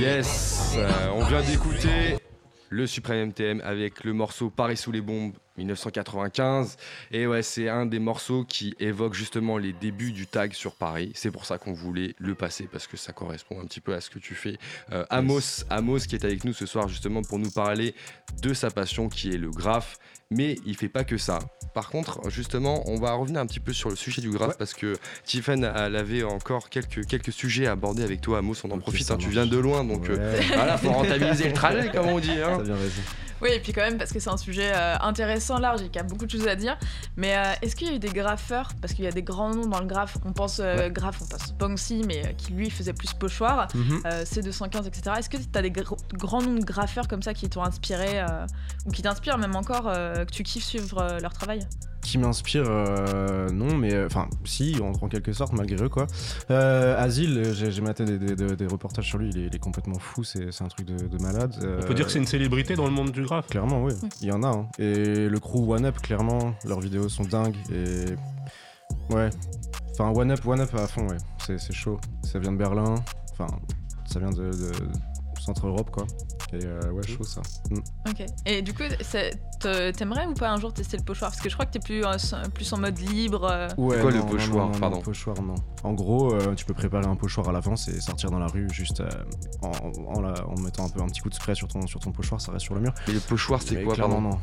Yes, 0.00 0.76
euh, 0.78 1.10
on 1.14 1.24
vient 1.24 1.42
d'écouter 1.42 2.16
le 2.70 2.86
Supreme 2.86 3.28
MTM 3.28 3.60
avec 3.62 4.02
le 4.02 4.14
morceau 4.14 4.48
Paris 4.48 4.78
sous 4.78 4.90
les 4.90 5.02
bombes 5.02 5.34
1995. 5.64 6.76
Et 7.12 7.26
ouais, 7.26 7.42
c'est 7.42 7.68
un 7.68 7.86
des 7.86 7.98
morceaux 7.98 8.44
qui 8.44 8.74
évoque 8.80 9.14
justement 9.14 9.58
les 9.58 9.72
débuts 9.72 10.12
du 10.12 10.26
tag 10.26 10.52
sur 10.52 10.74
Paris. 10.74 11.12
C'est 11.14 11.30
pour 11.30 11.44
ça 11.46 11.58
qu'on 11.58 11.72
voulait 11.72 12.14
le 12.18 12.34
passer 12.34 12.68
parce 12.70 12.86
que 12.86 12.96
ça 12.96 13.12
correspond 13.12 13.60
un 13.60 13.64
petit 13.66 13.80
peu 13.80 13.94
à 13.94 14.00
ce 14.00 14.10
que 14.10 14.18
tu 14.18 14.34
fais. 14.34 14.56
Euh, 14.92 15.04
Amos, 15.10 15.64
Amos 15.70 15.98
qui 16.00 16.14
est 16.14 16.24
avec 16.24 16.44
nous 16.44 16.52
ce 16.52 16.66
soir 16.66 16.88
justement 16.88 17.22
pour 17.22 17.38
nous 17.38 17.50
parler 17.50 17.94
de 18.42 18.54
sa 18.54 18.70
passion 18.70 19.08
qui 19.08 19.30
est 19.32 19.38
le 19.38 19.50
graphe. 19.50 19.98
Mais 20.32 20.54
il 20.64 20.76
fait 20.76 20.88
pas 20.88 21.02
que 21.02 21.18
ça. 21.18 21.40
Par 21.74 21.90
contre, 21.90 22.30
justement, 22.30 22.88
on 22.88 23.00
va 23.00 23.14
revenir 23.14 23.40
un 23.40 23.46
petit 23.46 23.58
peu 23.58 23.72
sur 23.72 23.90
le 23.90 23.96
sujet 23.96 24.22
du 24.22 24.30
graphe 24.30 24.56
parce 24.56 24.74
que 24.74 24.96
Tiffen 25.24 25.64
avait 25.64 26.22
encore 26.22 26.70
quelques, 26.70 27.04
quelques 27.04 27.32
sujets 27.32 27.66
à 27.66 27.72
aborder 27.72 28.04
avec 28.04 28.20
toi, 28.20 28.38
Amos. 28.38 28.54
On 28.62 28.70
en 28.70 28.78
profite, 28.78 29.10
hein, 29.10 29.16
tu 29.18 29.28
viens 29.28 29.46
de 29.46 29.58
loin, 29.58 29.82
donc 29.82 30.08
euh, 30.08 30.36
Ouais. 30.38 30.46
voilà, 30.54 30.78
faut 30.78 30.92
rentabiliser 30.92 31.48
le 31.48 31.52
trajet, 31.52 31.90
comme 31.90 32.06
on 32.06 32.20
dit. 32.20 32.30
hein. 32.30 32.62
Ça. 32.64 32.72
Oui, 33.42 33.50
et 33.52 33.60
puis 33.60 33.72
quand 33.72 33.80
même, 33.82 33.96
parce 33.98 34.12
que 34.12 34.20
c'est 34.20 34.28
un 34.30 34.36
sujet 34.36 34.70
euh, 34.74 34.96
intéressant, 35.00 35.58
large 35.58 35.80
et 35.82 35.86
qu'il 35.86 35.96
y 35.96 35.98
a 35.98 36.02
beaucoup 36.02 36.26
de 36.26 36.30
choses 36.30 36.46
à 36.46 36.56
dire. 36.56 36.76
Mais 37.16 37.36
euh, 37.36 37.52
est-ce 37.62 37.74
qu'il 37.74 37.88
y 37.88 37.90
a 37.90 37.94
eu 37.94 37.98
des 37.98 38.10
graffeurs? 38.10 38.70
Parce 38.80 38.92
qu'il 38.92 39.04
y 39.04 39.08
a 39.08 39.12
des 39.12 39.22
grands 39.22 39.54
noms 39.54 39.66
dans 39.66 39.80
le 39.80 39.86
graphe. 39.86 40.18
On 40.24 40.32
pense 40.32 40.60
euh, 40.62 40.88
graphe, 40.90 41.20
on 41.22 41.26
pense 41.26 41.52
Banksy, 41.54 42.02
mais 42.06 42.24
euh, 42.26 42.32
qui 42.36 42.52
lui 42.52 42.68
faisait 42.70 42.92
plus 42.92 43.12
pochoir, 43.14 43.68
Mhm. 43.74 44.02
euh, 44.06 44.24
C215, 44.24 44.86
etc. 44.86 45.16
Est-ce 45.18 45.30
que 45.30 45.36
tu 45.38 45.44
as 45.54 45.62
des 45.62 45.70
gr- 45.70 45.96
grands 46.14 46.42
noms 46.42 46.54
de 46.54 46.64
graffeurs 46.64 47.08
comme 47.08 47.22
ça 47.22 47.32
qui 47.34 47.48
t'ont 47.48 47.62
inspiré, 47.64 48.22
ou 48.86 48.90
qui 48.90 49.02
t'inspirent 49.02 49.38
même 49.38 49.56
encore, 49.56 49.84
que 49.84 50.24
tu 50.32 50.42
kiffes 50.42 50.64
suivre 50.64 51.18
leur 51.20 51.32
travail? 51.32 51.60
Qui 52.02 52.18
m'inspire, 52.18 52.64
euh, 52.66 53.48
non, 53.50 53.76
mais 53.76 53.94
euh, 53.94 54.06
enfin, 54.06 54.28
si, 54.44 54.76
en, 54.82 54.92
en 55.04 55.08
quelque 55.08 55.32
sorte, 55.32 55.52
malgré 55.52 55.84
eux, 55.84 55.88
quoi. 55.88 56.06
Euh, 56.50 57.00
Asile, 57.02 57.52
j'ai 57.54 57.80
maté 57.82 58.04
des, 58.04 58.18
des- 58.18 58.34
des- 58.36 58.56
des 58.56 58.66
reportages 58.66 59.06
sur 59.06 59.18
lui, 59.18 59.30
il 59.30 59.38
est, 59.38 59.46
il 59.46 59.54
est 59.54 59.58
complètement 59.58 59.98
fou, 59.98 60.24
c'est 60.24 60.48
un 60.62 60.68
truc 60.68 60.86
de, 60.86 61.06
de 61.06 61.22
malade. 61.22 61.54
On 61.82 61.86
peut 61.86 61.94
dire 61.94 62.06
que 62.06 62.12
c'est 62.12 62.18
une 62.18 62.26
célébrité 62.26 62.74
dans 62.74 62.86
le 62.86 62.92
monde 62.92 63.12
du 63.12 63.22
graphe. 63.22 63.46
Clairement, 63.48 63.82
oui, 63.82 63.92
il 64.22 64.28
y 64.28 64.32
en 64.32 64.42
a. 64.42 64.48
hein. 64.48 64.66
Et 64.78 65.28
le 65.28 65.38
crew 65.38 65.68
One 65.72 65.84
Up, 65.84 65.98
clairement, 66.00 66.54
leurs 66.66 66.80
vidéos 66.80 67.08
sont 67.08 67.24
dingues. 67.24 67.56
Et. 67.72 68.06
Ouais. 69.14 69.30
Enfin, 69.92 70.10
One 70.10 70.30
Up, 70.30 70.40
One 70.46 70.60
Up 70.60 70.74
à 70.74 70.86
fond, 70.86 71.06
ouais. 71.08 71.16
C'est 71.46 71.58
c'est 71.58 71.72
chaud. 71.74 71.98
Ça 72.22 72.38
vient 72.38 72.52
de 72.52 72.56
Berlin. 72.56 72.94
Enfin, 73.32 73.46
ça 74.06 74.18
vient 74.18 74.30
de, 74.30 74.50
de 74.50 74.72
Centre-Europe, 75.40 75.90
quoi. 75.90 76.06
Et 76.52 76.64
euh, 76.64 76.90
ouais, 76.92 77.06
chaud 77.06 77.22
ça. 77.24 77.42
Mm. 77.70 77.78
Ok. 78.08 78.26
Et 78.46 78.62
du 78.62 78.74
coup, 78.74 78.82
t'aimerais 79.60 80.26
ou 80.26 80.34
pas 80.34 80.50
un 80.50 80.58
jour 80.58 80.72
tester 80.72 80.96
le 80.96 81.02
pochoir? 81.04 81.30
Parce 81.30 81.42
que 81.42 81.48
je 81.48 81.54
crois 81.54 81.66
que 81.66 81.72
t'es 81.72 81.78
plus, 81.78 82.04
euh, 82.04 82.16
plus 82.54 82.72
en 82.72 82.78
mode 82.78 82.98
libre. 82.98 83.44
euh. 83.44 83.68
Ouais, 83.76 84.00
quoi, 84.00 84.10
le 84.10 84.18
non, 84.18 84.26
pochoir 84.26 84.66
non, 84.66 84.72
non, 84.72 84.78
Pardon? 84.80 84.96
non, 84.96 85.02
pochoir, 85.02 85.42
non. 85.42 85.54
En 85.84 85.92
gros, 85.92 86.34
euh, 86.34 86.54
tu 86.54 86.64
peux 86.64 86.74
préparer 86.74 87.06
un 87.06 87.16
pochoir 87.16 87.48
à 87.48 87.52
l'avance 87.52 87.88
et 87.88 88.00
sortir 88.00 88.30
dans 88.30 88.38
la 88.38 88.46
rue 88.48 88.68
juste 88.72 89.00
euh, 89.00 89.08
en, 89.62 90.16
en 90.16 90.20
la- 90.20 90.46
en 90.46 90.58
mettant 90.60 90.86
un 90.86 90.88
peu 90.88 91.00
un 91.00 91.06
petit 91.06 91.20
coup 91.20 91.28
de 91.30 91.34
spray 91.34 91.54
sur 91.54 91.68
ton, 91.68 91.86
sur 91.86 92.00
ton 92.00 92.10
pochoir, 92.12 92.40
ça 92.40 92.52
reste 92.52 92.64
sur 92.64 92.74
le 92.74 92.80
mur. 92.80 92.92
Et 93.08 93.12
le 93.12 93.20
pochoir, 93.20 93.62
c'est 93.62 93.82
quoi, 93.82 93.94
pardon? 93.96 94.20
non. 94.20 94.38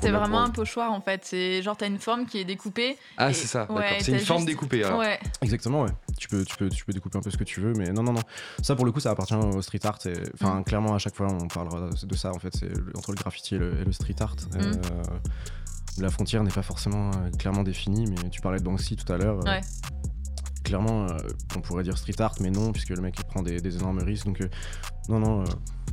C'est 0.00 0.10
vraiment 0.10 0.42
un 0.42 0.50
pochoir 0.50 0.92
en 0.92 1.00
fait. 1.00 1.20
C'est 1.24 1.62
genre 1.62 1.76
t'as 1.76 1.86
une 1.86 1.98
forme 1.98 2.24
qui 2.26 2.38
est 2.38 2.44
découpée. 2.44 2.96
Ah, 3.18 3.30
et- 3.30 3.34
c'est 3.34 3.46
ça, 3.46 3.70
ouais, 3.70 3.80
d'accord. 3.80 3.96
C'est 4.00 4.12
une 4.12 4.18
forme 4.20 4.38
juste- 4.40 4.48
découpée, 4.48 4.82
alors. 4.84 4.98
Ouais. 4.98 5.18
Exactement, 5.42 5.82
ouais. 5.82 5.90
Tu 6.18 6.28
peux, 6.28 6.44
tu, 6.44 6.56
peux, 6.56 6.68
tu 6.70 6.84
peux 6.84 6.92
découper 6.92 7.18
un 7.18 7.20
peu 7.20 7.30
ce 7.30 7.36
que 7.36 7.44
tu 7.44 7.60
veux, 7.60 7.72
mais 7.74 7.90
non, 7.92 8.02
non, 8.02 8.12
non. 8.14 8.22
Ça, 8.62 8.74
pour 8.76 8.86
le 8.86 8.92
coup, 8.92 9.00
ça 9.00 9.10
appartient 9.10 9.34
au 9.34 9.60
street 9.62 9.80
art. 9.84 9.98
et- 10.06 10.14
Enfin, 10.34 10.60
Mm. 10.60 10.64
clairement, 10.64 10.94
à 10.94 10.98
chaque 10.98 11.14
fois, 11.14 11.28
on 11.30 11.48
parlera 11.48 11.90
de 12.02 12.14
ça, 12.16 12.30
en 12.32 12.38
fait. 12.38 12.54
C'est 12.56 12.70
entre 12.96 13.10
le 13.12 13.16
graffiti 13.16 13.54
et 13.56 13.58
le, 13.58 13.78
et 13.80 13.84
le 13.84 13.92
street 13.92 14.16
art. 14.20 14.36
Mm. 14.52 14.58
Euh, 14.58 14.72
la 15.98 16.08
frontière 16.10 16.42
n'est 16.44 16.50
pas 16.50 16.62
forcément 16.62 17.10
euh, 17.10 17.30
clairement 17.38 17.62
définie, 17.62 18.06
mais 18.06 18.30
tu 18.30 18.40
parlais 18.40 18.58
de 18.58 18.64
Banksy 18.64 18.96
tout 18.96 19.10
à 19.12 19.18
l'heure. 19.18 19.38
euh, 19.46 19.50
Ouais. 19.50 19.60
Clairement, 20.64 21.06
euh, 21.08 21.16
on 21.56 21.60
pourrait 21.60 21.82
dire 21.82 21.98
street 21.98 22.20
art, 22.20 22.34
mais 22.40 22.50
non, 22.50 22.70
puisque 22.72 22.90
le 22.90 23.00
mec 23.00 23.14
il 23.18 23.24
prend 23.24 23.42
des, 23.42 23.60
des 23.60 23.76
énormes 23.76 23.98
risques. 24.02 24.26
Donc, 24.26 24.40
euh, 24.40 24.48
non, 25.08 25.18
non, 25.18 25.40
euh, 25.42 25.44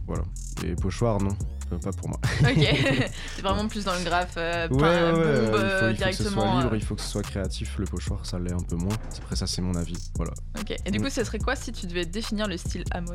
voilà. 0.08 0.24
Et 0.66 0.74
pochoir, 0.76 1.22
non, 1.22 1.36
euh, 1.72 1.78
pas 1.78 1.92
pour 1.92 2.10
moi. 2.10 2.20
Ok. 2.42 2.58
c'est 3.36 3.42
vraiment 3.42 3.68
plus 3.68 3.84
dans 3.86 3.94
le 3.96 4.04
graphe. 4.04 4.34
euh, 4.38 4.68
Ouais, 4.70 4.78
peint, 4.80 4.90
ouais, 4.90 5.12
bombe, 5.12 5.22
il, 5.30 5.36
faut, 5.36 5.58
il 5.58 5.70
faut 5.70 5.86
que 5.86 5.92
ce 5.92 5.94
directement. 5.98 6.30
soit 6.52 6.60
libre, 6.62 6.74
euh. 6.74 6.78
il 6.78 6.84
faut 6.84 6.96
que 6.96 7.02
ce 7.02 7.08
soit 7.10 7.22
créatif. 7.24 7.76
Le 7.78 7.86
pochoir, 7.86 8.26
ça 8.26 8.40
l'est 8.40 8.54
un 8.54 8.60
peu 8.64 8.76
moins. 8.76 8.96
Après, 9.18 9.36
ça, 9.36 9.46
c'est 9.46 9.62
mon 9.62 9.76
avis. 9.76 9.98
Voilà. 10.16 10.34
Ok. 10.60 10.76
Et 10.86 10.92
du 10.92 11.00
Mm. 11.00 11.04
coup, 11.04 11.10
ce 11.10 11.24
serait 11.24 11.40
quoi 11.40 11.56
si 11.56 11.72
tu 11.72 11.86
devais 11.86 12.06
définir 12.06 12.48
le 12.48 12.58
style 12.58 12.84
Amos? 12.92 13.14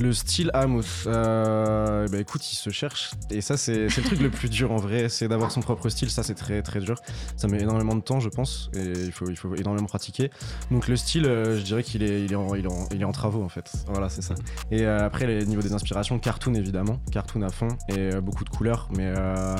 Le 0.00 0.12
style 0.12 0.50
Amos, 0.54 0.82
euh, 1.06 2.08
bah 2.08 2.18
écoute, 2.18 2.52
il 2.52 2.56
se 2.56 2.70
cherche. 2.70 3.12
Et 3.30 3.40
ça, 3.40 3.56
c'est 3.56 3.88
c'est 3.88 4.00
le 4.00 4.06
truc 4.08 4.20
le 4.20 4.28
plus 4.30 4.50
dur 4.50 4.72
en 4.72 4.76
vrai, 4.76 5.08
c'est 5.08 5.28
d'avoir 5.28 5.52
son 5.52 5.60
propre 5.60 5.88
style. 5.88 6.10
Ça, 6.10 6.24
c'est 6.24 6.34
très 6.34 6.62
très 6.62 6.80
dur. 6.80 6.96
Ça 7.36 7.46
met 7.46 7.60
énormément 7.60 7.94
de 7.94 8.00
temps, 8.00 8.18
je 8.18 8.28
pense, 8.28 8.70
et 8.74 8.82
il 9.04 9.12
faut, 9.12 9.28
il 9.30 9.36
faut 9.36 9.54
énormément 9.54 9.86
pratiquer. 9.86 10.30
Donc, 10.72 10.88
le 10.88 10.96
style, 10.96 11.26
euh, 11.26 11.56
je 11.56 11.62
dirais 11.62 11.84
qu'il 11.84 12.02
est, 12.02 12.24
il 12.24 12.32
est, 12.32 12.36
en, 12.36 12.56
il 12.56 12.64
est 12.64 12.68
en- 12.72 12.88
il 12.92 13.00
est 13.02 13.04
en 13.04 13.12
travaux 13.12 13.44
en 13.44 13.48
fait. 13.48 13.70
Voilà, 13.86 14.08
c'est 14.08 14.22
ça. 14.22 14.34
Et 14.72 14.82
euh, 14.84 15.06
après, 15.06 15.28
les 15.28 15.46
niveaux 15.46 15.62
des 15.62 15.72
inspirations, 15.74 16.18
cartoon 16.18 16.54
évidemment, 16.54 16.98
cartoon 17.12 17.42
à 17.42 17.50
fond, 17.50 17.68
et 17.88 17.96
euh, 18.14 18.20
beaucoup 18.20 18.42
de 18.42 18.50
couleurs, 18.50 18.88
mais, 18.96 19.12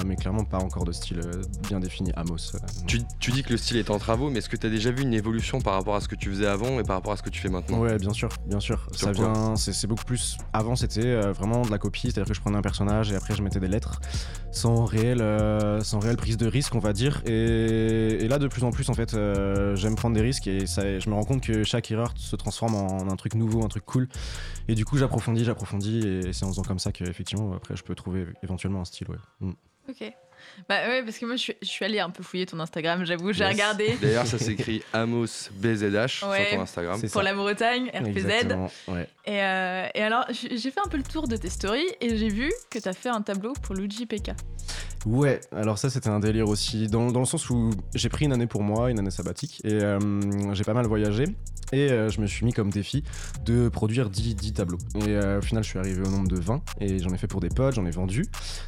mais 0.04 0.16
clairement 0.16 0.44
pas 0.44 0.58
encore 0.58 0.84
de 0.84 0.92
style 0.92 1.20
bien 1.68 1.78
défini 1.78 2.10
Amos. 2.16 2.52
Tu, 2.88 3.02
tu 3.20 3.30
dis 3.30 3.44
que 3.44 3.50
le 3.50 3.56
style 3.56 3.76
est 3.76 3.88
en 3.90 3.98
travaux, 4.00 4.30
mais 4.30 4.38
est-ce 4.40 4.48
que 4.48 4.56
tu 4.56 4.66
as 4.66 4.70
déjà 4.70 4.90
vu 4.90 5.02
une 5.02 5.14
évolution 5.14 5.60
par 5.60 5.74
rapport 5.74 5.94
à 5.94 6.00
ce 6.00 6.08
que 6.08 6.16
tu 6.16 6.28
faisais 6.30 6.46
avant 6.46 6.80
et 6.80 6.82
par 6.82 6.96
rapport 6.96 7.12
à 7.12 7.16
ce 7.16 7.22
que 7.22 7.30
tu 7.30 7.40
fais 7.40 7.48
maintenant? 7.50 7.78
Ouais, 7.78 7.98
bien 7.98 8.12
sûr, 8.12 8.30
bien 8.46 8.58
sûr. 8.58 8.88
Sur 8.92 9.06
ça 9.08 9.12
vient, 9.12 9.54
c'est 9.56 9.86
beaucoup 9.86 10.04
plus. 10.04 10.23
Avant, 10.52 10.76
c'était 10.76 11.04
euh, 11.04 11.32
vraiment 11.32 11.62
de 11.62 11.70
la 11.70 11.78
copie, 11.78 12.02
c'est-à-dire 12.02 12.26
que 12.26 12.34
je 12.34 12.40
prenais 12.40 12.56
un 12.56 12.62
personnage 12.62 13.12
et 13.12 13.16
après 13.16 13.34
je 13.34 13.42
mettais 13.42 13.60
des 13.60 13.68
lettres, 13.68 14.00
sans 14.52 14.84
réelle, 14.84 15.20
euh, 15.20 15.80
sans 15.80 15.98
réelle 15.98 16.16
prise 16.16 16.36
de 16.36 16.46
risque, 16.46 16.74
on 16.74 16.78
va 16.78 16.92
dire. 16.92 17.22
Et, 17.26 18.26
là, 18.28 18.38
de 18.38 18.48
plus 18.48 18.64
en 18.64 18.70
plus, 18.70 18.88
en 18.88 18.94
fait, 18.94 19.14
euh, 19.14 19.76
j'aime 19.76 19.96
prendre 19.96 20.14
des 20.14 20.22
risques 20.22 20.46
et 20.46 20.66
je 20.66 21.08
me 21.08 21.14
rends 21.14 21.24
compte 21.24 21.42
que 21.42 21.64
chaque 21.64 21.90
erreur 21.90 22.12
se 22.16 22.36
transforme 22.36 22.74
en 22.74 23.10
un 23.10 23.16
truc 23.16 23.34
nouveau, 23.34 23.64
un 23.64 23.68
truc 23.68 23.84
cool. 23.84 24.08
Et 24.68 24.74
du 24.74 24.84
coup, 24.84 24.96
j'approfondis, 24.96 25.44
j'approfondis, 25.44 26.06
et 26.06 26.32
c'est 26.32 26.44
en 26.44 26.48
faisant 26.48 26.62
comme 26.62 26.78
ça 26.78 26.92
qu'effectivement, 26.92 27.52
après, 27.54 27.76
je 27.76 27.82
peux 27.82 27.94
trouver 27.94 28.26
éventuellement 28.42 28.80
un 28.80 28.84
style, 28.84 29.08
ouais. 29.10 29.16
Mm. 29.40 29.52
Ok. 29.88 30.14
Bah 30.68 30.86
ouais, 30.88 31.02
parce 31.02 31.18
que 31.18 31.26
moi 31.26 31.36
je 31.36 31.40
suis, 31.42 31.56
je 31.62 31.66
suis 31.66 31.84
allée 31.84 32.00
un 32.00 32.10
peu 32.10 32.22
fouiller 32.22 32.46
ton 32.46 32.58
Instagram, 32.60 33.04
j'avoue, 33.04 33.32
j'ai 33.32 33.44
Yes. 33.44 33.52
regardé 33.52 33.96
D'ailleurs, 34.00 34.26
ça 34.26 34.38
s'écrit 34.38 34.82
Amos 34.92 35.50
BZH 35.52 36.24
Ouais. 36.28 36.46
sur 36.48 36.56
ton 36.56 36.60
Instagram. 36.62 36.98
C'est 37.00 37.12
pour 37.12 37.20
ça. 37.22 37.24
la 37.24 37.34
Bretagne, 37.34 37.90
RPZ. 37.94 38.56
Ouais. 38.88 39.08
Et, 39.26 39.42
euh, 39.42 39.86
et 39.94 40.02
alors, 40.02 40.24
j'ai 40.30 40.56
j'ai 40.56 40.70
fait 40.70 40.80
un 40.84 40.88
peu 40.88 40.96
le 40.96 41.02
tour 41.02 41.28
de 41.28 41.36
tes 41.36 41.50
stories 41.50 41.86
et 42.00 42.16
j'ai 42.16 42.28
vu 42.28 42.50
que 42.70 42.78
t'as 42.78 42.92
fait 42.92 43.08
un 43.08 43.20
tableau 43.22 43.52
pour 43.62 43.74
Luigi 43.74 44.06
PK. 44.06 44.30
Ouais, 45.06 45.40
alors 45.52 45.76
ça 45.76 45.90
c'était 45.90 46.08
un 46.08 46.18
délire 46.18 46.48
aussi, 46.48 46.86
dans, 46.86 47.10
dans 47.12 47.20
le 47.20 47.26
sens 47.26 47.50
où 47.50 47.70
j'ai 47.94 48.08
pris 48.08 48.24
une 48.24 48.32
année 48.32 48.46
pour 48.46 48.62
moi, 48.62 48.90
une 48.90 48.98
année 48.98 49.10
sabbatique, 49.10 49.60
et 49.62 49.74
euh, 49.74 50.00
j'ai 50.54 50.64
pas 50.64 50.72
mal 50.72 50.86
voyagé, 50.86 51.24
et 51.72 51.90
euh, 51.90 52.08
je 52.08 52.22
me 52.22 52.26
suis 52.26 52.46
mis 52.46 52.54
comme 52.54 52.70
défi 52.70 53.04
de 53.44 53.68
produire 53.68 54.08
10, 54.08 54.34
10 54.34 54.52
tableaux. 54.54 54.78
Et 54.94 55.08
euh, 55.08 55.40
au 55.40 55.42
final 55.42 55.62
je 55.62 55.68
suis 55.68 55.78
arrivé 55.78 56.00
au 56.00 56.10
nombre 56.10 56.28
de 56.28 56.36
20, 56.36 56.62
et 56.80 56.98
j'en 57.00 57.10
ai 57.10 57.18
fait 57.18 57.26
pour 57.26 57.40
des 57.40 57.50
potes, 57.50 57.74
j'en 57.74 57.84
ai 57.84 57.90
vendu, 57.90 58.24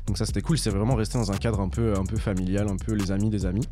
donc 0.07 0.19
ça 0.19 0.27
c'était 0.27 0.43
cool, 0.43 0.59
c'est 0.59 0.69
vraiment 0.69 0.95
resté 0.95 1.17
dans 1.17 1.33
un 1.33 1.39
cadre 1.39 1.61
un 1.61 1.71
peu, 1.71 1.95
un 1.97 2.05
peu 2.05 2.19
familial, 2.19 2.69
un 2.69 2.77
peu 2.77 2.93
les 2.93 3.13
amis 3.13 3.31
des 3.31 3.47
amis. 3.47 3.67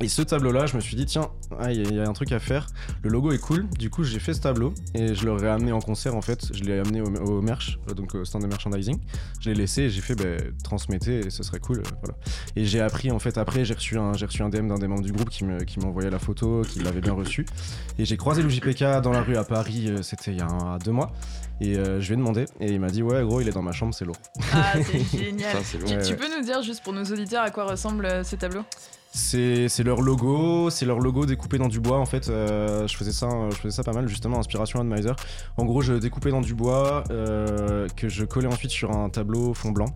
Et 0.00 0.06
ce 0.06 0.22
tableau-là, 0.22 0.66
je 0.66 0.76
me 0.76 0.80
suis 0.80 0.94
dit, 0.94 1.06
tiens, 1.06 1.28
ah, 1.58 1.72
il 1.72 1.80
y, 1.82 1.84
a- 1.84 1.88
il 1.90 1.96
y 1.96 2.00
a 2.00 2.08
un 2.08 2.12
truc 2.12 2.30
à 2.30 2.38
faire. 2.38 2.68
Le 3.02 3.10
logo 3.10 3.32
est 3.32 3.38
cool. 3.40 3.66
Du 3.70 3.90
coup, 3.90 4.04
j'ai 4.04 4.20
fait 4.20 4.32
ce 4.32 4.40
tableau 4.40 4.72
et 4.94 5.12
je 5.16 5.26
l'aurais 5.26 5.48
amené 5.48 5.72
en 5.72 5.80
concert. 5.80 6.14
En 6.14 6.22
fait, 6.22 6.46
je 6.54 6.62
l'ai 6.62 6.78
amené 6.78 7.00
au, 7.00 7.06
au 7.06 7.42
merch, 7.42 7.80
euh, 7.90 7.94
donc 7.94 8.14
au 8.14 8.24
stand 8.24 8.42
de 8.42 8.46
merchandising. 8.46 8.96
Je 9.40 9.50
l'ai 9.50 9.56
laissé 9.56 9.82
et 9.82 9.90
j'ai 9.90 10.00
fait, 10.00 10.14
ben, 10.14 10.40
transmettez 10.62 11.26
et 11.26 11.30
ce 11.30 11.42
serait 11.42 11.58
cool. 11.58 11.78
euh, 11.78 11.82
voilà. 12.02 12.16
Et 12.54 12.64
j'ai 12.64 12.80
appris, 12.80 13.10
en 13.10 13.18
fait, 13.18 13.38
après, 13.38 13.64
j'ai 13.64 13.74
reçu 13.74 13.98
un, 13.98 14.12
j'ai 14.14 14.26
reçu 14.26 14.40
un 14.42 14.50
DM 14.50 14.68
d'un 14.68 14.78
des 14.78 14.86
membres 14.86 15.02
du 15.02 15.10
groupe 15.10 15.30
qui 15.30 15.44
me- 15.44 15.64
qui 15.64 15.80
m'a 15.80 15.86
envoyé 15.86 16.10
la 16.10 16.20
photo, 16.20 16.62
qui 16.62 16.78
l'avait 16.78 17.00
bien 17.00 17.14
reçu. 17.14 17.44
Et 17.98 18.04
j'ai 18.04 18.16
croisé 18.16 18.42
le 18.42 18.48
JPK 18.48 19.00
dans 19.02 19.10
la 19.10 19.22
rue 19.22 19.36
à 19.36 19.42
Paris, 19.42 19.86
euh, 19.88 20.02
c'était 20.02 20.30
il 20.30 20.38
y 20.38 20.42
a 20.42 20.46
un- 20.46 20.78
deux 20.78 20.92
mois. 20.92 21.10
Et 21.60 21.76
euh, 21.76 22.00
je 22.00 22.06
lui 22.06 22.14
ai 22.14 22.16
demandé 22.18 22.44
et 22.60 22.70
il 22.70 22.78
m'a 22.78 22.90
dit, 22.90 23.02
ouais, 23.02 23.20
gros, 23.24 23.40
il 23.40 23.48
est 23.48 23.52
dans 23.52 23.62
ma 23.62 23.72
chambre, 23.72 23.92
c'est 23.92 24.04
lourd. 24.04 24.16
Ah, 24.52 24.74
c'est 24.74 25.00
génial. 25.18 25.56
Ça. 25.56 25.76
Tu, 25.76 25.82
Ouais, 25.82 26.02
tu 26.04 26.10
ouais. 26.12 26.16
peux 26.16 26.28
nous 26.38 26.44
dire, 26.44 26.62
juste 26.62 26.84
pour 26.84 26.92
nos 26.92 27.02
auditeurs, 27.04 27.42
à 27.42 27.50
quoi 27.50 27.64
ressemble 27.64 28.06
euh, 28.06 28.22
ce 28.22 28.36
tableau? 28.36 28.62
C'est 29.18 29.82
leur 29.84 30.00
logo, 30.00 30.70
c'est 30.70 30.86
leur 30.86 31.00
logo 31.00 31.26
découpé 31.26 31.58
dans 31.58 31.68
du 31.68 31.80
bois 31.80 31.98
en 31.98 32.06
fait. 32.06 32.28
euh, 32.28 32.86
je 32.86 32.96
faisais 32.96 33.12
ça, 33.12 33.28
je 33.50 33.56
faisais 33.56 33.74
ça 33.74 33.82
pas 33.82 33.92
mal 33.92 34.08
justement, 34.08 34.38
inspiration 34.38 34.80
Admiser. 34.80 35.12
En 35.56 35.64
gros, 35.64 35.82
je 35.82 35.94
découpais 35.94 36.30
dans 36.30 36.40
du 36.40 36.54
bois 36.54 37.04
euh, 37.10 37.88
que 37.96 38.08
je 38.08 38.24
collais 38.24 38.46
ensuite 38.46 38.70
sur 38.70 38.92
un 38.92 39.10
tableau 39.10 39.52
fond 39.54 39.72
blanc. 39.72 39.86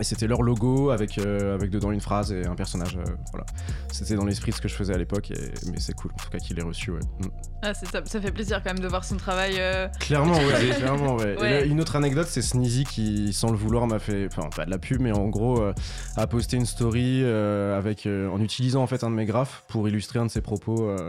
Et 0.00 0.04
c'était 0.04 0.26
leur 0.26 0.42
logo 0.42 0.90
avec, 0.90 1.18
euh, 1.18 1.54
avec 1.54 1.70
dedans 1.70 1.92
une 1.92 2.00
phrase 2.00 2.32
et 2.32 2.46
un 2.46 2.54
personnage. 2.54 2.96
euh, 2.96 3.04
voilà. 3.30 3.46
C'était 3.92 4.14
dans 4.16 4.24
l'esprit 4.24 4.50
de 4.50 4.56
ce 4.56 4.60
que 4.62 4.68
je 4.68 4.74
faisais 4.74 4.94
à 4.94 4.98
l'époque, 4.98 5.30
et- 5.30 5.50
mais 5.70 5.78
c'est 5.78 5.92
cool 5.94 6.10
en 6.12 6.16
tout 6.22 6.30
cas 6.30 6.38
qu'il 6.38 6.58
ait 6.58 6.62
reçu. 6.62 6.90
Ouais. 6.90 7.00
Mm. 7.20 7.28
ah, 7.62 7.74
c'est 7.74 7.90
top. 7.90 8.08
Ça 8.08 8.20
fait 8.20 8.32
plaisir 8.32 8.62
quand 8.64 8.70
même 8.70 8.80
de 8.82 8.88
voir 8.88 9.04
son 9.04 9.16
travail. 9.16 9.54
euh, 9.58 9.86
Clairement, 10.00 10.34
ouais, 10.34 10.70
clairement, 10.78 11.16
ouais. 11.16 11.34
Et 11.34 11.40
Ouais. 11.40 11.50
là, 11.50 11.64
une 11.64 11.80
autre 11.80 11.94
anecdote, 11.96 12.26
c'est 12.28 12.42
Sneezy 12.42 12.84
qui, 12.84 13.32
sans 13.32 13.50
le 13.50 13.56
vouloir, 13.56 13.86
m'a 13.86 13.98
fait, 13.98 14.26
enfin, 14.26 14.48
pas 14.54 14.64
de 14.64 14.70
la 14.70 14.78
pub, 14.78 15.00
mais 15.00 15.12
en 15.12 15.28
gros, 15.28 15.60
euh, 15.60 15.72
a 16.16 16.26
posté 16.26 16.56
une 16.56 16.66
story 16.66 17.20
euh, 17.22 17.76
avec, 17.78 18.06
euh, 18.06 18.28
en 18.30 18.40
utilisant 18.40 18.82
en 18.82 18.86
fait 18.86 19.04
un 19.04 19.10
de 19.10 19.14
mes 19.14 19.26
graphes 19.26 19.64
pour 19.68 19.88
illustrer 19.88 20.18
un 20.18 20.26
de 20.26 20.30
ses 20.30 20.40
propos. 20.40 20.88
euh, 20.88 21.06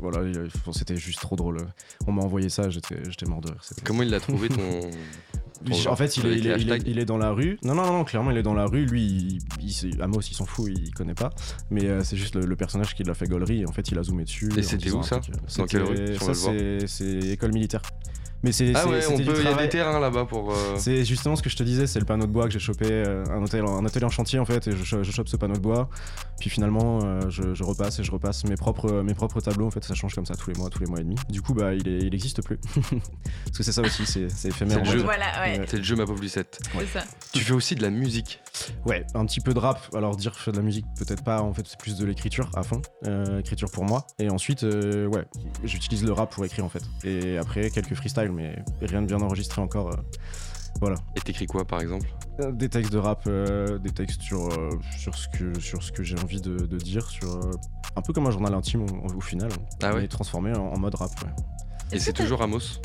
voilà, 0.00 0.20
c'était 0.72 0.96
juste 0.96 1.20
trop 1.20 1.36
drôle. 1.36 1.58
On 2.06 2.12
m'a 2.12 2.22
envoyé 2.22 2.48
ça, 2.48 2.70
j'étais, 2.70 2.98
j'étais 3.08 3.26
mort 3.26 3.40
de 3.42 3.48
rire. 3.50 3.60
C'était- 3.62 3.82
Comment 3.84 4.02
il 4.02 4.10
l'a 4.10 4.20
trouvé 4.20 4.48
ton. 4.48 4.56
En 5.88 5.96
fait, 5.96 6.16
il 6.16 6.26
est, 6.26 6.28
Avec 6.28 6.38
il, 6.38 6.46
est, 6.46 6.50
il 6.50 6.50
est- 6.50 6.72
hashtags 6.72 6.82
il 6.88 6.98
est 6.98 7.04
dans 7.04 7.18
la 7.18 7.30
rue. 7.30 7.58
Non, 7.64 7.74
non, 7.74 7.84
non, 7.86 8.04
clairement, 8.04 8.30
il 8.30 8.36
est 8.36 8.42
dans 8.42 8.54
la 8.54 8.66
rue. 8.66 8.84
Lui, 8.86 9.02
il, 9.02 9.38
il, 9.62 9.72
s'est- 9.72 10.00
Amos, 10.00 10.20
il 10.22 10.34
s'en 10.34 10.44
fout, 10.46 10.70
il 10.74 10.92
connaît 10.92 11.14
pas. 11.14 11.30
Mais 11.70 11.84
euh, 11.86 12.02
c'est 12.04 12.16
juste 12.16 12.34
le, 12.34 12.44
le 12.46 12.56
personnage 12.56 12.94
qui 12.94 13.02
l'a 13.04 13.14
fait 13.14 13.26
gaulerie. 13.26 13.64
En 13.66 13.72
fait, 13.72 13.88
il 13.90 13.98
a 13.98 14.02
zoomé 14.02 14.24
dessus. 14.24 14.50
Et 14.56 14.62
c'était 14.62 14.90
où, 14.90 15.02
ça 15.02 15.16
euh, 15.16 15.36
Dans 15.58 15.66
quelle 15.66 15.82
rue, 15.82 16.16
Ça, 16.18 16.50
c'est 16.86 17.18
école 17.30 17.52
militaire. 17.52 17.82
Mais 18.44 18.52
c'est, 18.52 18.72
Ah 18.74 18.86
ouais, 18.86 19.00
on 19.08 19.16
peut. 19.16 19.22
Il 19.38 19.44
y 19.44 19.48
a 19.48 19.54
des 19.54 19.70
terrains 19.70 19.98
là-bas 19.98 20.26
pour. 20.26 20.52
euh, 20.52 20.74
c'est 20.76 21.02
justement 21.06 21.34
ce 21.34 21.42
que 21.42 21.48
je 21.48 21.56
te 21.56 21.62
disais, 21.62 21.86
c'est 21.86 21.98
le 21.98 22.04
panneau 22.04 22.26
de 22.26 22.30
bois 22.30 22.44
que 22.44 22.50
j'ai 22.50 22.58
chopé, 22.58 22.84
euh, 22.90 23.24
un, 23.30 23.42
hôtel, 23.42 23.64
un 23.64 23.86
atelier 23.86 24.04
en 24.04 24.10
chantier 24.10 24.38
en 24.38 24.44
fait, 24.44 24.68
et 24.68 24.72
je, 24.72 25.02
je 25.02 25.10
chope 25.10 25.28
ce 25.28 25.38
panneau 25.38 25.54
de 25.54 25.60
bois. 25.60 25.88
Puis 26.38 26.50
finalement, 26.50 26.98
euh, 27.02 27.20
je, 27.30 27.54
je 27.54 27.64
repasse 27.64 28.00
et 28.00 28.04
je 28.04 28.12
repasse 28.12 28.44
mes 28.44 28.56
propres, 28.56 29.00
mes 29.00 29.14
propres 29.14 29.40
tableaux. 29.40 29.66
En 29.66 29.70
fait, 29.70 29.82
ça 29.82 29.94
change 29.94 30.14
comme 30.14 30.26
ça 30.26 30.34
tous 30.34 30.50
les 30.50 30.58
mois, 30.58 30.68
tous 30.68 30.80
les 30.80 30.86
mois 30.86 31.00
et 31.00 31.04
demi. 31.04 31.14
Du 31.30 31.40
coup, 31.40 31.54
bah, 31.54 31.72
il, 31.72 31.88
est, 31.88 32.00
il 32.00 32.14
existe 32.14 32.42
plus. 32.42 32.58
Parce 33.46 33.56
que 33.56 33.62
c'est 33.62 33.72
ça 33.72 33.80
aussi, 33.80 34.04
c'est, 34.04 34.28
c'est 34.30 34.48
éphémère. 34.48 34.80
C'est 34.84 34.92
le 34.92 34.98
jeu. 34.98 35.04
Voilà, 35.04 35.24
ouais. 35.40 35.60
C'est 35.66 35.78
le 35.78 35.82
jeu 35.82 35.96
Ma 35.96 36.04
7. 36.04 36.58
c'est 36.78 36.86
ça. 36.98 37.04
Tu 37.32 37.40
fais 37.40 37.54
aussi 37.54 37.74
de 37.76 37.82
la 37.82 37.88
musique. 37.88 38.40
Ouais, 38.84 39.06
un 39.14 39.24
petit 39.24 39.40
peu 39.40 39.54
de 39.54 39.58
rap. 39.58 39.80
Alors 39.94 40.16
dire 40.16 40.32
que 40.32 40.38
je 40.38 40.42
fais 40.44 40.52
de 40.52 40.56
la 40.58 40.62
musique, 40.62 40.84
peut-être 40.98 41.24
pas. 41.24 41.40
En 41.40 41.54
fait, 41.54 41.66
c'est 41.66 41.78
plus 41.78 41.96
de 41.96 42.04
l'écriture 42.04 42.50
à 42.54 42.62
fond, 42.62 42.82
euh, 43.06 43.38
écriture 43.40 43.70
pour 43.70 43.84
moi. 43.84 44.06
Et 44.18 44.28
ensuite, 44.28 44.64
euh, 44.64 45.06
ouais, 45.06 45.24
j'utilise 45.64 46.04
le 46.04 46.12
rap 46.12 46.30
pour 46.30 46.44
écrire 46.44 46.64
en 46.64 46.68
fait. 46.68 46.82
Et 47.04 47.38
après 47.38 47.70
quelques 47.70 47.94
freestyles, 47.94 48.30
mais 48.34 48.56
rien 48.82 49.00
de 49.02 49.06
bien 49.06 49.20
enregistré 49.20 49.60
encore. 49.62 49.92
euh, 49.92 49.96
voilà. 50.80 50.96
Et 51.16 51.20
t'écris 51.20 51.46
quoi 51.46 51.64
par 51.64 51.80
exemple? 51.80 52.06
Euh, 52.40 52.50
Des 52.50 52.68
textes 52.68 52.92
de 52.92 52.98
rap, 52.98 53.22
euh, 53.28 53.78
des 53.78 53.90
textes 53.92 54.20
sur, 54.22 54.48
euh, 54.52 54.70
sur 54.98 55.14
ce 55.14 55.28
que, 55.28 55.58
sur 55.60 55.82
ce 55.82 55.92
que 55.92 56.02
j'ai 56.02 56.18
envie 56.18 56.40
de, 56.40 56.56
de 56.56 56.76
dire, 56.78 57.08
sur 57.08 57.30
euh, 57.36 57.50
un 57.96 58.02
peu 58.02 58.12
comme 58.12 58.26
un 58.26 58.30
journal 58.32 58.52
intime 58.54 58.82
au, 58.82 59.16
au 59.16 59.20
final, 59.20 59.50
Ah 59.82 59.94
ouais? 59.94 60.00
mais 60.02 60.08
transformé 60.08 60.50
en, 60.56 60.66
en 60.66 60.78
mode 60.78 60.96
rap. 60.96 61.10
Ouais. 61.22 61.30
Et 61.92 62.00
c'est 62.00 62.12
toujours 62.12 62.42
Amos? 62.42 62.80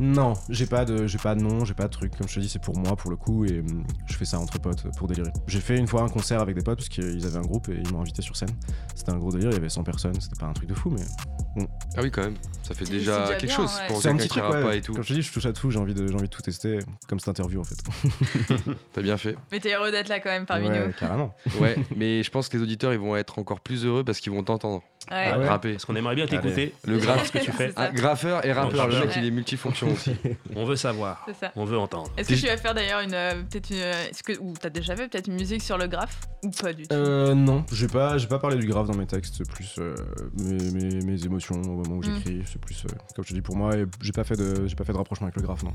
Non, 0.00 0.32
j'ai 0.48 0.66
pas 0.66 0.84
de, 0.84 1.06
j'ai 1.06 1.18
pas 1.18 1.34
de 1.34 1.42
nom, 1.42 1.64
j'ai 1.64 1.74
pas 1.74 1.84
de 1.84 1.90
truc. 1.90 2.16
Comme 2.16 2.28
je 2.28 2.34
te 2.34 2.40
dis, 2.40 2.48
c'est 2.48 2.62
pour 2.62 2.76
moi, 2.78 2.96
pour 2.96 3.10
le 3.10 3.16
coup, 3.16 3.44
et 3.44 3.60
hum, 3.60 3.84
je 4.06 4.14
fais 4.16 4.24
ça 4.24 4.38
entre 4.38 4.58
potes 4.58 4.84
pour 4.96 5.06
délirer. 5.06 5.30
J'ai 5.46 5.60
fait 5.60 5.76
une 5.76 5.86
fois 5.86 6.02
un 6.02 6.08
concert 6.08 6.40
avec 6.40 6.56
des 6.56 6.62
potes 6.62 6.78
parce 6.78 6.88
qu'ils 6.88 7.24
avaient 7.26 7.36
un 7.38 7.42
groupe 7.42 7.68
et 7.68 7.80
ils 7.84 7.92
m'ont 7.92 8.00
invité 8.00 8.22
sur 8.22 8.36
scène. 8.36 8.50
C'était 8.94 9.12
un 9.12 9.18
gros 9.18 9.30
délire, 9.30 9.50
il 9.50 9.54
y 9.54 9.56
avait 9.56 9.68
100 9.68 9.84
personnes, 9.84 10.18
c'était 10.20 10.38
pas 10.40 10.46
un 10.46 10.52
truc 10.52 10.68
de 10.68 10.74
fou, 10.74 10.90
mais 10.90 11.66
Ah 11.96 12.00
oui, 12.02 12.10
quand 12.10 12.22
même. 12.22 12.34
Ça 12.62 12.74
fait 12.74 12.84
déjà 12.84 13.20
déjà 13.22 13.34
quelque 13.34 13.46
bien, 13.46 13.56
chose 13.56 13.74
ouais. 13.76 13.86
pour 13.88 14.00
c'est 14.00 14.08
un 14.08 14.12
quelqu'un 14.12 14.22
petit 14.22 14.28
qui 14.28 14.38
truc. 14.40 14.42
rappe 14.44 14.54
ouais. 14.54 14.62
pas 14.70 14.76
et 14.76 14.80
tout. 14.80 14.92
Comme 14.94 15.02
je 15.02 15.08
te 15.08 15.12
dis, 15.14 15.22
je 15.22 15.32
touche 15.32 15.46
à 15.46 15.52
tout, 15.52 15.70
j'ai 15.70 15.78
envie 15.78 15.94
de, 15.94 16.06
j'ai 16.06 16.14
envie 16.14 16.22
de 16.24 16.28
tout 16.28 16.42
tester, 16.42 16.78
comme 17.08 17.18
cette 17.20 17.28
interview 17.28 17.60
en 17.60 17.64
fait. 17.64 17.76
T'as 18.92 19.02
bien 19.02 19.16
fait. 19.16 19.36
Mais 19.50 19.60
t'es 19.60 19.74
heureux 19.74 19.90
d'être 19.90 20.08
là 20.08 20.20
quand 20.20 20.30
même 20.30 20.46
parmi 20.46 20.68
ouais, 20.68 20.86
nous. 20.86 20.92
carrément. 20.92 21.34
Ouais, 21.60 21.76
mais 21.96 22.22
je 22.22 22.30
pense 22.30 22.48
que 22.48 22.56
les 22.56 22.62
auditeurs 22.62 22.92
ils 22.92 22.98
vont 22.98 23.14
être 23.16 23.38
encore 23.38 23.60
plus 23.60 23.84
heureux 23.84 24.04
parce 24.04 24.20
qu'ils 24.20 24.32
vont 24.32 24.42
t'entendre 24.42 24.82
Ouais. 25.10 25.28
Ah 25.32 25.38
ouais. 25.38 25.48
rapper. 25.48 25.72
Parce 25.72 25.84
qu'on 25.84 25.96
aimerait 25.96 26.14
bien 26.14 26.26
t'écouter. 26.26 26.74
Le 26.86 26.96
graphe 26.98 27.26
ce 27.26 27.32
que 27.32 27.38
tu 27.38 27.50
fais. 27.50 27.72
Ah, 27.74 27.90
graffeur 27.90 28.46
et 28.46 28.52
rappeur, 28.52 28.86
le 28.86 29.00
mec 29.00 29.10
il 29.16 29.24
est 29.26 29.30
multifonction 29.32 29.81
aussi. 29.92 30.14
On 30.54 30.64
veut 30.64 30.76
savoir. 30.76 31.22
C'est 31.26 31.34
ça. 31.34 31.52
On 31.56 31.64
veut 31.64 31.78
entendre. 31.78 32.10
Est-ce 32.16 32.28
que 32.28 32.34
tu 32.34 32.46
vas 32.46 32.56
faire 32.56 32.74
d'ailleurs 32.74 33.00
une 33.00 33.14
euh, 33.14 33.42
peut-être 33.42 33.70
une 33.70 33.76
euh, 33.78 34.08
est-ce 34.08 34.22
que 34.22 34.38
ou 34.38 34.54
t'as 34.60 34.70
déjà 34.70 34.94
fait 34.96 35.08
peut-être 35.08 35.26
une 35.28 35.34
musique 35.34 35.62
sur 35.62 35.78
le 35.78 35.86
graphe 35.86 36.20
ou 36.42 36.50
pas 36.50 36.72
du 36.72 36.86
tout? 36.88 36.94
Euh, 36.94 37.34
non, 37.34 37.64
j'ai 37.72 37.86
pas, 37.88 38.18
j'ai 38.18 38.26
pas 38.28 38.38
parlé 38.38 38.56
du 38.58 38.66
grave 38.66 38.86
dans 38.86 38.94
mes 38.96 39.06
textes, 39.06 39.36
c'est 39.38 39.48
plus 39.48 39.76
euh, 39.78 39.94
mes, 40.34 40.70
mes- 40.70 41.02
mes 41.02 41.24
émotions 41.24 41.56
au 41.56 41.76
moment 41.84 41.96
où 41.96 42.00
Mm. 42.00 42.14
j'écris, 42.16 42.42
c'est 42.50 42.60
plus, 42.60 42.84
euh, 42.84 42.88
comme 43.14 43.24
je 43.24 43.30
te 43.30 43.34
dis, 43.34 43.40
pour 43.42 43.56
moi, 43.56 43.76
et 43.76 43.86
j'ai 44.00 44.12
pas 44.12 44.24
fait 44.24 44.36
de, 44.36 44.66
j'ai 44.66 44.74
pas 44.74 44.84
fait 44.84 44.92
de 44.92 44.98
rapprochement 44.98 45.26
avec 45.26 45.36
le 45.36 45.42
graphe, 45.42 45.62
non, 45.62 45.72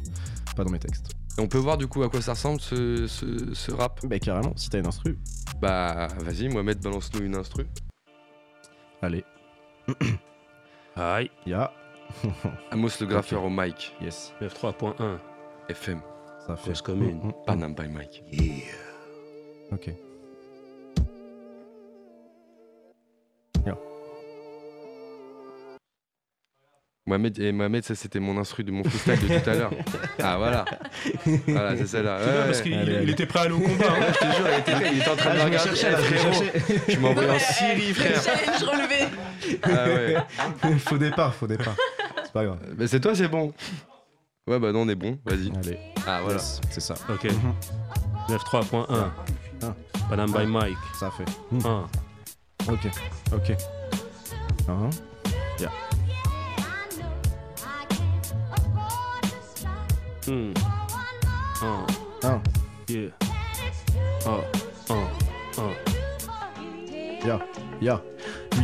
pas 0.55 0.63
dans 0.63 0.69
mes 0.69 0.79
textes. 0.79 1.09
Et 1.37 1.41
on 1.41 1.47
peut 1.47 1.57
voir 1.57 1.77
du 1.77 1.87
coup 1.87 2.03
à 2.03 2.09
quoi 2.09 2.21
ça 2.21 2.33
ressemble 2.33 2.59
ce, 2.61 3.07
ce, 3.07 3.53
ce 3.53 3.71
rap? 3.71 3.99
Bah 4.05 4.19
carrément, 4.19 4.53
si 4.57 4.69
t'as 4.69 4.79
une 4.79 4.87
instru, 4.87 5.17
Bah 5.61 6.07
vas-y, 6.19 6.49
Mohamed, 6.49 6.79
balance-nous 6.79 7.21
une 7.23 7.35
instru. 7.35 7.65
allez, 9.01 9.23
Aïe. 10.95 11.29
ya, 11.45 11.71
Amos 12.71 12.89
le 12.99 13.05
graffeur 13.05 13.43
au 13.43 13.49
mic, 13.49 13.93
yes, 14.01 14.33
93.1. 14.41 15.17
FM, 15.69 16.01
ça 16.45 16.55
fait. 16.55 16.69
Cause 16.69 16.81
commune. 16.81 17.17
Mm, 17.17 17.25
mm, 17.25 17.27
mm. 17.29 17.33
Panam 17.45 17.73
by 17.75 17.87
Mike. 17.89 18.23
Ok. 19.71 19.89
Mohamed, 27.05 27.39
et 27.39 27.53
Mohamed, 27.53 27.85
ça 27.85 27.95
c'était 27.95 28.19
mon 28.19 28.37
instru 28.37 28.65
de 28.65 28.71
mon 28.71 28.83
freestyle 28.83 29.29
de 29.29 29.39
tout 29.39 29.49
à 29.49 29.53
l'heure. 29.55 29.71
Ah 30.21 30.35
voilà. 30.37 30.65
Voilà, 31.47 31.77
c'est 31.77 31.87
celle-là. 31.87 32.17
Ouais, 32.17 32.45
parce 32.47 32.61
qu'il 32.61 32.73
allez, 32.73 32.91
il 32.91 32.97
allez. 32.97 33.11
était 33.13 33.25
prêt 33.27 33.39
à 33.39 33.41
aller 33.43 33.53
au 33.53 33.59
combat. 33.59 33.85
hein. 33.91 33.99
Ouais, 34.01 34.07
je 34.13 34.19
te 34.19 34.35
jure, 34.35 34.47
il 34.51 34.59
était, 34.59 34.71
prêt, 34.73 34.89
il 34.91 34.99
était 34.99 35.09
en 35.09 35.15
train 35.15 35.33
de 35.33 35.37
me 35.39 35.43
regarder. 35.43 35.69
Eh, 35.73 35.75
frérot, 35.75 36.43
tu 36.89 36.97
m'as 36.99 37.07
envoyé 37.09 37.29
en 37.29 37.39
Syrie, 37.39 37.87
Le 37.89 37.93
frère. 37.93 38.21
challenge 38.23 38.63
relevé. 38.63 39.07
Ah 39.63 39.85
ouais. 40.67 40.77
faux 40.79 40.97
départ, 40.97 41.33
faux 41.35 41.47
départ, 41.47 41.75
pas 42.37 42.45
grave. 42.45 42.59
Bah, 42.77 42.87
c'est 42.87 42.99
toi, 42.99 43.15
c'est 43.15 43.27
bon. 43.27 43.51
Ouais, 44.47 44.59
bah 44.59 44.71
non, 44.71 44.81
on 44.81 44.89
est 44.89 44.95
bon, 44.95 45.17
vas-y. 45.25 45.51
Allez, 45.57 45.79
Ah 46.05 46.19
voilà. 46.21 46.35
yes, 46.35 46.61
c'est 46.69 46.79
ça, 46.81 46.93
Ok. 47.09 47.25
Mhm. 47.25 47.53
93.1. 48.29 48.85
Ah. 49.63 49.73
Panam 50.09 50.31
by 50.31 50.45
Mike. 50.45 50.77
ça 50.99 51.09
fait. 51.11 51.25
Mm. 51.51 51.65
1. 51.65 51.89
Ok, 52.69 52.87
ok. 53.33 53.57
Hein 54.69 54.89
Hmm. 60.27 60.51
1. 61.61 61.85
Un. 62.23 62.41
Yeah. 62.89 63.09
Oh. 64.25 64.43
1. 64.89 65.07
1. 65.57 67.27
Ya, 67.27 67.39
ya. 67.81 68.01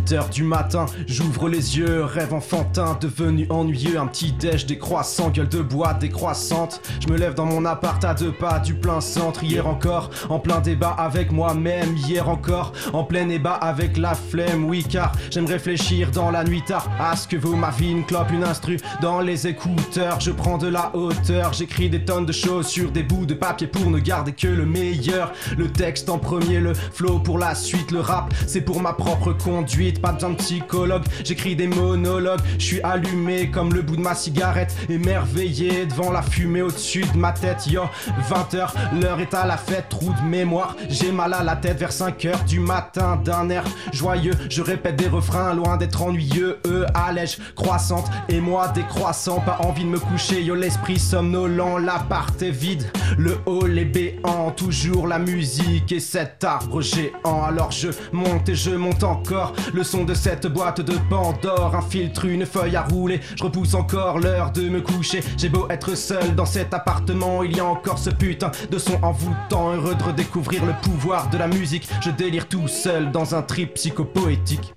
8h 0.04 0.30
du 0.32 0.44
matin, 0.44 0.86
j'ouvre 1.08 1.48
les 1.48 1.78
yeux, 1.78 2.04
rêve 2.04 2.34
enfantin, 2.34 2.98
devenu 3.00 3.48
ennuyeux, 3.50 3.98
un 3.98 4.08
petit 4.08 4.34
déj 4.34 4.66
décroissant, 4.66 5.30
gueule 5.30 5.48
de 5.48 5.62
bois 5.62 5.94
décroissante. 5.94 6.82
Je 7.00 7.08
me 7.08 7.18
lève 7.18 7.36
dans 7.36 7.46
mon 7.46 7.64
appart 7.64 8.04
à 8.04 8.14
deux 8.14 8.32
pas 8.32 8.60
du 8.60 8.74
plein 8.74 9.00
centre, 9.00 9.44
hier 9.44 9.66
encore, 9.66 10.10
en 10.30 10.40
plein 10.40 10.60
débat 10.60 10.96
avec 10.98 11.32
moi-même, 11.32 11.96
hier 11.96 12.28
encore, 12.28 12.74
en 12.92 13.04
plein 13.04 13.26
débat 13.26 13.54
avec 13.54 13.98
la 13.98 14.14
flemme, 14.14 14.66
oui 14.66 14.84
car 14.84 15.14
j'aime 15.32 15.46
réfléchir 15.46 16.12
dans 16.12 16.32
la 16.32 16.44
nuit 16.44 16.64
tard 16.64 16.90
à 17.00 17.16
ce 17.16 17.28
que 17.28 17.38
vaut 17.38 17.56
ma 17.56 17.70
vie, 17.70 17.92
une 17.92 18.06
clope, 18.06 18.32
une 18.32 18.44
instru 18.44 18.78
dans 19.02 19.22
les 19.22 19.48
écouteurs, 19.48 20.20
je 20.20 20.32
prends 20.32 20.58
de 20.58 20.68
la 20.68 20.94
hauteur, 20.96 21.54
j'écris 21.54 21.90
des 21.90 22.04
tonnes 22.04 22.26
de 22.26 22.34
choses 22.34 22.68
sur 22.68 22.92
des 22.92 23.04
bouts 23.04 23.26
de 23.26 23.36
papier 23.36 23.68
pour 23.68 23.90
ne 23.90 24.00
garder 24.00 24.34
que 24.34 24.48
le 24.48 24.66
meilleur, 24.66 25.32
le 25.58 25.72
texte 25.72 26.10
en 26.10 26.18
premier, 26.18 26.60
le 26.60 26.74
flow 26.74 27.20
pour 27.20 27.40
la 27.40 27.56
suite, 27.56 27.92
le 27.92 28.02
rap 28.02 28.34
c'est 28.48 28.62
pour 28.62 28.82
ma 28.82 28.94
propre 28.94 29.32
conduite, 29.32 29.93
pas 30.02 30.12
besoin 30.12 30.32
de 30.32 30.36
psychologue, 30.36 31.04
j'écris 31.24 31.56
des 31.56 31.68
monologues, 31.68 32.42
je 32.58 32.66
suis 32.66 32.82
allumé 32.82 33.50
comme 33.50 33.74
le 33.74 33.82
bout 33.82 33.96
de 33.96 34.02
ma 34.02 34.16
cigarette, 34.16 34.76
émerveillé 34.90 35.86
devant 35.86 36.12
la 36.12 36.22
fumée 36.22 36.62
au-dessus 36.62 37.06
de 37.14 37.18
ma 37.18 37.32
tête, 37.32 37.68
yo, 37.68 37.84
20h, 38.30 38.70
l'heure 39.02 39.20
est 39.20 39.34
à 39.34 39.46
la 39.46 39.58
fête, 39.58 39.90
trou 39.90 40.14
de 40.14 40.28
mémoire, 40.28 40.76
j'ai 40.90 41.12
mal 41.12 41.34
à 41.34 41.44
la 41.44 41.56
tête 41.56 41.80
vers 41.80 41.92
5h 41.92 42.46
du 42.46 42.60
matin, 42.60 43.20
d'un 43.24 43.50
air 43.50 43.64
joyeux, 43.92 44.34
je 44.50 44.62
répète 44.62 44.96
des 44.96 45.08
refrains 45.08 45.54
loin 45.54 45.78
d'être 45.78 46.02
ennuyeux, 46.02 46.60
eux 46.66 46.86
allège 46.94 47.38
croissante, 47.56 48.10
et 48.30 48.40
moi 48.40 48.68
décroissant, 48.70 49.40
pas 49.40 49.60
envie 49.64 49.84
de 49.84 49.90
me 49.90 50.00
coucher, 50.00 50.42
yo 50.42 50.56
l'esprit 50.56 51.00
somnolent, 51.00 51.80
l'appart 51.80 52.42
est 52.42 52.52
vide, 52.52 52.90
le 53.18 53.38
hall 53.46 53.78
est 53.78 53.86
béant, 53.86 54.52
toujours 54.52 55.08
la 55.08 55.20
musique 55.20 55.92
et 55.92 56.00
cet 56.00 56.44
arbre 56.44 56.82
géant, 56.82 57.44
alors 57.44 57.72
je 57.72 57.90
monte 58.12 58.50
et 58.50 58.56
je 58.56 58.72
monte 58.72 59.04
encore, 59.04 59.54
son 59.84 60.04
de 60.06 60.14
cette 60.14 60.48
boîte 60.48 60.82
de 60.82 60.94
Pandore, 61.10 61.76
un 61.76 61.82
filtre, 61.82 62.26
une 62.26 62.46
feuille 62.46 62.76
à 62.76 62.84
rouler, 62.84 63.20
je 63.36 63.44
repousse 63.44 63.74
encore 63.74 64.20
l'heure 64.20 64.52
de 64.52 64.70
me 64.70 64.82
coucher, 64.82 65.22
j'ai 65.38 65.50
beau 65.50 65.68
être 65.70 65.96
seul 65.96 66.36
dans 66.36 66.46
cet 66.46 66.74
appartement, 66.74 67.44
il 67.44 67.56
y 67.56 67.60
a 67.60 67.66
encore 67.66 68.00
ce 68.00 68.10
putain 68.10 68.52
de 68.72 68.78
son 68.78 69.02
envoûtant, 69.04 69.74
heureux 69.74 69.96
de 69.96 70.04
redécouvrir 70.04 70.66
le 70.66 70.74
pouvoir 70.82 71.30
de 71.30 71.38
la 71.38 71.48
musique, 71.48 71.88
je 72.02 72.10
délire 72.10 72.48
tout 72.48 72.68
seul 72.68 73.12
dans 73.12 73.36
un 73.36 73.42
trip 73.42 73.74
psychopoétique. 73.76 74.74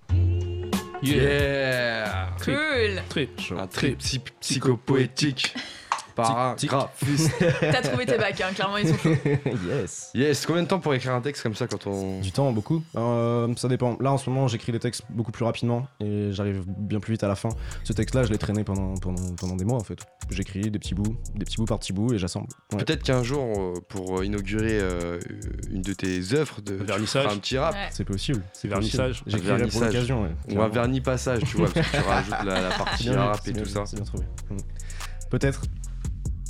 Yeah. 1.03 2.31
Cool. 2.45 3.03
Trip. 3.09 3.31
Un 3.59 3.67
trip 3.67 3.99
psy- 3.99 4.21
psychopoétique. 4.41 5.55
Paragraphiste. 6.17 7.31
T'as 7.61 7.83
trouvé 7.83 8.07
tes 8.07 8.17
bacs, 8.17 8.41
hein, 8.41 8.53
clairement 8.55 8.79
ils 8.79 8.89
sont 8.89 8.97
chauds. 8.97 9.11
yes. 9.69 10.11
Yes, 10.15 10.47
combien 10.47 10.63
de 10.63 10.69
temps 10.69 10.81
pour 10.81 10.95
écrire 10.95 11.13
un 11.13 11.21
texte 11.21 11.43
comme 11.43 11.55
ça 11.55 11.67
quand 11.67 11.87
on. 11.87 12.21
Du 12.21 12.33
temps, 12.33 12.51
beaucoup. 12.53 12.83
Euh, 12.97 13.55
ça 13.57 13.69
dépend. 13.69 13.97
Là, 14.01 14.13
en 14.13 14.19
ce 14.19 14.31
moment, 14.31 14.49
j'écris 14.49 14.73
des 14.73 14.79
textes 14.79 15.03
beaucoup 15.11 15.31
plus 15.31 15.45
rapidement 15.45 15.87
et 16.01 16.33
j'arrive 16.33 16.65
bien 16.67 17.01
plus 17.01 17.13
vite 17.13 17.23
à 17.23 17.29
la 17.29 17.37
fin. 17.37 17.51
Ce 17.85 17.93
texte-là, 17.93 18.25
je 18.25 18.33
l'ai 18.33 18.39
traîné 18.39 18.65
pendant, 18.65 18.95
pendant, 18.95 19.35
pendant 19.35 19.57
des 19.57 19.67
mois, 19.67 19.77
en 19.77 19.85
fait. 19.85 19.99
J'écris 20.31 20.71
des 20.71 20.79
petits 20.79 20.95
bouts, 20.95 21.17
des 21.35 21.45
petits 21.45 21.59
bouts 21.59 21.67
par 21.67 21.79
petits 21.79 21.93
bouts 21.93 22.15
et 22.15 22.19
j'assemble. 22.19 22.49
Ouais. 22.73 22.79
Peut-être 22.83 23.03
qu'un 23.03 23.23
jour, 23.23 23.45
euh, 23.45 23.75
pour 23.89 24.25
inaugurer 24.25 24.79
euh, 24.81 25.21
une 25.71 25.83
de 25.83 25.93
tes 25.93 26.35
œuvres, 26.35 26.63
de, 26.63 26.75
Vernissage. 26.75 27.27
un 27.27 27.37
petit 27.37 27.59
rap. 27.59 27.75
Ouais. 27.75 27.89
C'est 27.91 28.05
possible. 28.05 28.43
C'est 28.55 28.69
Vernissage. 28.69 29.23
possible. 29.23 29.31
J'écrirai 29.31 29.69
pour 29.69 29.81
Vernissage. 29.81 29.93
l'occasion, 29.93 30.23
ouais. 30.23 30.57
Ou 30.57 30.63
un 30.63 30.69
vernis 30.69 31.03
passage, 31.03 31.43
tu 31.45 31.59
vois, 31.59 31.69
parce 31.69 31.87
que 31.87 31.97
tu 31.97 32.03
rajoutes 32.09 32.45
la, 32.45 32.61
la 32.63 32.71
partie 32.71 33.11
rap 33.11 33.47
et 33.47 33.53
tout 33.53 33.67
ça. 33.67 33.85
C'est 33.85 33.97
bien 33.97 34.05
trouvé. 34.07 34.25
Mm. 34.51 34.57
Peut-être. 35.31 35.63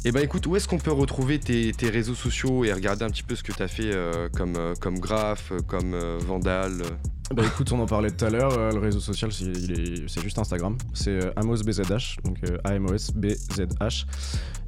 Et 0.08 0.12
bah 0.12 0.22
écoute, 0.22 0.46
où 0.46 0.54
est-ce 0.54 0.68
qu'on 0.68 0.78
peut 0.78 0.92
retrouver 0.92 1.40
tes, 1.40 1.72
tes 1.72 1.90
réseaux 1.90 2.14
sociaux 2.14 2.64
et 2.64 2.72
regarder 2.72 3.04
un 3.04 3.10
petit 3.10 3.24
peu 3.24 3.34
ce 3.34 3.42
que 3.42 3.50
t'as 3.50 3.66
fait 3.66 3.90
euh, 3.92 4.28
comme, 4.28 4.54
euh, 4.54 4.72
comme 4.80 5.00
graphe, 5.00 5.50
euh, 5.50 5.58
comme 5.66 5.94
euh, 5.94 6.16
vandale 6.24 6.82
euh. 6.82 7.34
Bah 7.34 7.42
écoute, 7.44 7.72
on 7.72 7.80
en 7.80 7.86
parlait 7.86 8.12
tout 8.12 8.24
à 8.24 8.30
l'heure. 8.30 8.56
le 8.72 8.78
réseau 8.78 9.00
social, 9.00 9.32
c'est 9.32 9.46
est- 9.46 10.20
juste 10.22 10.38
Instagram. 10.38 10.78
C'est 10.94 11.18
AmosBZH, 11.34 12.18
donc 12.22 12.38
A-M-O-S-B-Z-H. 12.62 14.04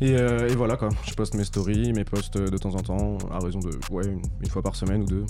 Et, 0.00 0.10
et 0.14 0.56
voilà 0.56 0.76
quoi. 0.76 0.88
Je 1.06 1.14
poste 1.14 1.34
mes 1.34 1.44
stories, 1.44 1.92
mes 1.92 2.02
posts 2.02 2.36
de 2.36 2.58
temps 2.58 2.74
en 2.74 2.80
temps, 2.82 3.18
à 3.30 3.38
raison 3.38 3.60
de 3.60 3.70
ouais, 3.92 4.06
une, 4.08 4.22
une 4.42 4.48
fois 4.50 4.62
par 4.62 4.74
semaine 4.74 5.02
ou 5.02 5.06
deux. 5.06 5.24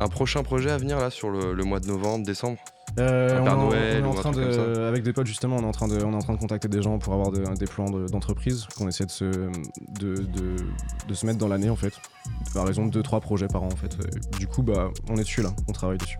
Un 0.00 0.08
prochain 0.08 0.42
projet 0.42 0.72
à 0.72 0.78
venir 0.78 0.98
là 0.98 1.10
sur 1.10 1.30
le, 1.30 1.52
le 1.54 1.62
mois 1.62 1.78
de 1.78 1.86
novembre, 1.86 2.26
décembre? 2.26 2.58
Euh, 2.98 3.38
on, 3.40 3.46
est 3.46 3.48
en- 3.48 3.56
Noël 3.68 4.02
on 4.02 4.04
est 4.04 4.06
ou 4.06 4.10
en 4.10 4.12
un 4.12 4.20
train 4.20 4.30
de, 4.32 4.80
avec 4.86 5.02
des 5.02 5.12
potes 5.14 5.26
justement, 5.26 5.56
on 5.56 5.62
est 5.62 5.66
en 5.66 5.72
train 5.72 5.88
de, 5.88 5.96
on 6.04 6.12
est 6.12 6.16
en 6.16 6.18
train 6.18 6.34
de 6.34 6.38
contacter 6.38 6.68
des 6.68 6.82
gens 6.82 6.98
pour 6.98 7.14
avoir 7.14 7.30
de- 7.30 7.42
des 7.56 7.64
plans 7.66 7.88
de- 7.88 8.06
d'entreprise 8.06 8.66
qu'on 8.76 8.86
essaie 8.86 9.06
de 9.06 9.10
se, 9.10 9.24
de, 9.24 10.14
de, 10.16 10.56
de 11.08 11.14
se 11.14 11.24
mettre 11.24 11.38
dans 11.38 11.48
l'année 11.48 11.70
en 11.70 11.76
fait, 11.76 11.94
à 12.54 12.62
raison 12.64 12.84
de 12.86 13.00
2-3 13.02 13.20
projets 13.20 13.48
par 13.48 13.62
an 13.62 13.68
en 13.72 13.76
fait. 13.76 13.96
Et 14.34 14.38
du 14.38 14.46
coup, 14.46 14.62
bah, 14.62 14.90
on 15.08 15.14
est 15.16 15.22
dessus 15.22 15.40
là, 15.42 15.50
on 15.68 15.72
travaille 15.72 15.98
dessus. 15.98 16.18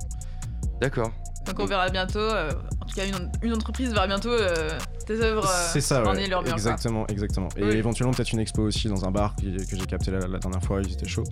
D'accord. 0.81 1.11
Donc 1.45 1.59
on 1.59 1.67
verra 1.67 1.89
bientôt, 1.91 2.21
euh, 2.21 2.53
en 2.81 2.87
tout 2.87 2.95
cas 2.95 3.05
une, 3.05 3.31
une 3.43 3.53
entreprise 3.53 3.93
verra 3.93 4.07
bientôt 4.07 4.31
euh, 4.31 4.71
tes 5.07 5.21
œuvres 5.21 5.45
euh, 5.45 5.69
C'est 5.73 5.81
ça, 5.81 6.03
ouais. 6.05 6.27
leur 6.29 6.41
mur. 6.43 6.45
quoi. 6.45 6.53
Exactement, 6.53 7.05
exactement. 7.09 7.49
Et 7.57 7.65
Oui. 7.65 7.71
éventuellement 7.77 8.15
peut-être 8.15 8.33
une 8.33 8.39
expo 8.39 8.63
aussi 8.63 8.87
dans 8.89 9.05
un 9.05 9.11
bar 9.11 9.35
que 9.37 9.77
j'ai 9.77 9.87
capté 9.87 10.13
la, 10.13 10.21
la 10.21 10.39
dernière 10.39 10.63
fois, 10.63 10.81
ils 10.81 10.93
étaient 10.93 11.09
chauds. 11.09 11.25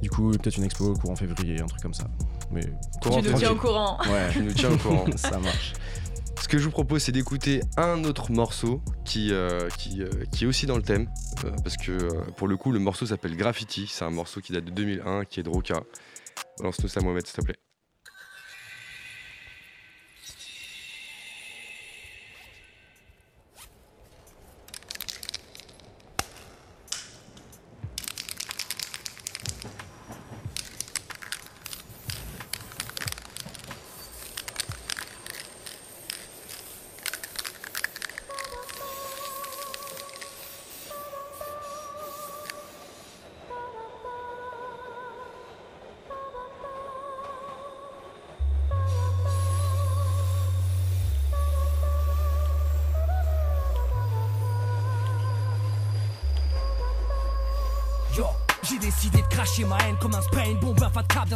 Du 0.00 0.08
coup, 0.08 0.30
peut-être 0.30 0.56
une 0.56 0.64
expo 0.64 0.94
courant 0.94 1.16
février, 1.16 1.60
un 1.60 1.66
truc 1.66 1.82
comme 1.82 1.94
ça. 1.94 2.04
Mais 2.50 2.62
Courant 3.02 3.22
Tu 3.22 3.30
nous 3.30 3.38
tiens 3.38 3.50
au 3.52 3.56
courant. 3.56 3.98
ouais, 4.02 4.30
Tu 4.32 4.42
nous 4.42 4.52
tiens 4.52 4.70
au 4.72 4.76
courant. 4.76 5.04
ça 5.16 5.38
marche. 5.38 5.72
Ce 6.40 6.48
que 6.48 6.58
je 6.58 6.64
vous 6.64 6.70
propose, 6.70 7.02
c'est 7.02 7.12
d'écouter 7.12 7.60
un 7.76 8.04
autre 8.04 8.30
morceau 8.30 8.82
qui, 9.04 9.32
euh, 9.32 9.68
qui, 9.78 10.02
euh, 10.02 10.08
qui 10.30 10.44
est 10.44 10.46
aussi 10.46 10.66
dans 10.66 10.76
le 10.76 10.82
thème. 10.82 11.08
euh, 11.44 11.50
parce 11.64 11.76
que 11.76 11.92
euh, 11.92 12.08
pour 12.36 12.46
le 12.46 12.56
coup, 12.56 12.72
le 12.72 12.78
morceau 12.78 13.06
s'appelle 13.06 13.36
Graffiti. 13.36 13.86
C'est 13.90 14.04
un 14.04 14.10
morceau 14.10 14.40
qui 14.40 14.52
date 14.52 14.64
de 14.66 14.70
2001, 14.70 15.24
qui 15.24 15.40
est 15.40 15.42
de 15.42 15.48
Roca. 15.48 15.82
Balance-nous 16.58 16.88
ça, 16.88 17.00
Mohamed, 17.00 17.26
s'il 17.26 17.36
te 17.36 17.44
plaît. 17.44 17.56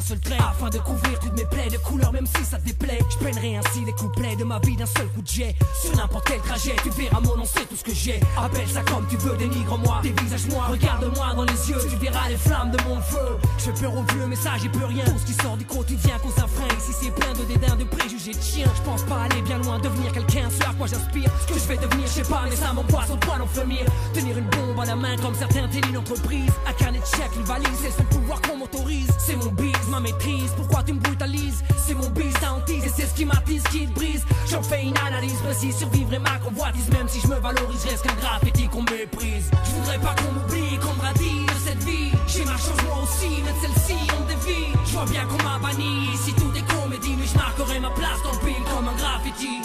Seul 0.01 0.21
trait. 0.21 0.39
Afin 0.39 0.69
de 0.69 0.79
couvrir 0.79 1.19
toutes 1.21 1.37
mes 1.37 1.45
plaies 1.45 1.69
de 1.71 1.79
couleurs, 1.79 2.13
même 2.13 2.27
si 2.27 2.45
ça 2.45 2.59
te 2.59 2.65
déplaît. 2.65 2.99
Je 3.11 3.25
peignerai 3.25 3.57
ainsi 3.57 3.85
les 3.85 3.93
couplets 3.93 4.37
de 4.37 4.45
ma 4.45 4.59
vie 4.61 4.77
d'un 4.77 4.87
seul 4.87 5.09
coup 5.09 5.23
de 5.23 5.29
jet. 5.29 5.55
Sur 5.83 5.97
n'importe 5.97 6.27
quel 6.29 6.41
trajet, 6.41 6.75
tu 6.83 6.91
verras 6.91 7.21
mon 7.21 7.37
nom, 7.37 7.45
c'est 7.45 7.67
tout 7.69 7.77
ce 7.77 7.85
que 7.85 7.95
j'ai. 7.95 8.21
Appelle 8.37 8.69
ça 8.69 8.83
comme 8.83 9.07
tu 9.09 9.17
veux, 9.17 9.37
dénigre-moi, 9.37 10.01
dévisage-moi, 10.03 10.65
regarde-moi 10.71 11.35
dans 11.35 11.45
les 11.45 11.71
yeux, 11.71 11.79
tu 11.89 11.97
verras 11.97 12.29
les 12.29 12.37
flammes 12.37 12.71
de 12.71 12.83
mon 12.85 13.01
feu. 13.01 13.39
Je 13.59 13.71
peur 13.81 13.95
aux 13.97 14.05
vieux, 14.13 14.27
mais 14.27 14.37
ça 14.37 14.53
j'y 14.61 14.69
peux 14.69 14.85
rien. 14.85 15.05
Tout 15.05 15.19
ce 15.19 15.27
qui 15.27 15.35
sort 15.35 15.57
du 15.57 15.65
quotidien 15.65 16.19
cause 16.19 16.39
un 16.39 16.47
frein. 16.47 16.69
Ici 16.79 16.93
c'est 17.01 17.15
plein 17.15 17.33
de 17.33 17.45
dédain, 17.45 17.77
de 17.77 17.85
préjugés 18.21 18.39
de 18.39 18.43
chiens. 18.43 18.73
Je 18.77 18.83
pense 18.83 19.03
pas 19.03 19.23
aller 19.23 19.43
bien 19.43 19.59
loin, 19.59 19.79
devenir 19.79 20.13
quelqu'un, 20.13 20.49
ce 20.51 20.63
à 20.63 20.73
quoi 20.75 20.87
j'inspire. 20.87 21.31
Ce 21.43 21.53
que 21.53 21.59
je 21.59 21.67
vais 21.67 21.77
devenir, 21.77 22.07
je 22.07 22.13
sais 22.13 22.23
pas, 22.23 22.43
mais 22.49 22.57
ça 22.57 22.73
point 22.87 23.39
d'en 23.39 23.47
frémir. 23.47 23.85
Tenir 24.15 24.37
une 24.39 24.47
bombe 24.47 24.81
à 24.81 24.87
la 24.87 24.97
main 24.97 25.17
comme 25.17 25.35
certains 25.35 25.69
tiennent 25.69 25.89
une 25.91 25.99
entreprise. 25.99 26.51
Un 26.67 26.73
carnet 26.73 26.99
de 26.99 27.05
chèques, 27.05 27.37
une 27.37 27.45
valise, 27.45 27.69
c'est 27.81 27.99
le 27.99 28.09
pouvoir 28.09 28.41
qu'on 28.43 28.57
m'autorise. 28.59 29.11
C'est 29.19 29.37
mon 29.37 29.51
bise, 29.53 29.89
ma 29.91 30.01
maîtrise. 30.01 30.53
Pourquoi 30.57 30.83
tu 30.83 30.93
me 30.93 31.01
brutalises? 31.01 31.63
C'est 31.87 31.95
mon 31.95 32.09
bise, 32.11 32.35
ta 32.41 32.53
hantise, 32.53 32.85
et 32.85 32.93
c'est 32.95 33.07
ce 33.07 33.15
qui 33.15 33.25
m'attise, 33.25 33.63
qui 33.65 33.87
te 33.87 33.95
brise. 33.95 34.25
J'en 34.49 34.63
fais 34.63 34.83
une 34.83 34.97
analyse 34.99 35.39
précise, 35.45 35.77
survivre 35.77 36.15
et 36.15 36.19
ma 36.19 36.39
convoitise. 36.39 36.89
Même 36.91 37.09
si 37.09 37.21
je 37.21 37.29
me 37.29 37.37
valorise, 37.37 37.85
reste 37.85 38.03
qu'un 38.03 38.15
graffiti 38.15 38.69
qu'on 38.69 38.83
méprise. 38.83 39.51
Je 39.65 39.71
voudrais 39.71 39.99
pas 39.99 40.15
qu'on 40.17 40.33
m'oublie, 40.33 40.79
qu'on 40.79 40.95
me 40.95 41.03
radie 41.03 41.47
de 41.47 41.61
cette 41.65 41.83
vie. 41.85 42.11
J'ai 42.27 42.45
ma 42.45 42.53
chance 42.53 42.81
moi 42.87 43.03
aussi, 43.03 43.43
mais 43.45 43.55
celle-ci 43.61 43.97
on 44.19 44.27
dévie. 44.27 44.67
Je 44.87 44.93
vois 44.93 45.07
bien 45.07 45.25
qu'on 45.27 45.43
m'a 45.43 45.59
banni, 45.59 46.11
ici 46.15 46.33
tout 46.35 46.51
est 46.57 46.60
comédie, 46.91 47.15
mais 47.19 47.27
je 47.27 47.37
marquerai 47.37 47.79
ma 47.79 47.91
place 47.91 48.21
dans 48.25 48.33
le 48.33 48.47
film 48.47 48.65
comme 48.65 48.89
un 48.89 48.97
graffiti. 48.97 49.63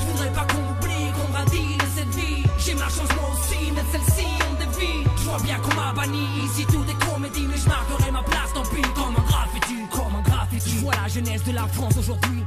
Je 0.00 0.06
voudrais 0.06 0.32
pas 0.32 0.46
qu'on 0.46 0.62
m'oublie, 0.62 1.10
qu'on 1.16 1.32
radie 1.32 1.78
cette 1.96 2.14
vie. 2.14 2.44
J'ai 2.58 2.74
ma 2.74 2.84
chance 2.84 3.10
moi 3.16 3.30
aussi, 3.32 3.72
mais 3.74 3.82
celle-ci 3.90 4.26
on 4.48 4.54
dévie. 4.54 5.04
Je 5.16 5.22
vois 5.24 5.40
bien 5.40 5.58
qu'on 5.58 5.74
m'a 5.74 5.92
banni, 5.92 6.24
ici 6.44 6.64
tout 6.66 6.84
est 6.88 7.04
comédie, 7.04 7.46
mais 7.50 7.56
je 7.56 7.68
marquerai 7.68 8.10
ma 8.12 8.22
place 8.22 8.52
dans 8.54 8.62
le 8.62 8.68
film 8.68 8.88
comme 8.94 9.16
un 9.16 9.26
graffiti, 9.26 9.74
comme 9.90 10.14
un 10.16 10.22
graffiti. 10.22 10.70
Je 10.70 10.80
vois 10.84 10.94
la 10.94 11.08
jeunesse 11.08 11.44
de 11.44 11.52
la 11.52 11.66
France 11.66 11.96
aujourd'hui. 11.98 12.44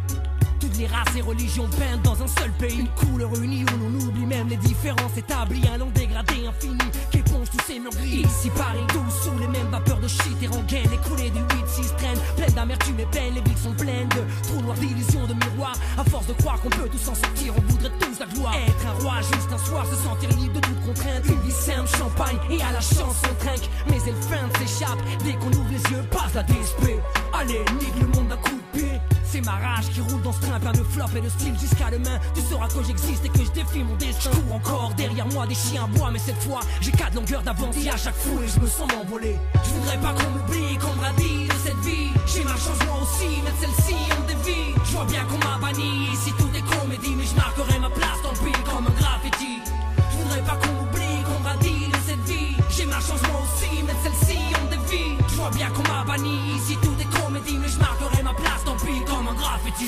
Les 0.82 0.88
races 0.88 1.16
et 1.16 1.22
religions 1.22 1.70
peintes 1.78 2.02
dans 2.02 2.24
un 2.24 2.28
seul 2.28 2.50
pays. 2.58 2.80
Une 2.80 2.88
couleur 2.88 3.32
unie 3.40 3.64
où 3.64 3.78
l'on 3.78 4.00
oublie 4.04 4.26
même 4.26 4.48
les 4.48 4.58
différences 4.58 5.16
établies. 5.16 5.62
Un 5.72 5.78
long 5.78 5.92
dégradé 5.94 6.48
infini 6.48 6.82
qui 7.12 7.20
éponge 7.20 7.52
tous 7.52 7.64
ces 7.68 7.78
murs 7.78 7.92
gris. 7.92 8.26
Ici 8.26 8.50
Paris, 8.58 8.82
tous 8.88 9.30
sous 9.30 9.38
les 9.38 9.48
mêmes 9.48 9.68
vapeurs 9.70 10.00
de 10.00 10.08
shit 10.08 10.42
et 10.42 10.48
rengaine. 10.48 10.90
Les 10.90 10.98
coulées 11.08 11.30
du 11.30 11.38
8-6 11.38 11.96
traînent, 11.98 12.18
pleines 12.36 12.56
d'amertume 12.56 13.00
et 13.00 13.06
peine. 13.06 13.36
Les 13.36 13.42
villes 13.42 13.62
sont 13.62 13.74
pleines 13.74 14.10
de 14.10 14.24
trous 14.42 14.60
noirs 14.64 14.78
d'illusions, 14.78 15.28
de 15.28 15.36
miroirs. 15.36 15.78
À 16.00 16.04
force 16.04 16.26
de 16.26 16.34
croire 16.34 16.60
qu'on 16.62 16.70
peut 16.70 16.90
tous 16.90 16.98
s'en 16.98 17.14
sortir, 17.14 17.54
on 17.56 17.62
voudrait 17.72 17.92
tous 18.00 18.20
la 18.20 18.26
gloire. 18.26 18.56
Être 18.56 18.88
un 18.88 19.04
roi 19.04 19.22
juste 19.22 19.54
un 19.54 19.60
soir, 19.60 19.86
se 19.86 19.96
sentir 19.98 20.30
libre 20.30 20.56
de 20.56 20.62
toute 20.62 20.82
contrainte. 20.82 21.24
Une 21.30 21.42
vie 21.42 21.52
simple, 21.52 21.90
champagne 21.96 22.40
et 22.50 22.60
à 22.64 22.72
la 22.72 22.82
chance 22.82 23.22
on 23.30 23.36
trinque. 23.46 23.70
Mais 23.88 24.00
elle 24.08 24.16
feinte 24.16 24.58
s'échappe 24.58 24.98
dès 25.24 25.34
qu'on 25.34 25.54
ouvre 25.54 25.70
les 25.70 25.92
yeux, 25.94 26.02
passe 26.10 26.34
la 26.34 26.42
DSP. 26.42 26.98
Allez, 27.38 27.62
nique 27.78 28.02
le 28.02 28.08
monde 28.08 28.30
d'un 28.30 28.38
coup 28.38 28.58
de 28.74 28.80
pied. 28.80 29.00
C'est 29.32 29.46
ma 29.46 29.54
rage 29.54 29.88
qui 29.94 30.02
roule 30.02 30.22
dans 30.22 30.34
ce 30.34 30.42
train 30.42 30.60
plein 30.60 30.74
de 30.74 30.84
flop 30.84 31.06
et 31.16 31.22
de 31.22 31.30
style 31.30 31.58
jusqu'à 31.58 31.90
demain. 31.90 32.20
Tu 32.36 32.42
sauras 32.42 32.68
que 32.68 32.84
j'existe 32.84 33.24
et 33.24 33.30
que 33.30 33.46
je 33.46 33.52
défie 33.52 33.82
mon 33.82 33.96
destin. 33.96 34.30
Je 34.30 34.38
cours 34.42 34.56
encore 34.56 34.94
derrière 34.98 35.26
moi 35.28 35.48
des 35.48 35.56
chiens 35.56 35.88
bois, 35.88 36.10
mais 36.12 36.20
cette 36.20 36.44
fois 36.44 36.60
j'ai 36.82 36.92
quatre 36.92 37.16
longueurs 37.16 37.42
d'avance 37.42 37.78
et 37.78 37.90
à 37.90 37.96
chaque 37.96 38.16
fou 38.16 38.42
et 38.44 38.50
je 38.50 38.60
me 38.60 38.68
sens 38.68 38.92
m'envoler. 38.92 39.38
Je 39.64 39.70
voudrais 39.70 39.98
pas 40.00 40.12
qu'on 40.12 40.30
m'oublie, 40.32 40.78
qu'on 40.80 40.94
me 40.98 41.02
radie 41.02 41.48
de 41.48 41.54
cette 41.64 41.80
vie. 41.80 42.12
J'ai 42.28 42.44
ma 42.44 42.58
chance 42.58 42.80
moi 42.86 43.00
aussi, 43.04 43.40
mais 43.46 43.54
celle-ci 43.62 43.96
on 44.20 44.28
dévie. 44.28 44.76
Je 44.84 44.92
vois 44.92 45.06
bien 45.06 45.24
qu'on 45.24 45.40
m'a 45.48 45.58
banni, 45.62 46.10
ici 46.12 46.34
tout 46.38 46.52
est 46.54 46.76
comédie, 46.76 47.16
mais 47.16 47.26
je 47.26 47.36
marquerai 47.36 47.80
ma 47.80 47.90
place 47.90 48.20
dans 48.24 48.32
le 48.32 48.52
comme 48.68 48.88
un 48.88 49.00
graffiti. 49.00 49.64
Je 50.12 50.18
voudrais 50.18 50.42
pas 50.42 50.60
qu'on 50.60 50.74
m'oublie, 50.74 51.24
qu'on 51.24 51.40
me 51.40 51.48
radie 51.48 51.88
de 51.88 51.98
cette 52.06 52.26
vie. 52.28 52.58
J'ai 52.70 52.86
ma 52.86 53.00
chance 53.00 53.22
moi 53.32 53.40
aussi, 53.48 53.80
mais 53.88 53.96
celle-ci 54.04 54.40
on 54.62 54.68
dévie. 54.76 55.16
Je 55.30 55.36
vois 55.36 55.52
bien 55.52 55.70
qu'on 55.70 55.84
m'a 55.84 56.04
banni, 56.04 56.36
ici 56.58 56.78
tout 56.82 56.91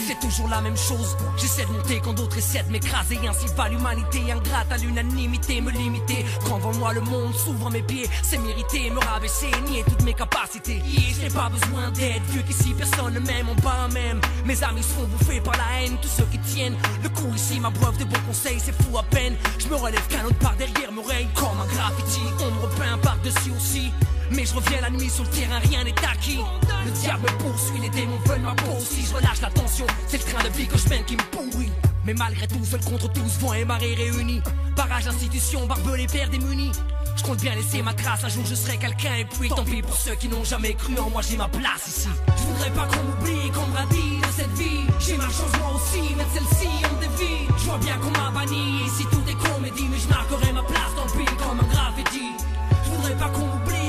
C'est 0.08 0.20
toujours 0.20 0.48
la 0.48 0.62
même 0.62 0.78
chose. 0.78 1.16
J'essaie 1.38 1.66
de 1.66 1.72
monter 1.72 2.00
quand 2.04 2.14
d'autres 2.14 2.38
essaient 2.38 2.64
de 2.64 2.72
m'écraser. 2.72 3.18
Ainsi 3.28 3.46
va 3.56 3.70
l'humanité, 3.70 4.20
ingrate 4.32 4.72
à 4.72 4.78
l'unanimité, 4.78 5.62
me 5.62 5.72
limiter. 5.72 6.26
Quand 6.48 6.58
devant 6.58 6.74
moi 6.74 6.94
le 6.94 7.02
monde 7.02 7.34
s'ouvre 7.34 7.70
mes 7.70 7.82
pieds, 7.82 8.10
c'est 8.22 8.38
mérité, 8.38 8.90
me 8.90 9.00
rabaisser, 9.00 9.52
nier 9.68 9.84
toutes 9.88 10.04
mes 10.04 10.14
capacités. 10.14 10.82
Yeah, 10.86 11.14
je 11.16 11.22
n'ai 11.22 11.30
pas 11.30 11.50
besoin 11.50 11.92
d'aide, 11.92 12.22
vu 12.30 12.44
qu'ici 12.44 12.74
personne 12.74 13.14
ne 13.14 13.20
m'aime, 13.20 13.48
on 13.50 13.56
bat 13.62 13.88
même. 13.94 14.22
Mes 14.46 14.64
amis 14.64 14.84
seront 14.84 15.08
bouffés 15.08 15.42
par 15.42 15.56
la 15.58 15.82
haine, 15.82 15.98
tous 16.02 16.10
ceux 16.10 16.26
qui 16.26 16.40
tiennent. 16.40 16.78
Le 17.02 17.10
coup 17.10 17.32
ici 17.34 17.60
m'abreuvent 17.60 17.98
de 17.98 18.06
bons 18.06 18.22
conseils, 18.28 18.60
c'est 18.60 18.76
fou 18.84 18.98
à 18.98 19.04
peine. 19.04 19.36
Je 19.60 19.68
me 19.68 19.76
relève 19.76 20.06
qu'un 20.08 20.26
autre 20.26 20.38
par 20.40 20.56
derrière 20.56 20.92
m'oreille, 20.92 21.28
comme 21.36 21.60
un 21.62 21.74
graffiti. 21.74 22.22
On 22.42 22.52
me 22.52 22.62
repeint 22.62 22.98
par-dessus 23.00 23.52
aussi. 23.56 23.92
Mais 24.36 24.46
je 24.46 24.56
reviens 24.56 24.82
la 24.82 24.90
nuit 24.90 25.10
sur 25.10 25.24
le 25.24 25.30
terrain, 25.30 25.60
rien 25.60 25.84
n'est 25.84 25.94
acquis. 26.06 26.40
Le 26.86 26.92
diable 26.92 27.28
poursuit, 27.40 27.80
les 27.80 27.90
démons 27.90 28.20
veulent 28.26 28.42
ma 28.42 28.56
peau. 28.56 28.78
Si 28.80 29.06
je 29.06 29.14
relâche 29.14 29.42
la 29.42 29.50
tension, 29.50 29.86
c'est 30.08 30.18
le 30.18 30.32
train 30.32 30.44
de 30.44 30.50
vie 30.50 30.68
que 30.68 30.78
je 30.78 30.90
mène 30.90 31.04
qui 31.06 31.16
me 31.16 31.24
pourrit. 31.24 31.72
Mais 32.06 32.14
malgré 32.14 32.48
tout, 32.48 32.64
seul 32.66 32.82
contre 32.82 33.12
tous, 33.12 33.38
vent 33.40 33.54
et 33.54 33.66
marée 33.66 33.94
réunis. 33.96 34.42
Barrage 34.76 35.06
d'institutions, 35.06 35.66
barbelés, 35.68 36.08
pères 36.08 36.30
démunis. 36.30 36.72
Je 37.16 37.24
compte 37.24 37.40
bien 37.40 37.54
laisser 37.54 37.82
ma 37.84 37.94
trace, 37.94 38.24
un 38.24 38.30
jour 38.30 38.44
je 38.46 38.56
serai 38.56 38.78
quelqu'un 38.78 39.14
et 39.16 39.26
puis 39.26 39.48
tant 39.48 39.64
pis 39.64 39.82
pour 39.82 39.96
ceux 39.96 40.16
qui 40.16 40.28
n'ont 40.28 40.44
jamais 40.44 40.74
cru 40.74 40.98
en 40.98 41.10
moi, 41.10 41.22
j'ai 41.22 41.38
ma 41.38 41.48
place 41.48 41.88
ici. 41.88 42.10
Je 42.36 42.44
voudrais 42.44 42.72
pas 42.72 42.88
qu'on 42.88 43.04
m'oublie, 43.04 43.52
qu'on 43.52 43.68
me 43.68 43.76
radie 43.78 44.18
de 44.20 44.32
cette 44.36 44.54
vie. 44.54 44.82
J'ai 45.00 45.18
ma 45.18 45.26
chance 45.26 45.54
moi 45.60 45.74
aussi, 45.76 46.16
mais 46.18 46.26
celle-ci 46.34 46.68
on 46.92 47.00
dévie. 47.00 47.48
Je 47.56 47.64
vois 47.66 47.78
bien 47.78 47.98
qu'on 47.98 48.12
m'a 48.20 48.32
banni, 48.32 48.82
ici 48.88 49.06
tout 49.12 49.22
est 49.30 49.38
comédie, 49.48 49.88
mais 49.92 50.00
je 50.00 50.08
marquerai 50.08 50.52
ma 50.54 50.64
place 50.64 50.94
dans 50.98 51.04
le 51.04 51.10
film 51.10 51.38
comme 51.38 51.60
un 51.60 51.72
graffiti. 51.72 52.32
Je 52.84 52.90
voudrais 52.90 53.16
pas 53.16 53.30
qu'on 53.30 53.46
m'oublie, 53.46 53.83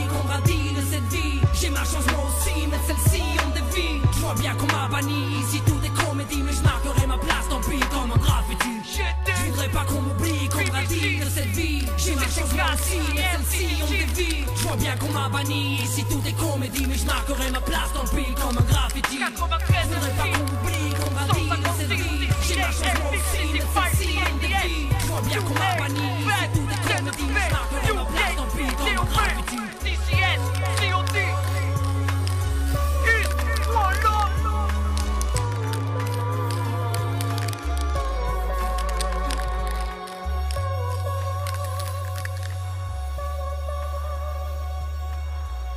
J'ai 1.65 1.71
ma 1.71 1.83
chance 1.83 2.05
moi 2.13 2.27
aussi, 2.29 2.67
mais 2.71 2.77
celle-ci 2.87 3.23
on 3.43 3.49
dévie. 3.49 4.03
Je 4.13 4.19
vois 4.19 4.35
bien 4.35 4.55
qu'on 4.55 4.67
m'a 4.67 4.87
banni, 4.87 5.41
ici 5.41 5.63
tout 5.65 5.81
est 5.83 6.05
comédie, 6.05 6.43
mais 6.43 6.53
je 6.53 6.63
marquerai 6.63 7.07
ma 7.07 7.17
place 7.17 7.47
le 7.49 7.63
film 7.63 7.81
comme 7.89 8.13
un 8.13 8.19
graffiti. 8.19 8.69
Je 8.85 9.51
voudrais 9.51 9.69
pas 9.71 9.85
qu'on 9.87 10.03
m'oublie, 10.03 10.47
qu'on 10.51 10.71
radie 10.71 11.21
de 11.21 11.25
cette 11.25 11.57
vie. 11.57 11.87
J'ai 11.97 12.17
ma 12.17 12.29
chance 12.29 12.53
moi 12.53 12.67
aussi, 12.75 13.01
mais 13.15 13.25
celle-ci 13.33 13.83
on 13.83 13.91
dévie. 13.91 14.45
Je 14.55 14.63
vois 14.63 14.77
bien 14.77 14.95
qu'on 14.97 15.09
m'a 15.09 15.31
banni, 15.31 15.77
ici 15.77 16.05
tout 16.05 16.21
est 16.27 16.37
comédie, 16.37 16.85
mais 16.87 16.99
je 16.99 17.07
marquerai 17.07 17.51
ma 17.51 17.61
place 17.63 17.93
le 17.95 18.09
film 18.15 18.35
comme 18.35 18.59
un 18.59 18.69
graffiti. 18.71 19.21
Je 19.25 19.89
voudrais 19.89 20.13
pas 20.21 20.29
qu'on 20.37 20.45
m'oublie, 20.45 20.91
qu'on 21.01 21.17
radie 21.17 21.49
de 21.49 21.71
cette 21.81 21.99
vie. 21.99 22.29
J'ai 22.47 22.57
ma 22.61 22.67
chance 22.77 23.01
moi 23.01 23.11
aussi, 23.17 23.43
mais 23.55 23.65
celle-ci 23.73 24.19
on 24.21 24.37
dévie. 24.37 24.89
Je 25.01 25.07
vois 25.07 25.23
bien 25.23 25.41
qu'on 25.41 25.55
m'a 25.55 25.75
banni, 25.81 26.09
ici 26.29 26.45
tout 26.53 26.69
est 26.69 26.93
comédie, 26.93 27.29
mais 27.33 27.41
je 27.49 27.53
marquerai 27.57 27.95
ma 27.95 28.05
place 28.05 28.37
le 28.37 28.51
film 28.53 28.73
comme 28.77 28.99
un 29.01 29.11
graffiti. 29.11 29.57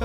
On 0.00 0.04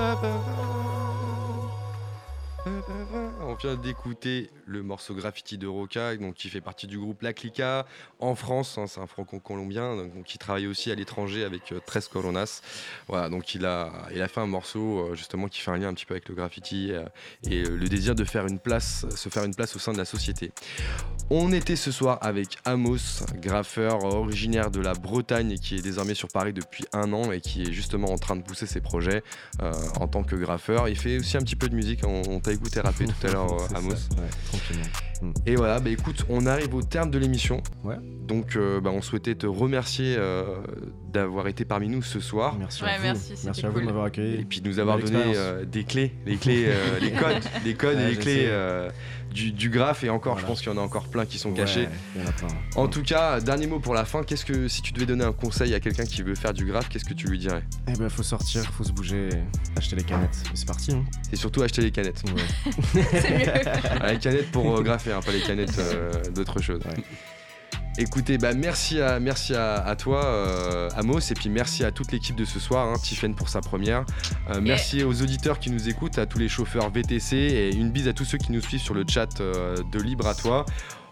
vient 3.54 3.76
d'écouter 3.76 4.50
le 4.66 4.82
morceau 4.82 5.14
Graffiti 5.14 5.58
de 5.58 5.66
Roca, 5.66 6.16
donc 6.16 6.34
qui 6.34 6.48
fait 6.48 6.60
partie 6.60 6.86
du 6.86 6.98
groupe 6.98 7.22
La 7.22 7.32
Clica 7.32 7.86
en 8.18 8.34
France. 8.34 8.78
hein, 8.78 8.86
c'est 8.86 9.00
un 9.00 9.06
franco-colombien 9.06 9.96
donc, 9.96 10.24
qui 10.24 10.38
travaille 10.38 10.66
aussi 10.66 10.90
à 10.90 10.94
l'étranger 10.94 11.44
avec 11.44 11.72
euh, 11.72 11.80
13 11.84 12.08
Coronas. 12.08 12.62
Voilà, 13.08 13.28
donc 13.28 13.54
il 13.54 13.64
a, 13.66 13.92
il 14.14 14.22
a 14.22 14.28
fait 14.28 14.40
un 14.40 14.46
morceau 14.46 15.10
euh, 15.10 15.14
justement 15.14 15.48
qui 15.48 15.60
fait 15.60 15.70
un 15.70 15.76
lien 15.78 15.88
un 15.88 15.94
petit 15.94 16.06
peu 16.06 16.14
avec 16.14 16.28
le 16.28 16.34
graffiti 16.34 16.92
euh, 16.92 17.04
et 17.48 17.62
euh, 17.62 17.76
le 17.76 17.88
désir 17.88 18.14
de 18.14 18.24
faire 18.24 18.46
une 18.46 18.58
place, 18.58 19.06
se 19.14 19.28
faire 19.28 19.44
une 19.44 19.54
place 19.54 19.76
au 19.76 19.78
sein 19.78 19.92
de 19.92 19.98
la 19.98 20.04
société. 20.04 20.52
On 21.30 21.52
était 21.52 21.76
ce 21.76 21.90
soir 21.90 22.18
avec 22.22 22.58
Amos, 22.64 23.24
graffeur 23.36 24.04
originaire 24.04 24.70
de 24.70 24.80
la 24.80 24.94
Bretagne 24.94 25.52
et 25.52 25.58
qui 25.58 25.76
est 25.76 25.82
désormais 25.82 26.14
sur 26.14 26.28
Paris 26.28 26.52
depuis 26.52 26.84
un 26.92 27.12
an 27.12 27.32
et 27.32 27.40
qui 27.40 27.62
est 27.62 27.72
justement 27.72 28.10
en 28.10 28.18
train 28.18 28.36
de 28.36 28.42
pousser 28.42 28.66
ses 28.66 28.80
projets 28.80 29.22
en 30.00 30.06
tant 30.06 30.22
que 30.22 30.36
graffeur. 30.36 30.88
Il 30.88 30.96
fait 30.96 31.18
aussi 31.18 31.36
un 31.36 31.40
petit 31.40 31.56
peu 31.56 31.68
de 31.68 31.74
musique, 31.74 32.00
on, 32.06 32.22
on 32.28 32.40
t'a 32.40 32.52
écouté 32.52 32.80
rapper 32.80 33.06
tout 33.06 33.26
à 33.26 33.30
l'heure 33.30 33.56
Amos. 33.74 33.96
ça, 33.96 34.16
ouais, 34.16 34.53
tranquillement. 34.58 34.90
Mm. 35.22 35.32
Et 35.46 35.56
voilà, 35.56 35.80
bah 35.80 35.90
écoute, 35.90 36.24
on 36.28 36.46
arrive 36.46 36.74
au 36.74 36.82
terme 36.82 37.10
de 37.10 37.18
l'émission. 37.18 37.62
Ouais. 37.84 37.96
Donc 38.26 38.56
euh, 38.56 38.80
bah, 38.80 38.90
on 38.92 39.02
souhaitait 39.02 39.34
te 39.34 39.46
remercier 39.46 40.16
euh, 40.18 40.44
d'avoir 41.12 41.46
été 41.48 41.64
parmi 41.64 41.88
nous 41.88 42.02
ce 42.02 42.20
soir. 42.20 42.56
Merci 42.58 42.82
Ouais, 42.82 42.90
à 42.90 42.98
vous. 43.12 43.20
merci, 43.44 43.66
à 43.66 43.68
vous 43.68 43.80
de 43.80 43.84
m'avoir 43.86 44.06
Et 44.06 44.08
accueilli. 44.08 44.44
puis 44.44 44.60
de 44.60 44.68
nous 44.68 44.78
avoir 44.78 44.98
donné 44.98 45.18
euh, 45.36 45.64
des 45.64 45.84
clés, 45.84 46.12
les 46.26 46.36
clés, 46.36 46.64
euh, 46.68 46.98
les 47.02 47.12
codes, 47.12 47.42
les 47.64 47.74
codes 47.74 47.98
et 47.98 48.10
les 48.10 48.16
clés 48.16 48.44
euh, 48.48 48.88
du, 49.32 49.52
du 49.52 49.68
graphe. 49.68 50.04
Et 50.04 50.10
encore, 50.10 50.38
je 50.38 50.46
pense 50.46 50.60
qu'il 50.62 50.72
y 50.72 50.74
en 50.74 50.78
a 50.78 50.82
encore 50.82 51.04
plein 51.08 51.26
qui 51.26 51.38
sont 51.38 51.52
cachés. 51.52 51.88
en 52.76 52.88
tout 52.88 53.02
cas, 53.02 53.40
dernier 53.40 53.66
mot 53.66 53.78
pour 53.80 53.94
la 53.94 54.04
fin. 54.04 54.22
Qu'est-ce 54.22 54.44
que 54.46 54.68
si 54.68 54.80
tu 54.82 54.92
devais 54.92 55.06
donner 55.06 55.24
un 55.24 55.32
conseil 55.32 55.74
à 55.74 55.80
quelqu'un 55.80 56.04
qui 56.04 56.22
veut 56.22 56.34
faire 56.34 56.54
du 56.54 56.64
graphe, 56.64 56.88
qu'est-ce 56.88 57.04
que 57.04 57.14
tu 57.14 57.26
lui 57.28 57.38
dirais? 57.38 57.62
Eh 57.88 57.92
ben, 57.92 58.08
faut 58.08 58.22
sortir, 58.22 58.62
faut 58.72 58.84
se 58.84 58.92
bouger, 58.92 59.28
acheter 59.76 59.96
les 59.96 60.04
canettes. 60.04 60.42
Et 60.52 60.56
C'est 60.56 60.66
parti. 60.66 60.92
Hein. 60.92 61.04
Et 61.32 61.36
surtout 61.36 61.62
acheter 61.62 61.82
les 61.82 61.90
canettes. 61.90 62.22
Ouais. 62.26 63.02
C'est 63.20 63.38
mieux. 63.38 63.62
Ah, 64.00 64.12
les 64.12 64.18
canettes 64.18 64.50
pour 64.50 64.78
euh, 64.78 64.82
graffer, 64.82 65.12
hein, 65.14 65.20
pas 65.22 65.32
les 65.32 65.40
canettes 65.40 65.78
euh, 65.78 66.12
d'autre 66.34 66.60
chose. 66.60 66.80
Ouais. 66.84 67.02
Écoutez, 67.96 68.38
bah 68.38 68.54
merci 68.54 69.00
à, 69.00 69.20
merci 69.20 69.54
à, 69.54 69.74
à 69.76 69.94
toi, 69.94 70.24
euh, 70.24 70.90
Amos, 70.96 71.20
et 71.20 71.34
puis 71.34 71.48
merci 71.48 71.84
à 71.84 71.92
toute 71.92 72.10
l'équipe 72.10 72.34
de 72.34 72.44
ce 72.44 72.58
soir, 72.58 72.88
hein, 72.88 72.96
Tiffen 73.00 73.36
pour 73.36 73.48
sa 73.48 73.60
première. 73.60 74.04
Euh, 74.50 74.60
Merci 74.60 75.04
aux 75.04 75.22
auditeurs 75.22 75.60
qui 75.60 75.70
nous 75.70 75.88
écoutent, 75.88 76.18
à 76.18 76.26
tous 76.26 76.38
les 76.38 76.48
chauffeurs 76.48 76.90
VTC, 76.90 77.36
et 77.36 77.72
une 77.72 77.90
bise 77.90 78.08
à 78.08 78.12
tous 78.12 78.24
ceux 78.24 78.38
qui 78.38 78.50
nous 78.50 78.60
suivent 78.60 78.80
sur 78.80 78.94
le 78.94 79.04
chat 79.08 79.40
euh, 79.40 79.76
de 79.92 80.00
Libre 80.00 80.26
à 80.26 80.34
toi. 80.34 80.66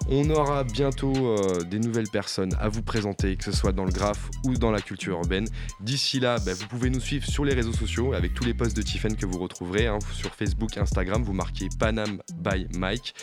On 0.08 0.28
aura 0.30 0.64
bientôt 0.64 1.12
euh, 1.14 1.62
des 1.62 1.78
nouvelles 1.78 2.08
personnes 2.08 2.54
à 2.58 2.68
vous 2.68 2.82
présenter, 2.82 3.36
que 3.36 3.44
ce 3.44 3.52
soit 3.52 3.72
dans 3.72 3.84
le 3.84 3.92
graphe 3.92 4.30
ou 4.44 4.54
dans 4.54 4.72
la 4.72 4.80
culture 4.80 5.14
urbaine. 5.18 5.46
D'ici 5.80 6.18
là, 6.18 6.38
bah, 6.44 6.52
vous 6.54 6.66
pouvez 6.66 6.90
nous 6.90 7.00
suivre 7.00 7.24
sur 7.24 7.44
les 7.44 7.54
réseaux 7.54 7.72
sociaux 7.72 8.12
avec 8.12 8.34
tous 8.34 8.44
les 8.44 8.52
posts 8.52 8.76
de 8.76 8.82
Tiffen 8.82 9.14
que 9.16 9.26
vous 9.26 9.38
retrouverez 9.38 9.86
hein, 9.86 9.98
sur 10.12 10.34
Facebook, 10.34 10.76
Instagram. 10.76 11.22
Vous 11.22 11.32
marquez 11.32 11.68
Panam 11.78 12.20
by 12.34 12.66
Mike. 12.76 13.14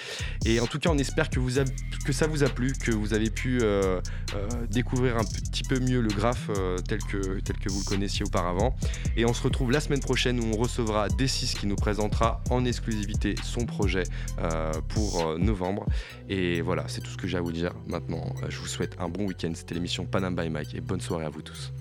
Et 0.46 0.60
en 0.62 0.68
tout 0.68 0.80
cas, 0.80 0.90
on 0.90 0.98
espère 0.98 1.30
que, 1.30 1.40
ça 2.14 2.28
vous 2.28 2.44
a 2.44 2.50
plu, 2.50 2.72
que 2.74 2.92
vous 2.92 3.14
avez 3.14 3.30
pu 3.30 3.60
euh, 3.62 4.00
euh, 4.36 4.48
découvrir 4.70 5.18
un 5.18 5.26
petit 5.26 5.64
peu 5.64 5.80
mieux 5.80 6.00
le 6.00 6.10
graphe 6.10 6.50
tel, 6.88 7.00
que, 7.00 7.40
tel 7.42 7.58
que 7.58 7.70
vous 7.70 7.80
le 7.80 7.86
connaissiez 7.86 8.26
auparavant. 8.26 8.74
Et 9.18 9.26
on 9.26 9.34
se 9.34 9.44
retrouve 9.44 9.72
la 9.72 9.82
semaine 9.82 10.00
prochaine 10.00 10.40
où 10.40 10.46
on 10.54 10.58
recevra 10.58 11.10
D6 11.10 11.60
qui 11.60 11.68
nous 11.68 11.76
présentera 11.76 12.42
en 12.50 12.64
exclusivité 12.64 13.36
son 13.44 13.66
projet 13.66 14.04
pour 14.88 15.38
novembre. 15.38 15.86
Et 16.30 16.62
c'est 16.88 17.02
tout 17.02 17.10
ce 17.12 17.18
que 17.18 17.28
j'ai 17.28 17.38
à 17.38 17.42
vous 17.42 17.52
dire 17.52 17.74
maintenant. 17.88 18.34
Euh, 18.44 18.48
Je 18.50 18.60
vous 18.60 18.68
souhaite 18.68 18.96
un 19.00 19.10
bon 19.10 19.26
week-end. 19.26 19.52
C'était 19.56 19.76
l'émission 19.76 20.06
Panam 20.06 20.36
by 20.36 20.50
Mike 20.50 20.76
et 20.76 20.82
bonne 20.82 21.02
soirée 21.02 21.26
à 21.26 21.30
vous 21.30 21.42
tous. 21.42 21.72